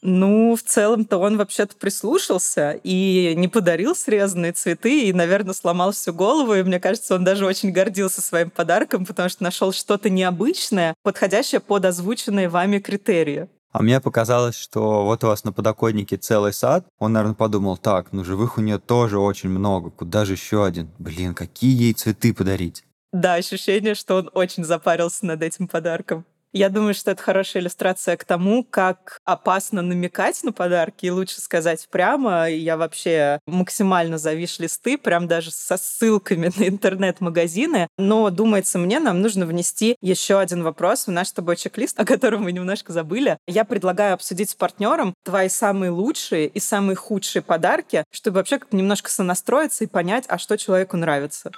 Ну, 0.00 0.54
в 0.54 0.62
целом-то 0.62 1.18
он 1.18 1.36
вообще-то 1.36 1.74
прислушался 1.76 2.78
и 2.84 3.34
не 3.36 3.48
подарил 3.48 3.96
срезанные 3.96 4.52
цветы, 4.52 5.08
и, 5.08 5.12
наверное, 5.12 5.54
сломал 5.54 5.90
всю 5.90 6.12
голову. 6.12 6.54
И 6.54 6.62
мне 6.62 6.78
кажется, 6.78 7.16
он 7.16 7.24
даже 7.24 7.44
очень 7.44 7.72
гордился 7.72 8.22
своим 8.22 8.50
подарком, 8.50 9.04
потому 9.04 9.28
что 9.28 9.42
нашел 9.42 9.72
что-то 9.72 10.08
необычное, 10.08 10.94
подходящее 11.02 11.60
под 11.60 11.84
озвученные 11.84 12.48
вами 12.48 12.78
критерии. 12.78 13.48
А 13.72 13.82
мне 13.82 14.00
показалось, 14.00 14.56
что 14.56 15.04
вот 15.04 15.22
у 15.24 15.26
вас 15.26 15.44
на 15.44 15.52
подоконнике 15.52 16.16
целый 16.16 16.52
сад. 16.52 16.86
Он, 16.98 17.12
наверное, 17.12 17.34
подумал, 17.34 17.76
так, 17.76 18.12
ну 18.12 18.24
живых 18.24 18.56
у 18.56 18.60
нее 18.60 18.78
тоже 18.78 19.18
очень 19.18 19.50
много. 19.50 19.90
Куда 19.90 20.24
же 20.24 20.32
еще 20.32 20.64
один? 20.64 20.90
Блин, 20.98 21.34
какие 21.34 21.76
ей 21.76 21.92
цветы 21.92 22.32
подарить? 22.32 22.84
Да, 23.12 23.34
ощущение, 23.34 23.94
что 23.94 24.16
он 24.16 24.30
очень 24.32 24.64
запарился 24.64 25.26
над 25.26 25.42
этим 25.42 25.68
подарком. 25.68 26.24
Я 26.52 26.70
думаю, 26.70 26.94
что 26.94 27.10
это 27.10 27.22
хорошая 27.22 27.62
иллюстрация 27.62 28.16
к 28.16 28.24
тому, 28.24 28.64
как 28.64 29.20
опасно 29.24 29.82
намекать 29.82 30.42
на 30.42 30.52
подарки, 30.52 31.06
и 31.06 31.10
лучше 31.10 31.40
сказать 31.40 31.86
прямо. 31.90 32.48
Я 32.50 32.76
вообще 32.76 33.38
максимально 33.46 34.16
завиш 34.16 34.58
листы, 34.58 34.96
прям 34.96 35.28
даже 35.28 35.50
со 35.50 35.76
ссылками 35.76 36.50
на 36.56 36.68
интернет-магазины. 36.68 37.88
Но, 37.98 38.30
думается 38.30 38.78
мне, 38.78 38.98
нам 38.98 39.20
нужно 39.20 39.44
внести 39.44 39.96
еще 40.00 40.38
один 40.38 40.62
вопрос 40.62 41.06
в 41.06 41.10
наш 41.10 41.28
с 41.28 41.32
тобой 41.32 41.56
чек-лист, 41.56 42.00
о 42.00 42.06
котором 42.06 42.44
мы 42.44 42.52
немножко 42.52 42.92
забыли. 42.92 43.36
Я 43.46 43.64
предлагаю 43.64 44.14
обсудить 44.14 44.50
с 44.50 44.54
партнером 44.54 45.14
твои 45.24 45.48
самые 45.48 45.90
лучшие 45.90 46.46
и 46.46 46.60
самые 46.60 46.96
худшие 46.96 47.42
подарки, 47.42 48.04
чтобы 48.10 48.36
вообще 48.36 48.58
как 48.58 48.72
немножко 48.72 49.10
сонастроиться 49.10 49.84
и 49.84 49.86
понять, 49.86 50.24
а 50.28 50.38
что 50.38 50.56
человеку 50.56 50.96
нравится. 50.96 51.50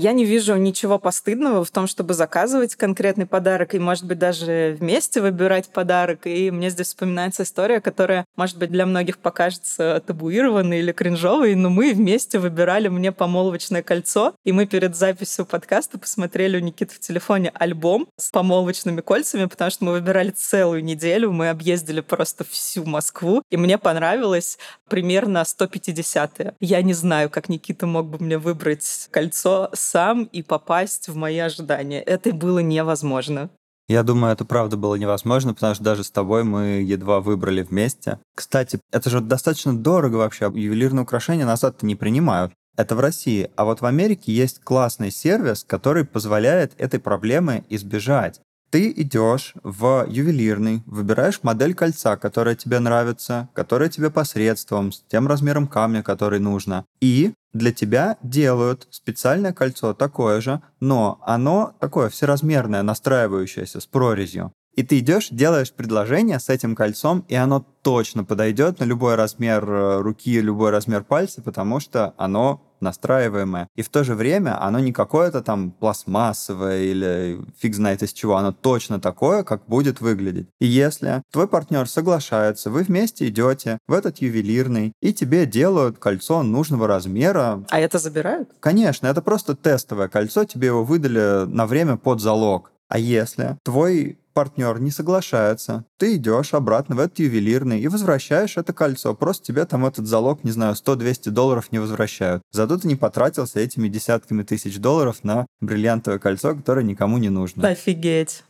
Я 0.00 0.12
не 0.12 0.24
вижу 0.24 0.56
ничего 0.56 0.98
постыдного 0.98 1.62
в 1.62 1.70
том, 1.70 1.86
чтобы 1.86 2.14
заказывать 2.14 2.74
конкретный 2.74 3.26
подарок 3.26 3.74
и, 3.74 3.78
может 3.78 4.06
быть, 4.06 4.18
даже 4.18 4.74
вместе 4.80 5.20
выбирать 5.20 5.68
подарок. 5.68 6.26
И 6.26 6.50
мне 6.50 6.70
здесь 6.70 6.86
вспоминается 6.86 7.42
история, 7.42 7.82
которая, 7.82 8.24
может 8.34 8.56
быть, 8.56 8.70
для 8.70 8.86
многих 8.86 9.18
покажется 9.18 10.02
табуированной 10.06 10.78
или 10.78 10.92
кринжовой, 10.92 11.54
но 11.54 11.68
мы 11.68 11.92
вместе 11.92 12.38
выбирали 12.38 12.88
мне 12.88 13.12
помолвочное 13.12 13.82
кольцо, 13.82 14.34
и 14.42 14.52
мы 14.52 14.64
перед 14.64 14.96
записью 14.96 15.44
подкаста 15.44 15.98
посмотрели 15.98 16.56
у 16.56 16.60
Никиты 16.60 16.94
в 16.94 17.00
телефоне 17.00 17.52
альбом 17.52 18.08
с 18.16 18.30
помолвочными 18.30 19.02
кольцами, 19.02 19.44
потому 19.44 19.70
что 19.70 19.84
мы 19.84 19.92
выбирали 19.92 20.30
целую 20.30 20.82
неделю, 20.82 21.30
мы 21.30 21.50
объездили 21.50 22.00
просто 22.00 22.44
всю 22.44 22.86
Москву, 22.86 23.42
и 23.50 23.58
мне 23.58 23.76
понравилось 23.76 24.56
примерно 24.88 25.42
150-е. 25.42 26.54
Я 26.58 26.80
не 26.80 26.94
знаю, 26.94 27.28
как 27.28 27.50
Никита 27.50 27.86
мог 27.86 28.06
бы 28.06 28.18
мне 28.24 28.38
выбрать 28.38 29.08
кольцо 29.10 29.68
сам 29.90 30.24
и 30.24 30.42
попасть 30.42 31.08
в 31.08 31.16
мои 31.16 31.38
ожидания. 31.38 32.00
Это 32.00 32.32
было 32.32 32.60
невозможно. 32.60 33.50
Я 33.88 34.04
думаю, 34.04 34.32
это 34.32 34.44
правда 34.44 34.76
было 34.76 34.94
невозможно, 34.94 35.52
потому 35.52 35.74
что 35.74 35.82
даже 35.82 36.04
с 36.04 36.12
тобой 36.12 36.44
мы 36.44 36.84
едва 36.86 37.20
выбрали 37.20 37.62
вместе. 37.62 38.20
Кстати, 38.36 38.78
это 38.92 39.10
же 39.10 39.20
достаточно 39.20 39.76
дорого 39.76 40.16
вообще. 40.16 40.44
Ювелирные 40.54 41.02
украшения 41.02 41.44
назад-то 41.44 41.84
не 41.86 41.96
принимают. 41.96 42.52
Это 42.76 42.94
в 42.94 43.00
России. 43.00 43.50
А 43.56 43.64
вот 43.64 43.80
в 43.80 43.86
Америке 43.86 44.32
есть 44.32 44.60
классный 44.60 45.10
сервис, 45.10 45.64
который 45.66 46.04
позволяет 46.04 46.72
этой 46.78 47.00
проблемы 47.00 47.64
избежать. 47.68 48.40
Ты 48.70 48.92
идешь 48.92 49.54
в 49.64 50.06
ювелирный, 50.08 50.84
выбираешь 50.86 51.40
модель 51.42 51.74
кольца, 51.74 52.16
которая 52.16 52.54
тебе 52.54 52.78
нравится, 52.78 53.48
которая 53.52 53.88
тебе 53.88 54.10
посредством, 54.10 54.92
с 54.92 55.02
тем 55.08 55.26
размером 55.26 55.66
камня, 55.66 56.04
который 56.04 56.38
нужно. 56.38 56.84
И 57.00 57.32
для 57.52 57.72
тебя 57.72 58.16
делают 58.22 58.86
специальное 58.90 59.52
кольцо 59.52 59.94
такое 59.94 60.40
же, 60.40 60.62
но 60.80 61.20
оно 61.24 61.74
такое 61.80 62.08
всеразмерное, 62.08 62.82
настраивающееся 62.82 63.80
с 63.80 63.86
прорезью. 63.86 64.52
И 64.74 64.82
ты 64.82 65.00
идешь, 65.00 65.28
делаешь 65.30 65.72
предложение 65.72 66.38
с 66.38 66.48
этим 66.48 66.76
кольцом, 66.76 67.24
и 67.28 67.34
оно 67.34 67.66
точно 67.82 68.24
подойдет 68.24 68.78
на 68.78 68.84
любой 68.84 69.16
размер 69.16 69.68
э, 69.68 70.00
руки, 70.00 70.40
любой 70.40 70.70
размер 70.70 71.02
пальца, 71.02 71.42
потому 71.42 71.80
что 71.80 72.14
оно 72.16 72.62
настраиваемое. 72.80 73.68
И 73.76 73.82
в 73.82 73.88
то 73.88 74.04
же 74.04 74.14
время 74.14 74.62
оно 74.62 74.78
не 74.78 74.92
какое-то 74.92 75.42
там 75.42 75.70
пластмассовое 75.70 76.82
или 76.82 77.40
фиг 77.58 77.74
знает 77.74 78.02
из 78.02 78.12
чего, 78.12 78.36
оно 78.36 78.52
точно 78.52 79.00
такое, 79.00 79.42
как 79.42 79.66
будет 79.66 80.00
выглядеть. 80.00 80.48
И 80.60 80.66
если 80.66 81.22
твой 81.32 81.48
партнер 81.48 81.88
соглашается, 81.88 82.70
вы 82.70 82.82
вместе 82.82 83.28
идете 83.28 83.78
в 83.86 83.92
этот 83.92 84.18
ювелирный, 84.18 84.92
и 85.00 85.12
тебе 85.12 85.46
делают 85.46 85.98
кольцо 85.98 86.42
нужного 86.42 86.86
размера. 86.86 87.64
А 87.70 87.80
это 87.80 87.98
забирают? 87.98 88.50
Конечно, 88.60 89.06
это 89.06 89.22
просто 89.22 89.54
тестовое 89.56 90.08
кольцо, 90.08 90.44
тебе 90.44 90.68
его 90.68 90.84
выдали 90.84 91.46
на 91.46 91.66
время 91.66 91.96
под 91.96 92.20
залог. 92.20 92.72
А 92.90 92.98
если 92.98 93.56
твой 93.62 94.18
партнер 94.34 94.80
не 94.80 94.90
соглашается, 94.90 95.84
ты 95.96 96.16
идешь 96.16 96.54
обратно 96.54 96.96
в 96.96 96.98
этот 96.98 97.20
ювелирный 97.20 97.78
и 97.78 97.86
возвращаешь 97.86 98.56
это 98.56 98.72
кольцо. 98.72 99.14
Просто 99.14 99.46
тебе 99.46 99.64
там 99.64 99.86
этот 99.86 100.08
залог, 100.08 100.42
не 100.42 100.50
знаю, 100.50 100.74
100-200 100.74 101.30
долларов 101.30 101.70
не 101.70 101.78
возвращают. 101.78 102.42
Зато 102.50 102.78
ты 102.78 102.88
не 102.88 102.96
потратился 102.96 103.60
этими 103.60 103.86
десятками 103.86 104.42
тысяч 104.42 104.78
долларов 104.78 105.22
на 105.22 105.46
бриллиантовое 105.60 106.18
кольцо, 106.18 106.56
которое 106.56 106.82
никому 106.82 107.18
не 107.18 107.28
нужно. 107.28 107.68
Офигеть. 107.68 108.42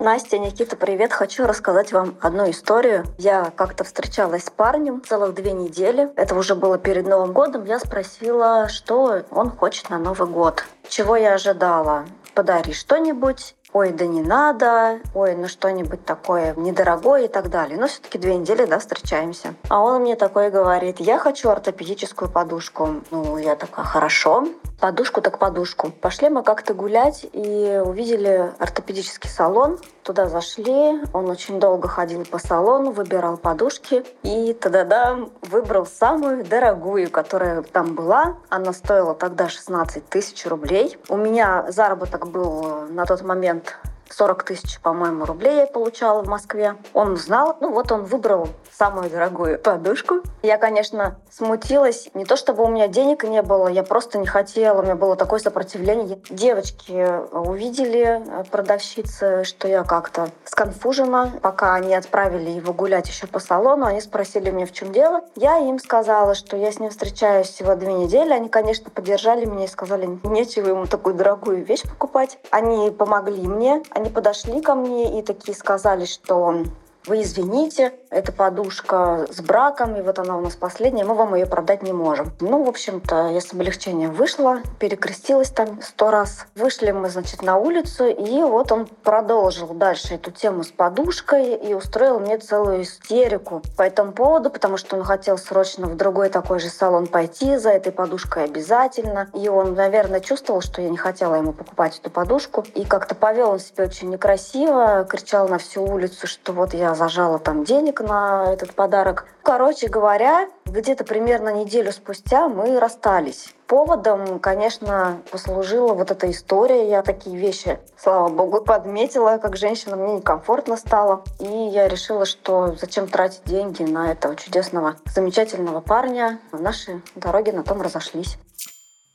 Настя, 0.00 0.38
Никита, 0.38 0.76
привет. 0.76 1.12
Хочу 1.12 1.46
рассказать 1.46 1.92
вам 1.92 2.16
одну 2.20 2.50
историю. 2.50 3.04
Я 3.16 3.52
как-то 3.54 3.84
встречалась 3.84 4.44
с 4.44 4.50
парнем 4.50 5.02
целых 5.02 5.34
две 5.34 5.52
недели. 5.52 6.10
Это 6.16 6.34
уже 6.34 6.56
было 6.56 6.78
перед 6.78 7.06
Новым 7.06 7.32
годом. 7.32 7.64
Я 7.64 7.78
спросила, 7.78 8.68
что 8.68 9.22
он 9.30 9.50
хочет 9.50 9.88
на 9.90 10.00
Новый 10.00 10.28
год. 10.28 10.64
Чего 10.88 11.16
я 11.16 11.34
ожидала? 11.34 12.04
Подари 12.34 12.72
что-нибудь, 12.72 13.54
ой, 13.74 13.90
да 13.90 14.06
не 14.06 14.22
надо, 14.22 15.00
ой, 15.14 15.34
ну 15.34 15.48
что-нибудь 15.48 16.04
такое 16.04 16.54
недорогое 16.54 17.24
и 17.24 17.28
так 17.28 17.50
далее. 17.50 17.76
Но 17.76 17.88
все-таки 17.88 18.18
две 18.18 18.36
недели, 18.36 18.64
да, 18.64 18.78
встречаемся. 18.78 19.54
А 19.68 19.80
он 19.80 20.02
мне 20.02 20.14
такой 20.14 20.50
говорит, 20.50 21.00
я 21.00 21.18
хочу 21.18 21.50
ортопедическую 21.50 22.30
подушку. 22.30 23.02
Ну, 23.10 23.36
я 23.36 23.56
такая, 23.56 23.84
хорошо. 23.84 24.46
Подушку 24.80 25.20
так 25.20 25.38
подушку. 25.38 25.90
Пошли 25.90 26.28
мы 26.28 26.42
как-то 26.42 26.74
гулять 26.74 27.26
и 27.32 27.80
увидели 27.84 28.52
ортопедический 28.58 29.28
салон. 29.30 29.78
Туда 30.02 30.28
зашли, 30.28 31.00
он 31.12 31.30
очень 31.30 31.58
долго 31.58 31.88
ходил 31.88 32.24
по 32.24 32.38
салону, 32.38 32.92
выбирал 32.92 33.38
подушки. 33.38 34.04
И 34.22 34.52
тогда 34.52 35.16
выбрал 35.42 35.86
самую 35.86 36.44
дорогую, 36.44 37.10
которая 37.10 37.62
там 37.62 37.94
была. 37.94 38.36
Она 38.50 38.72
стоила 38.72 39.14
тогда 39.14 39.48
16 39.48 40.08
тысяч 40.08 40.46
рублей. 40.46 40.96
У 41.08 41.16
меня 41.16 41.64
заработок 41.70 42.28
был 42.28 42.86
на 42.90 43.06
тот 43.06 43.22
момент 43.22 43.63
month 43.64 43.93
40 44.10 44.42
тысяч, 44.44 44.80
по-моему, 44.80 45.24
рублей 45.24 45.56
я 45.56 45.66
получала 45.66 46.22
в 46.22 46.28
Москве. 46.28 46.76
Он 46.92 47.16
знал, 47.16 47.56
ну 47.60 47.72
вот 47.72 47.90
он 47.92 48.04
выбрал 48.04 48.48
самую 48.76 49.10
дорогую 49.10 49.58
подушку. 49.58 50.20
Я, 50.42 50.58
конечно, 50.58 51.16
смутилась. 51.30 52.10
Не 52.14 52.24
то 52.24 52.36
чтобы 52.36 52.64
у 52.64 52.68
меня 52.68 52.88
денег 52.88 53.24
не 53.24 53.42
было, 53.42 53.68
я 53.68 53.82
просто 53.82 54.18
не 54.18 54.26
хотела. 54.26 54.80
У 54.80 54.82
меня 54.82 54.96
было 54.96 55.16
такое 55.16 55.40
сопротивление. 55.40 56.18
Девочки 56.30 57.06
увидели, 57.32 58.22
э, 58.26 58.44
продавщицы, 58.50 59.44
что 59.44 59.68
я 59.68 59.84
как-то 59.84 60.28
сконфужена. 60.44 61.32
Пока 61.42 61.74
они 61.74 61.94
отправили 61.94 62.50
его 62.50 62.72
гулять 62.72 63.08
еще 63.08 63.26
по 63.26 63.38
салону, 63.38 63.86
они 63.86 64.00
спросили 64.00 64.50
меня, 64.50 64.66
в 64.66 64.72
чем 64.72 64.92
дело. 64.92 65.22
Я 65.36 65.58
им 65.58 65.78
сказала, 65.78 66.34
что 66.34 66.56
я 66.56 66.72
с 66.72 66.78
ним 66.78 66.90
встречаюсь 66.90 67.48
всего 67.48 67.74
две 67.74 67.92
недели. 67.92 68.32
Они, 68.32 68.48
конечно, 68.48 68.90
поддержали 68.90 69.44
меня 69.44 69.64
и 69.64 69.68
сказали, 69.68 70.18
нечего 70.24 70.68
ему 70.68 70.86
такую 70.86 71.14
дорогую 71.14 71.64
вещь 71.64 71.82
покупать. 71.82 72.38
Они 72.50 72.90
помогли 72.90 73.46
мне, 73.46 73.82
они 73.94 74.10
подошли 74.10 74.60
ко 74.60 74.74
мне 74.74 75.18
и 75.18 75.22
такие 75.22 75.56
сказали, 75.56 76.04
что 76.04 76.64
вы 77.06 77.22
извините, 77.22 77.92
эта 78.10 78.32
подушка 78.32 79.26
с 79.30 79.40
браком, 79.40 79.96
и 79.96 80.02
вот 80.02 80.18
она 80.18 80.38
у 80.38 80.40
нас 80.40 80.54
последняя, 80.54 81.04
мы 81.04 81.14
вам 81.14 81.34
ее 81.34 81.46
продать 81.46 81.82
не 81.82 81.92
можем. 81.92 82.32
Ну, 82.40 82.62
в 82.62 82.68
общем-то, 82.68 83.30
я 83.30 83.40
с 83.40 83.52
облегчением 83.52 84.12
вышла, 84.12 84.60
перекрестилась 84.78 85.50
там 85.50 85.82
сто 85.82 86.10
раз. 86.10 86.46
Вышли 86.54 86.92
мы, 86.92 87.10
значит, 87.10 87.42
на 87.42 87.56
улицу, 87.56 88.06
и 88.06 88.40
вот 88.42 88.72
он 88.72 88.86
продолжил 88.86 89.68
дальше 89.68 90.14
эту 90.14 90.30
тему 90.30 90.62
с 90.62 90.68
подушкой 90.68 91.54
и 91.54 91.74
устроил 91.74 92.20
мне 92.20 92.38
целую 92.38 92.82
истерику 92.82 93.62
по 93.76 93.82
этому 93.82 94.12
поводу, 94.12 94.48
потому 94.48 94.76
что 94.76 94.96
он 94.96 95.04
хотел 95.04 95.36
срочно 95.36 95.86
в 95.86 95.96
другой 95.96 96.30
такой 96.30 96.58
же 96.58 96.68
салон 96.68 97.06
пойти 97.06 97.56
за 97.56 97.70
этой 97.70 97.92
подушкой 97.92 98.44
обязательно. 98.44 99.28
И 99.34 99.48
он, 99.48 99.74
наверное, 99.74 100.20
чувствовал, 100.20 100.62
что 100.62 100.80
я 100.80 100.88
не 100.88 100.96
хотела 100.96 101.34
ему 101.34 101.52
покупать 101.52 101.98
эту 101.98 102.10
подушку. 102.10 102.64
И 102.74 102.84
как-то 102.84 103.14
повел 103.14 103.50
он 103.50 103.58
себя 103.58 103.84
очень 103.84 104.10
некрасиво, 104.10 105.04
кричал 105.04 105.48
на 105.48 105.58
всю 105.58 105.82
улицу, 105.82 106.26
что 106.26 106.52
вот 106.52 106.72
я 106.74 106.93
зажала 106.94 107.38
там 107.38 107.64
денег 107.64 108.00
на 108.00 108.52
этот 108.52 108.74
подарок. 108.74 109.26
Короче 109.42 109.88
говоря, 109.88 110.48
где-то 110.66 111.04
примерно 111.04 111.50
неделю 111.50 111.92
спустя 111.92 112.48
мы 112.48 112.78
расстались. 112.78 113.54
Поводом, 113.66 114.38
конечно, 114.40 115.22
послужила 115.30 115.94
вот 115.94 116.10
эта 116.10 116.30
история. 116.30 116.88
Я 116.88 117.02
такие 117.02 117.36
вещи, 117.36 117.78
слава 117.96 118.28
богу, 118.28 118.60
подметила, 118.62 119.38
как 119.38 119.56
женщина, 119.56 119.96
мне 119.96 120.14
некомфортно 120.16 120.76
стало. 120.76 121.24
И 121.40 121.46
я 121.46 121.88
решила, 121.88 122.24
что 122.26 122.74
зачем 122.80 123.06
тратить 123.06 123.44
деньги 123.44 123.82
на 123.82 124.12
этого 124.12 124.36
чудесного, 124.36 124.96
замечательного 125.06 125.80
парня. 125.80 126.40
Наши 126.52 127.02
дороги 127.14 127.50
на 127.50 127.62
том 127.62 127.80
разошлись. 127.80 128.38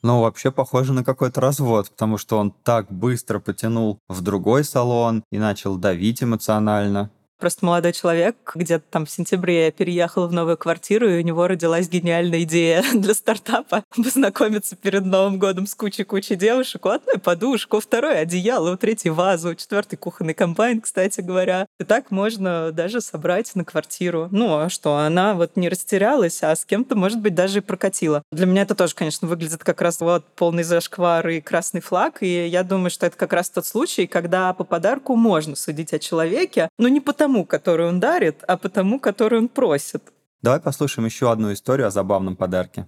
Ну, 0.02 0.22
вообще 0.22 0.50
похоже 0.50 0.94
на 0.94 1.04
какой-то 1.04 1.42
развод, 1.42 1.90
потому 1.90 2.18
что 2.18 2.38
он 2.38 2.52
так 2.52 2.90
быстро 2.90 3.40
потянул 3.40 4.00
в 4.08 4.22
другой 4.22 4.64
салон 4.64 5.24
и 5.30 5.38
начал 5.38 5.76
давить 5.76 6.24
эмоционально. 6.24 7.12
Просто 7.40 7.66
молодой 7.66 7.94
человек, 7.94 8.36
где-то 8.54 8.84
там 8.90 9.06
в 9.06 9.10
сентябре 9.10 9.66
я 9.66 9.72
переехала 9.72 10.28
в 10.28 10.34
новую 10.34 10.58
квартиру, 10.58 11.10
и 11.10 11.20
у 11.20 11.22
него 11.22 11.48
родилась 11.48 11.88
гениальная 11.88 12.44
идея 12.44 12.84
для 12.94 13.14
стартапа 13.14 13.84
познакомиться 13.96 14.76
перед 14.76 15.06
Новым 15.06 15.40
годом 15.40 15.66
с 15.66 15.74
кучей-кучей 15.74 16.36
девушек. 16.36 16.86
У 16.86 16.90
одной 16.90 17.18
подушку, 17.18 17.78
у 17.78 17.80
второй 17.80 18.20
одеяло, 18.20 18.74
у 18.74 18.78
третьей 18.78 19.12
вазу, 19.12 19.52
у 19.52 19.56
четвертой 19.56 19.98
кухонный 19.98 20.34
комбайн, 20.34 20.82
кстати 20.82 21.22
говоря. 21.22 21.66
И 21.80 21.84
так 21.84 22.12
можно 22.12 22.72
даже 22.72 23.00
собрать 23.00 23.56
на 23.56 23.64
квартиру. 23.64 24.28
Ну, 24.32 24.58
а 24.58 24.70
что, 24.70 24.98
она 24.98 25.34
вот 25.34 25.56
не 25.56 25.70
растерялась, 25.70 26.44
а 26.44 26.56
с 26.56 26.66
кем-то, 26.66 26.96
может 26.96 27.22
быть, 27.22 27.36
даже 27.36 27.60
и 27.60 27.62
прокатила. 27.62 28.24
Для 28.32 28.46
меня 28.48 28.64
это 28.64 28.76
тоже, 28.76 28.96
конечно, 28.96 29.28
выглядит 29.28 29.64
как 29.64 29.82
раз 29.82 30.02
вот 30.02 30.26
полный 30.36 30.64
зашквар 30.64 31.28
и 31.30 31.40
красный 31.40 31.82
флаг, 31.82 32.22
и 32.22 32.48
я 32.48 32.64
думаю, 32.64 32.90
что 32.90 33.06
это 33.06 33.16
как 33.16 33.32
раз 33.32 33.50
тот 33.50 33.66
случай, 33.66 34.08
когда 34.08 34.54
по 34.54 34.64
подарку 34.64 35.16
можно 35.16 35.56
судить 35.56 35.94
о 35.94 36.00
человеке, 36.00 36.70
но 36.78 36.88
не 36.88 37.00
потому, 37.00 37.29
тому, 37.30 37.46
который 37.46 37.88
он 37.88 38.00
дарит, 38.00 38.44
а 38.48 38.58
по 38.58 38.70
тому, 38.70 39.00
который 39.00 39.38
он 39.40 39.48
просит. 39.48 40.02
Давай 40.42 40.60
послушаем 40.60 41.06
еще 41.06 41.32
одну 41.32 41.52
историю 41.52 41.88
о 41.88 41.92
забавном 41.92 42.36
подарке. 42.36 42.88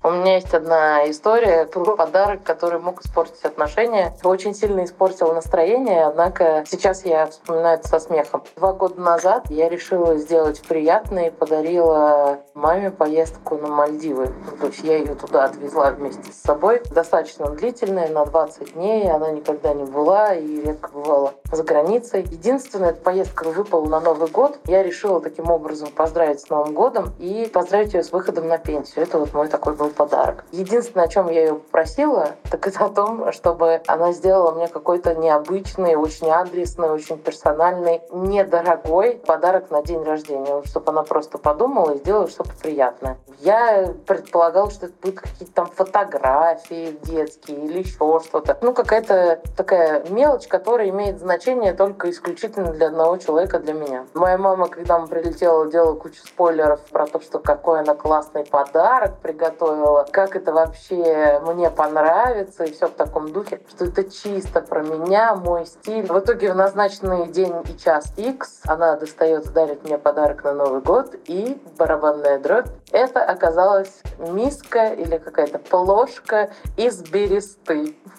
У 0.00 0.10
меня 0.12 0.36
есть 0.36 0.54
одна 0.54 1.10
история 1.10 1.66
про 1.66 1.96
подарок, 1.96 2.44
который 2.44 2.78
мог 2.78 3.04
испортить 3.04 3.44
отношения. 3.44 4.14
Очень 4.22 4.54
сильно 4.54 4.84
испортил 4.84 5.34
настроение, 5.34 6.04
однако 6.04 6.64
сейчас 6.68 7.04
я 7.04 7.26
вспоминаю 7.26 7.78
это 7.78 7.88
со 7.88 7.98
смехом. 7.98 8.44
Два 8.54 8.74
года 8.74 9.00
назад 9.00 9.50
я 9.50 9.68
решила 9.68 10.16
сделать 10.16 10.62
приятное 10.62 11.28
и 11.28 11.30
подарила 11.30 12.38
маме 12.54 12.92
поездку 12.92 13.56
на 13.56 13.66
Мальдивы. 13.66 14.32
То 14.60 14.68
есть 14.68 14.84
я 14.84 14.98
ее 14.98 15.16
туда 15.16 15.46
отвезла 15.46 15.90
вместе 15.90 16.32
с 16.32 16.42
собой. 16.42 16.80
Достаточно 16.92 17.50
длительная, 17.50 18.08
на 18.08 18.24
20 18.24 18.74
дней. 18.74 19.10
Она 19.10 19.32
никогда 19.32 19.74
не 19.74 19.84
была 19.84 20.32
и 20.32 20.60
редко 20.60 20.90
бывала 20.90 21.34
за 21.50 21.64
границей. 21.64 22.22
Единственная 22.22 22.90
эта 22.90 23.00
поездка 23.00 23.48
выпала 23.50 23.86
на 23.86 23.98
Новый 23.98 24.28
год. 24.28 24.60
Я 24.66 24.84
решила 24.84 25.20
таким 25.20 25.50
образом 25.50 25.88
поздравить 25.90 26.40
с 26.40 26.48
Новым 26.48 26.72
годом 26.72 27.12
и 27.18 27.50
поздравить 27.52 27.94
ее 27.94 28.04
с 28.04 28.12
выходом 28.12 28.46
на 28.46 28.58
пенсию. 28.58 29.02
Это 29.02 29.18
вот 29.18 29.34
мой 29.34 29.48
такой 29.48 29.74
был 29.74 29.87
был 29.88 29.94
подарок. 29.94 30.44
Единственное, 30.52 31.06
о 31.06 31.08
чем 31.08 31.28
я 31.28 31.40
ее 31.40 31.54
попросила, 31.54 32.30
так 32.50 32.66
это 32.66 32.84
о 32.84 32.88
том, 32.88 33.32
чтобы 33.32 33.80
она 33.86 34.12
сделала 34.12 34.52
мне 34.52 34.68
какой-то 34.68 35.14
необычный, 35.14 35.96
очень 35.96 36.30
адресный, 36.30 36.90
очень 36.90 37.18
персональный, 37.18 38.02
недорогой 38.12 39.14
подарок 39.26 39.70
на 39.70 39.82
день 39.82 40.02
рождения, 40.02 40.62
чтобы 40.64 40.90
она 40.90 41.02
просто 41.02 41.38
подумала 41.38 41.92
и 41.92 41.98
сделала 41.98 42.28
что-то 42.28 42.50
приятное. 42.62 43.18
Я 43.40 43.94
предполагала, 44.06 44.70
что 44.70 44.86
это 44.86 44.94
будут 45.00 45.20
какие-то 45.20 45.52
там 45.54 45.66
фотографии 45.66 46.98
детские 47.02 47.64
или 47.64 47.80
еще 47.80 48.20
что-то. 48.24 48.58
Ну, 48.62 48.72
какая-то 48.72 49.40
такая 49.56 50.04
мелочь, 50.10 50.46
которая 50.48 50.88
имеет 50.90 51.18
значение 51.18 51.72
только 51.72 52.10
исключительно 52.10 52.72
для 52.72 52.88
одного 52.88 53.16
человека, 53.16 53.58
для 53.58 53.74
меня. 53.74 54.06
Моя 54.14 54.38
мама, 54.38 54.68
когда 54.68 54.98
мы 54.98 55.06
прилетела, 55.06 55.70
делала 55.70 55.94
кучу 55.94 56.20
спойлеров 56.24 56.80
про 56.90 57.06
то, 57.06 57.20
что 57.20 57.38
какой 57.38 57.80
она 57.80 57.94
классный 57.94 58.44
подарок 58.44 59.18
приготовила, 59.22 59.77
рассказывала, 59.78 60.06
как 60.10 60.36
это 60.36 60.52
вообще 60.52 61.40
мне 61.44 61.70
понравится, 61.70 62.64
и 62.64 62.72
все 62.72 62.88
в 62.88 62.92
таком 62.92 63.32
духе, 63.32 63.60
что 63.68 63.84
это 63.86 64.04
чисто 64.04 64.60
про 64.60 64.82
меня, 64.82 65.34
мой 65.34 65.66
стиль. 65.66 66.06
В 66.06 66.18
итоге 66.18 66.52
в 66.52 66.56
назначенный 66.56 67.26
день 67.28 67.54
и 67.68 67.78
час 67.78 68.12
X 68.16 68.60
она 68.66 68.96
достает, 68.96 69.52
дарит 69.52 69.84
мне 69.84 69.98
подарок 69.98 70.44
на 70.44 70.52
Новый 70.54 70.80
год, 70.80 71.14
и 71.26 71.60
барабанная 71.76 72.38
дробь. 72.38 72.66
Это 72.92 73.22
оказалась 73.24 74.02
миска 74.18 74.88
или 74.88 75.18
какая-то 75.18 75.58
плошка 75.58 76.50
из 76.76 77.02
бересты. 77.02 77.96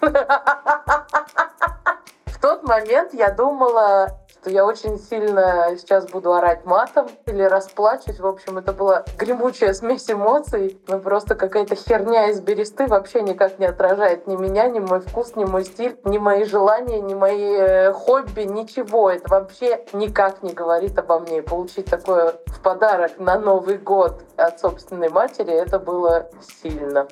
В 2.26 2.40
тот 2.40 2.62
момент 2.62 3.12
я 3.12 3.30
думала, 3.30 4.18
что 4.40 4.50
я 4.50 4.64
очень 4.64 4.98
сильно 4.98 5.76
сейчас 5.76 6.06
буду 6.06 6.32
орать 6.32 6.64
матом 6.64 7.08
или 7.26 7.42
расплачусь. 7.42 8.20
В 8.20 8.26
общем, 8.26 8.56
это 8.56 8.72
была 8.72 9.04
гремучая 9.18 9.74
смесь 9.74 10.10
эмоций. 10.10 10.80
Ну, 10.88 10.98
просто 10.98 11.34
какая-то 11.34 11.74
херня 11.74 12.30
из 12.30 12.40
бересты 12.40 12.86
вообще 12.86 13.20
никак 13.20 13.58
не 13.58 13.66
отражает 13.66 14.26
ни 14.26 14.36
меня, 14.36 14.68
ни 14.68 14.78
мой 14.78 15.00
вкус, 15.00 15.36
ни 15.36 15.44
мой 15.44 15.64
стиль, 15.64 15.98
ни 16.04 16.16
мои 16.16 16.44
желания, 16.44 17.00
ни 17.00 17.12
мои 17.12 17.54
э, 17.54 17.92
хобби, 17.92 18.42
ничего. 18.42 19.10
Это 19.10 19.28
вообще 19.28 19.84
никак 19.92 20.42
не 20.42 20.52
говорит 20.52 20.98
обо 20.98 21.18
мне. 21.20 21.38
И 21.38 21.42
получить 21.42 21.86
такое 21.86 22.34
в 22.46 22.62
подарок 22.62 23.18
на 23.18 23.38
Новый 23.38 23.76
год 23.76 24.22
от 24.36 24.58
собственной 24.58 25.10
матери, 25.10 25.52
это 25.52 25.78
было 25.78 26.30
сильно. 26.62 27.08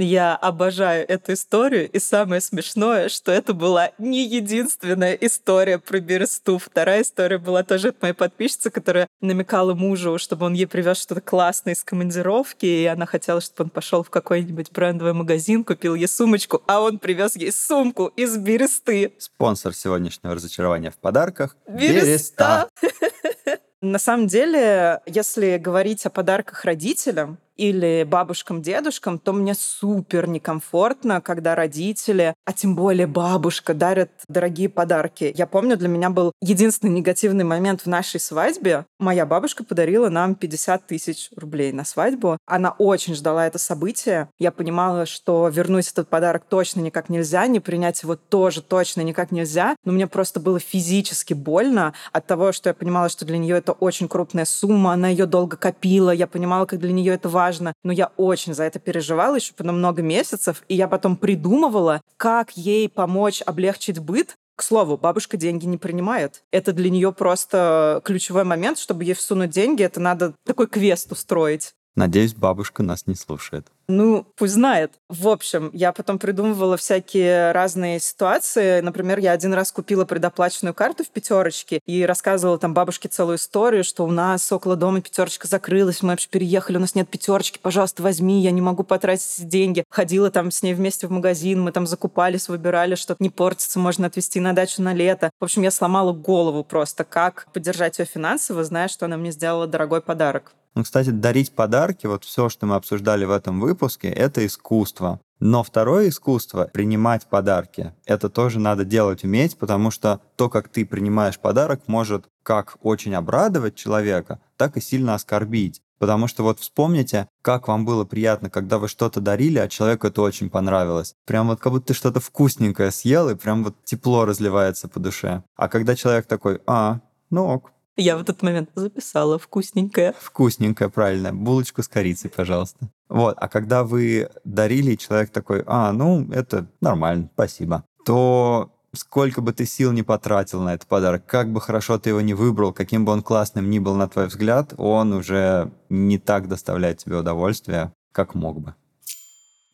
Я 0.00 0.36
обожаю 0.36 1.04
эту 1.08 1.32
историю, 1.32 1.90
и 1.90 1.98
самое 1.98 2.40
смешное, 2.40 3.08
что 3.08 3.32
это 3.32 3.52
была 3.52 3.90
не 3.98 4.24
единственная 4.24 5.14
история 5.14 5.80
про 5.80 5.98
Бересту. 5.98 6.58
Вторая 6.58 7.02
история 7.02 7.38
была 7.38 7.64
тоже 7.64 7.88
от 7.88 8.00
моей 8.00 8.14
подписчицы, 8.14 8.70
которая 8.70 9.08
намекала 9.20 9.74
мужу, 9.74 10.16
чтобы 10.18 10.46
он 10.46 10.52
ей 10.52 10.66
привез 10.66 11.02
что-то 11.02 11.20
классное 11.20 11.74
из 11.74 11.82
командировки, 11.82 12.64
и 12.64 12.84
она 12.84 13.06
хотела, 13.06 13.40
чтобы 13.40 13.64
он 13.64 13.70
пошел 13.70 14.04
в 14.04 14.10
какой-нибудь 14.10 14.70
брендовый 14.70 15.14
магазин, 15.14 15.64
купил 15.64 15.96
ей 15.96 16.06
сумочку, 16.06 16.62
а 16.68 16.80
он 16.80 17.00
привез 17.00 17.34
ей 17.34 17.50
сумку 17.50 18.06
из 18.14 18.36
Бересты. 18.36 19.14
Спонсор 19.18 19.74
сегодняшнего 19.74 20.32
разочарования 20.32 20.92
в 20.92 20.96
подарках— 20.98 21.56
Береста. 21.66 22.68
На 23.80 23.98
самом 23.98 24.28
деле, 24.28 25.00
если 25.06 25.56
говорить 25.56 26.06
о 26.06 26.10
подарках 26.10 26.64
родителям, 26.64 27.38
или 27.58 28.06
бабушкам, 28.08 28.62
дедушкам, 28.62 29.18
то 29.18 29.32
мне 29.32 29.54
супер 29.54 30.28
некомфортно, 30.28 31.20
когда 31.20 31.54
родители, 31.54 32.34
а 32.46 32.52
тем 32.52 32.74
более 32.74 33.06
бабушка, 33.06 33.74
дарят 33.74 34.10
дорогие 34.28 34.68
подарки. 34.68 35.34
Я 35.36 35.46
помню, 35.46 35.76
для 35.76 35.88
меня 35.88 36.08
был 36.08 36.32
единственный 36.40 36.90
негативный 36.90 37.44
момент 37.44 37.82
в 37.82 37.86
нашей 37.86 38.20
свадьбе. 38.20 38.86
Моя 38.98 39.26
бабушка 39.26 39.64
подарила 39.64 40.08
нам 40.08 40.36
50 40.36 40.86
тысяч 40.86 41.30
рублей 41.36 41.72
на 41.72 41.84
свадьбу. 41.84 42.38
Она 42.46 42.70
очень 42.78 43.14
ждала 43.14 43.46
это 43.46 43.58
событие. 43.58 44.30
Я 44.38 44.52
понимала, 44.52 45.04
что 45.04 45.48
вернуть 45.48 45.90
этот 45.90 46.08
подарок 46.08 46.44
точно 46.48 46.80
никак 46.80 47.08
нельзя, 47.08 47.46
не 47.48 47.60
принять 47.60 48.02
его 48.02 48.14
тоже 48.14 48.62
точно 48.62 49.00
никак 49.00 49.32
нельзя. 49.32 49.76
Но 49.84 49.92
мне 49.92 50.06
просто 50.06 50.38
было 50.38 50.60
физически 50.60 51.34
больно 51.34 51.92
от 52.12 52.26
того, 52.26 52.52
что 52.52 52.70
я 52.70 52.74
понимала, 52.74 53.08
что 53.08 53.26
для 53.26 53.38
нее 53.38 53.56
это 53.56 53.72
очень 53.72 54.08
крупная 54.08 54.44
сумма, 54.44 54.92
она 54.92 55.08
ее 55.08 55.26
долго 55.26 55.56
копила, 55.56 56.10
я 56.10 56.28
понимала, 56.28 56.64
как 56.64 56.78
для 56.78 56.92
нее 56.92 57.14
это 57.14 57.28
важно, 57.28 57.47
важно. 57.48 57.72
Но 57.82 57.92
я 57.92 58.12
очень 58.16 58.54
за 58.54 58.64
это 58.64 58.78
переживала 58.78 59.36
еще 59.36 59.52
на 59.58 59.72
много 59.72 60.02
месяцев, 60.02 60.62
и 60.68 60.74
я 60.74 60.88
потом 60.88 61.16
придумывала, 61.16 62.02
как 62.16 62.56
ей 62.56 62.88
помочь 62.88 63.42
облегчить 63.44 63.98
быт, 63.98 64.36
к 64.56 64.62
слову, 64.62 64.96
бабушка 64.98 65.36
деньги 65.36 65.66
не 65.66 65.78
принимает. 65.78 66.42
Это 66.50 66.72
для 66.72 66.90
нее 66.90 67.12
просто 67.12 68.00
ключевой 68.04 68.42
момент, 68.42 68.78
чтобы 68.78 69.04
ей 69.04 69.14
всунуть 69.14 69.50
деньги, 69.50 69.84
это 69.84 70.00
надо 70.00 70.34
такой 70.44 70.66
квест 70.66 71.12
устроить. 71.12 71.74
Надеюсь, 71.94 72.34
бабушка 72.34 72.82
нас 72.82 73.06
не 73.06 73.14
слушает. 73.14 73.68
Ну, 73.90 74.26
пусть 74.36 74.52
знает. 74.52 74.92
В 75.08 75.28
общем, 75.28 75.70
я 75.72 75.92
потом 75.92 76.18
придумывала 76.18 76.76
всякие 76.76 77.52
разные 77.52 77.98
ситуации. 78.00 78.82
Например, 78.82 79.18
я 79.18 79.32
один 79.32 79.54
раз 79.54 79.72
купила 79.72 80.04
предоплаченную 80.04 80.74
карту 80.74 81.04
в 81.04 81.08
пятерочке 81.08 81.80
и 81.86 82.04
рассказывала 82.04 82.58
там 82.58 82.74
бабушке 82.74 83.08
целую 83.08 83.38
историю, 83.38 83.84
что 83.84 84.04
у 84.04 84.10
нас 84.10 84.52
около 84.52 84.76
дома 84.76 85.00
пятерочка 85.00 85.46
закрылась, 85.46 86.02
мы 86.02 86.10
вообще 86.10 86.28
переехали, 86.28 86.76
у 86.76 86.80
нас 86.80 86.94
нет 86.94 87.08
пятерочки, 87.08 87.58
пожалуйста, 87.62 88.02
возьми, 88.02 88.42
я 88.42 88.50
не 88.50 88.60
могу 88.60 88.82
потратить 88.82 89.48
деньги. 89.48 89.84
Ходила 89.88 90.30
там 90.30 90.50
с 90.50 90.62
ней 90.62 90.74
вместе 90.74 91.06
в 91.06 91.10
магазин, 91.10 91.62
мы 91.62 91.72
там 91.72 91.86
закупались, 91.86 92.50
выбирали, 92.50 92.94
что 92.94 93.16
не 93.20 93.30
портится, 93.30 93.78
можно 93.78 94.06
отвезти 94.08 94.38
на 94.38 94.52
дачу 94.52 94.82
на 94.82 94.92
лето. 94.92 95.30
В 95.40 95.44
общем, 95.44 95.62
я 95.62 95.70
сломала 95.70 96.12
голову 96.12 96.62
просто, 96.62 97.04
как 97.04 97.46
поддержать 97.54 97.98
ее 97.98 98.04
финансово, 98.04 98.64
зная, 98.64 98.88
что 98.88 99.06
она 99.06 99.16
мне 99.16 99.32
сделала 99.32 99.66
дорогой 99.66 100.02
подарок. 100.02 100.52
Ну, 100.74 100.84
кстати, 100.84 101.10
дарить 101.10 101.52
подарки, 101.52 102.06
вот 102.06 102.24
все, 102.24 102.48
что 102.48 102.66
мы 102.66 102.76
обсуждали 102.76 103.24
в 103.24 103.30
этом 103.30 103.60
выпуске, 103.60 104.08
это 104.08 104.46
искусство. 104.46 105.20
Но 105.40 105.62
второе 105.62 106.08
искусство— 106.08 106.68
принимать 106.72 107.26
подарки. 107.26 107.94
Это 108.06 108.28
тоже 108.28 108.58
надо 108.58 108.84
делать, 108.84 109.24
уметь, 109.24 109.56
потому 109.56 109.90
что 109.90 110.20
то, 110.36 110.48
как 110.48 110.68
ты 110.68 110.84
принимаешь 110.84 111.38
подарок, 111.38 111.82
может 111.86 112.26
как 112.42 112.76
очень 112.82 113.14
обрадовать 113.14 113.76
человека, 113.76 114.40
так 114.56 114.76
и 114.76 114.80
сильно 114.80 115.14
оскорбить. 115.14 115.80
Потому 115.98 116.28
что 116.28 116.44
вот 116.44 116.60
вспомните, 116.60 117.28
как 117.42 117.68
вам 117.68 117.84
было 117.84 118.04
приятно, 118.04 118.50
когда 118.50 118.78
вы 118.78 118.88
что-то 118.88 119.20
дарили, 119.20 119.58
а 119.58 119.68
человеку 119.68 120.06
это 120.06 120.22
очень 120.22 120.48
понравилось. 120.48 121.14
Прям 121.26 121.48
вот 121.48 121.60
как 121.60 121.72
будто 121.72 121.88
ты 121.88 121.94
что-то 121.94 122.20
вкусненькое 122.20 122.90
съел, 122.90 123.28
и 123.28 123.34
прям 123.34 123.64
вот 123.64 123.74
тепло 123.84 124.24
разливается 124.24 124.88
по 124.88 125.00
душе. 125.00 125.42
А 125.56 125.68
когда 125.68 125.96
человек 125.96 126.26
такой, 126.26 126.60
а, 126.66 127.00
ну 127.30 127.46
ок, 127.46 127.72
я 127.98 128.16
в 128.16 128.20
этот 128.20 128.42
момент 128.42 128.70
записала 128.74 129.38
вкусненькое. 129.38 130.14
Вкусненькое, 130.18 130.88
правильно. 130.88 131.32
Булочку 131.32 131.82
с 131.82 131.88
корицей, 131.88 132.30
пожалуйста. 132.30 132.88
Вот, 133.08 133.36
а 133.38 133.48
когда 133.48 133.84
вы 133.84 134.30
дарили, 134.44 134.94
человек 134.94 135.30
такой, 135.30 135.64
а, 135.66 135.92
ну, 135.92 136.30
это 136.30 136.66
нормально, 136.80 137.28
спасибо, 137.34 137.84
то 138.04 138.70
сколько 138.94 139.40
бы 139.40 139.52
ты 139.52 139.66
сил 139.66 139.92
не 139.92 140.02
потратил 140.02 140.60
на 140.62 140.74
этот 140.74 140.88
подарок, 140.88 141.26
как 141.26 141.52
бы 141.52 141.60
хорошо 141.60 141.98
ты 141.98 142.10
его 142.10 142.20
не 142.20 142.34
выбрал, 142.34 142.72
каким 142.72 143.04
бы 143.04 143.12
он 143.12 143.22
классным 143.22 143.70
ни 143.70 143.78
был 143.78 143.94
на 143.94 144.08
твой 144.08 144.26
взгляд, 144.26 144.74
он 144.76 145.12
уже 145.12 145.72
не 145.88 146.18
так 146.18 146.48
доставляет 146.48 146.98
тебе 146.98 147.16
удовольствие, 147.16 147.92
как 148.12 148.34
мог 148.34 148.60
бы. 148.60 148.74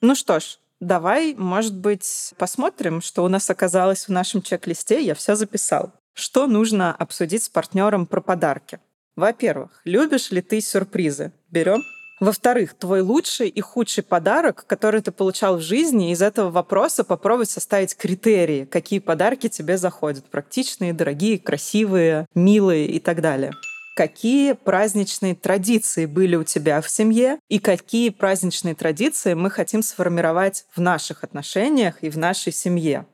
Ну 0.00 0.14
что 0.14 0.38
ж, 0.38 0.58
давай, 0.80 1.34
может 1.34 1.76
быть, 1.76 2.34
посмотрим, 2.38 3.02
что 3.02 3.24
у 3.24 3.28
нас 3.28 3.50
оказалось 3.50 4.06
в 4.06 4.10
нашем 4.10 4.42
чек-листе. 4.42 5.04
Я 5.04 5.14
все 5.14 5.34
записал. 5.34 5.92
Что 6.14 6.46
нужно 6.46 6.94
обсудить 6.94 7.42
с 7.42 7.48
партнером 7.48 8.06
про 8.06 8.20
подарки? 8.20 8.78
Во-первых, 9.16 9.80
любишь 9.84 10.30
ли 10.30 10.42
ты 10.42 10.60
сюрпризы? 10.60 11.32
Берем. 11.50 11.82
Во-вторых, 12.20 12.74
твой 12.74 13.00
лучший 13.00 13.48
и 13.48 13.60
худший 13.60 14.04
подарок, 14.04 14.64
который 14.68 15.02
ты 15.02 15.10
получал 15.10 15.56
в 15.56 15.60
жизни, 15.60 16.12
из 16.12 16.22
этого 16.22 16.50
вопроса 16.50 17.02
попробуй 17.02 17.46
составить 17.46 17.96
критерии, 17.96 18.64
какие 18.64 19.00
подарки 19.00 19.48
тебе 19.48 19.76
заходят. 19.76 20.24
Практичные, 20.26 20.92
дорогие, 20.92 21.40
красивые, 21.40 22.26
милые 22.34 22.86
и 22.86 23.00
так 23.00 23.20
далее. 23.20 23.52
Какие 23.96 24.52
праздничные 24.52 25.34
традиции 25.34 26.06
были 26.06 26.36
у 26.36 26.44
тебя 26.44 26.80
в 26.80 26.88
семье 26.88 27.38
и 27.48 27.58
какие 27.58 28.10
праздничные 28.10 28.74
традиции 28.74 29.34
мы 29.34 29.50
хотим 29.50 29.82
сформировать 29.82 30.66
в 30.74 30.80
наших 30.80 31.24
отношениях 31.24 32.02
и 32.02 32.10
в 32.10 32.18
нашей 32.18 32.52
семье. 32.52 33.06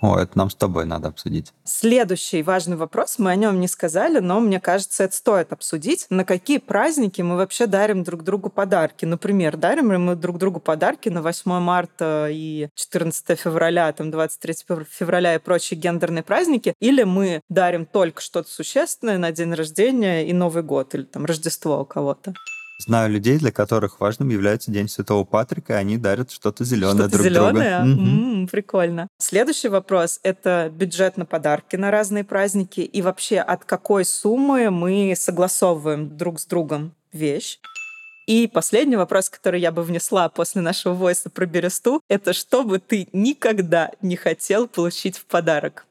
О, 0.00 0.18
это 0.18 0.38
нам 0.38 0.48
с 0.48 0.54
тобой 0.54 0.86
надо 0.86 1.08
обсудить. 1.08 1.52
Следующий 1.64 2.42
важный 2.42 2.76
вопрос, 2.76 3.18
мы 3.18 3.30
о 3.30 3.36
нем 3.36 3.60
не 3.60 3.68
сказали, 3.68 4.18
но 4.18 4.40
мне 4.40 4.58
кажется, 4.58 5.04
это 5.04 5.14
стоит 5.14 5.52
обсудить. 5.52 6.06
На 6.08 6.24
какие 6.24 6.58
праздники 6.58 7.20
мы 7.20 7.36
вообще 7.36 7.66
дарим 7.66 8.02
друг 8.02 8.24
другу 8.24 8.48
подарки? 8.48 9.04
Например, 9.04 9.56
дарим 9.56 9.92
ли 9.92 9.98
мы 9.98 10.16
друг 10.16 10.38
другу 10.38 10.58
подарки 10.58 11.10
на 11.10 11.20
8 11.22 11.50
марта 11.60 12.28
и 12.30 12.68
14 12.74 13.38
февраля, 13.38 13.92
там 13.92 14.10
23 14.10 14.54
февраля 14.88 15.34
и 15.34 15.38
прочие 15.38 15.78
гендерные 15.78 16.22
праздники? 16.22 16.74
Или 16.80 17.02
мы 17.02 17.42
дарим 17.50 17.84
только 17.84 18.22
что-то 18.22 18.50
существенное 18.50 19.18
на 19.18 19.32
день 19.32 19.52
рождения 19.52 20.26
и 20.26 20.32
Новый 20.32 20.62
год, 20.62 20.94
или 20.94 21.02
там 21.02 21.26
Рождество 21.26 21.80
у 21.80 21.84
кого-то? 21.84 22.32
Знаю 22.80 23.10
людей, 23.10 23.38
для 23.38 23.52
которых 23.52 24.00
важным 24.00 24.30
является 24.30 24.70
День 24.70 24.88
Святого 24.88 25.24
Патрика, 25.24 25.74
и 25.74 25.76
они 25.76 25.98
дарят 25.98 26.30
что-то 26.30 26.64
зеленое 26.64 27.08
что 27.08 27.10
друг 27.10 27.24
зеленое? 27.24 27.84
другу. 27.84 28.00
М-м, 28.00 28.48
прикольно. 28.48 29.08
Следующий 29.18 29.68
вопрос— 29.68 30.18
это 30.22 30.72
бюджет 30.74 31.18
на 31.18 31.26
подарки 31.26 31.76
на 31.76 31.90
разные 31.90 32.24
праздники 32.24 32.80
и 32.80 33.02
вообще 33.02 33.40
от 33.40 33.66
какой 33.66 34.06
суммы 34.06 34.70
мы 34.70 35.12
согласовываем 35.14 36.16
друг 36.16 36.40
с 36.40 36.46
другом 36.46 36.94
вещь. 37.12 37.58
И 38.26 38.46
последний 38.46 38.96
вопрос, 38.96 39.28
который 39.28 39.60
я 39.60 39.72
бы 39.72 39.82
внесла 39.82 40.28
после 40.30 40.62
нашего 40.62 40.94
войса 40.94 41.28
про 41.28 41.44
бересту, 41.46 42.00
это 42.08 42.32
что 42.32 42.62
бы 42.62 42.78
ты 42.78 43.08
никогда 43.12 43.90
не 44.00 44.16
хотел 44.16 44.68
получить 44.68 45.18
в 45.18 45.26
подарок? 45.26 45.84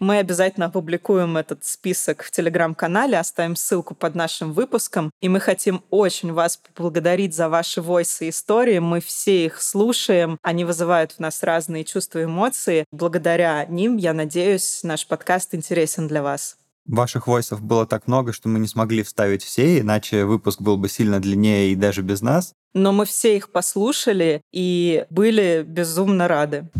Мы 0.00 0.16
обязательно 0.16 0.66
опубликуем 0.66 1.36
этот 1.36 1.62
список 1.66 2.22
в 2.22 2.30
телеграм-канале, 2.30 3.18
оставим 3.18 3.54
ссылку 3.54 3.94
под 3.94 4.14
нашим 4.14 4.54
выпуском. 4.54 5.10
И 5.20 5.28
мы 5.28 5.40
хотим 5.40 5.82
очень 5.90 6.32
вас 6.32 6.56
поблагодарить 6.56 7.34
за 7.34 7.50
ваши 7.50 7.82
войсы 7.82 8.26
и 8.26 8.30
истории. 8.30 8.78
Мы 8.78 9.00
все 9.00 9.44
их 9.44 9.60
слушаем. 9.60 10.38
Они 10.40 10.64
вызывают 10.64 11.12
в 11.12 11.18
нас 11.18 11.42
разные 11.42 11.84
чувства 11.84 12.20
и 12.20 12.24
эмоции. 12.24 12.86
Благодаря 12.90 13.66
ним, 13.66 13.98
я 13.98 14.14
надеюсь, 14.14 14.80
наш 14.84 15.06
подкаст 15.06 15.54
интересен 15.54 16.08
для 16.08 16.22
вас. 16.22 16.56
Ваших 16.86 17.26
войсов 17.26 17.60
было 17.60 17.86
так 17.86 18.06
много, 18.06 18.32
что 18.32 18.48
мы 18.48 18.58
не 18.58 18.66
смогли 18.66 19.02
вставить 19.02 19.44
все, 19.44 19.80
иначе 19.80 20.24
выпуск 20.24 20.62
был 20.62 20.78
бы 20.78 20.88
сильно 20.88 21.20
длиннее 21.20 21.72
и 21.72 21.76
даже 21.76 22.00
без 22.00 22.22
нас. 22.22 22.54
Но 22.72 22.92
мы 22.92 23.04
все 23.04 23.36
их 23.36 23.50
послушали 23.50 24.40
и 24.50 25.04
были 25.10 25.62
безумно 25.62 26.26
рады. 26.26 26.70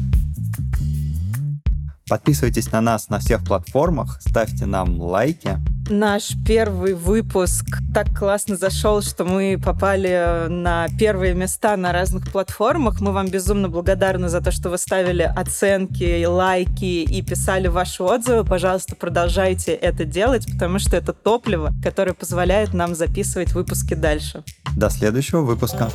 Подписывайтесь 2.10 2.72
на 2.72 2.80
нас 2.80 3.08
на 3.08 3.20
всех 3.20 3.44
платформах, 3.44 4.20
ставьте 4.20 4.66
нам 4.66 5.00
лайки. 5.00 5.58
Наш 5.88 6.32
первый 6.44 6.94
выпуск 6.94 7.64
так 7.94 8.12
классно 8.18 8.56
зашел, 8.56 9.00
что 9.00 9.24
мы 9.24 9.56
попали 9.64 10.48
на 10.48 10.88
первые 10.98 11.34
места 11.34 11.76
на 11.76 11.92
разных 11.92 12.28
платформах. 12.32 13.00
Мы 13.00 13.12
вам 13.12 13.28
безумно 13.28 13.68
благодарны 13.68 14.28
за 14.28 14.40
то, 14.40 14.50
что 14.50 14.70
вы 14.70 14.78
ставили 14.78 15.22
оценки, 15.22 16.24
лайки 16.24 17.04
и 17.04 17.22
писали 17.22 17.68
ваши 17.68 18.02
отзывы. 18.02 18.44
Пожалуйста, 18.44 18.96
продолжайте 18.96 19.72
это 19.72 20.04
делать, 20.04 20.50
потому 20.52 20.80
что 20.80 20.96
это 20.96 21.12
топливо, 21.12 21.72
которое 21.80 22.14
позволяет 22.14 22.74
нам 22.74 22.96
записывать 22.96 23.52
выпуски 23.52 23.94
дальше. 23.94 24.42
До 24.76 24.90
следующего 24.90 25.42
выпуска. 25.42 25.88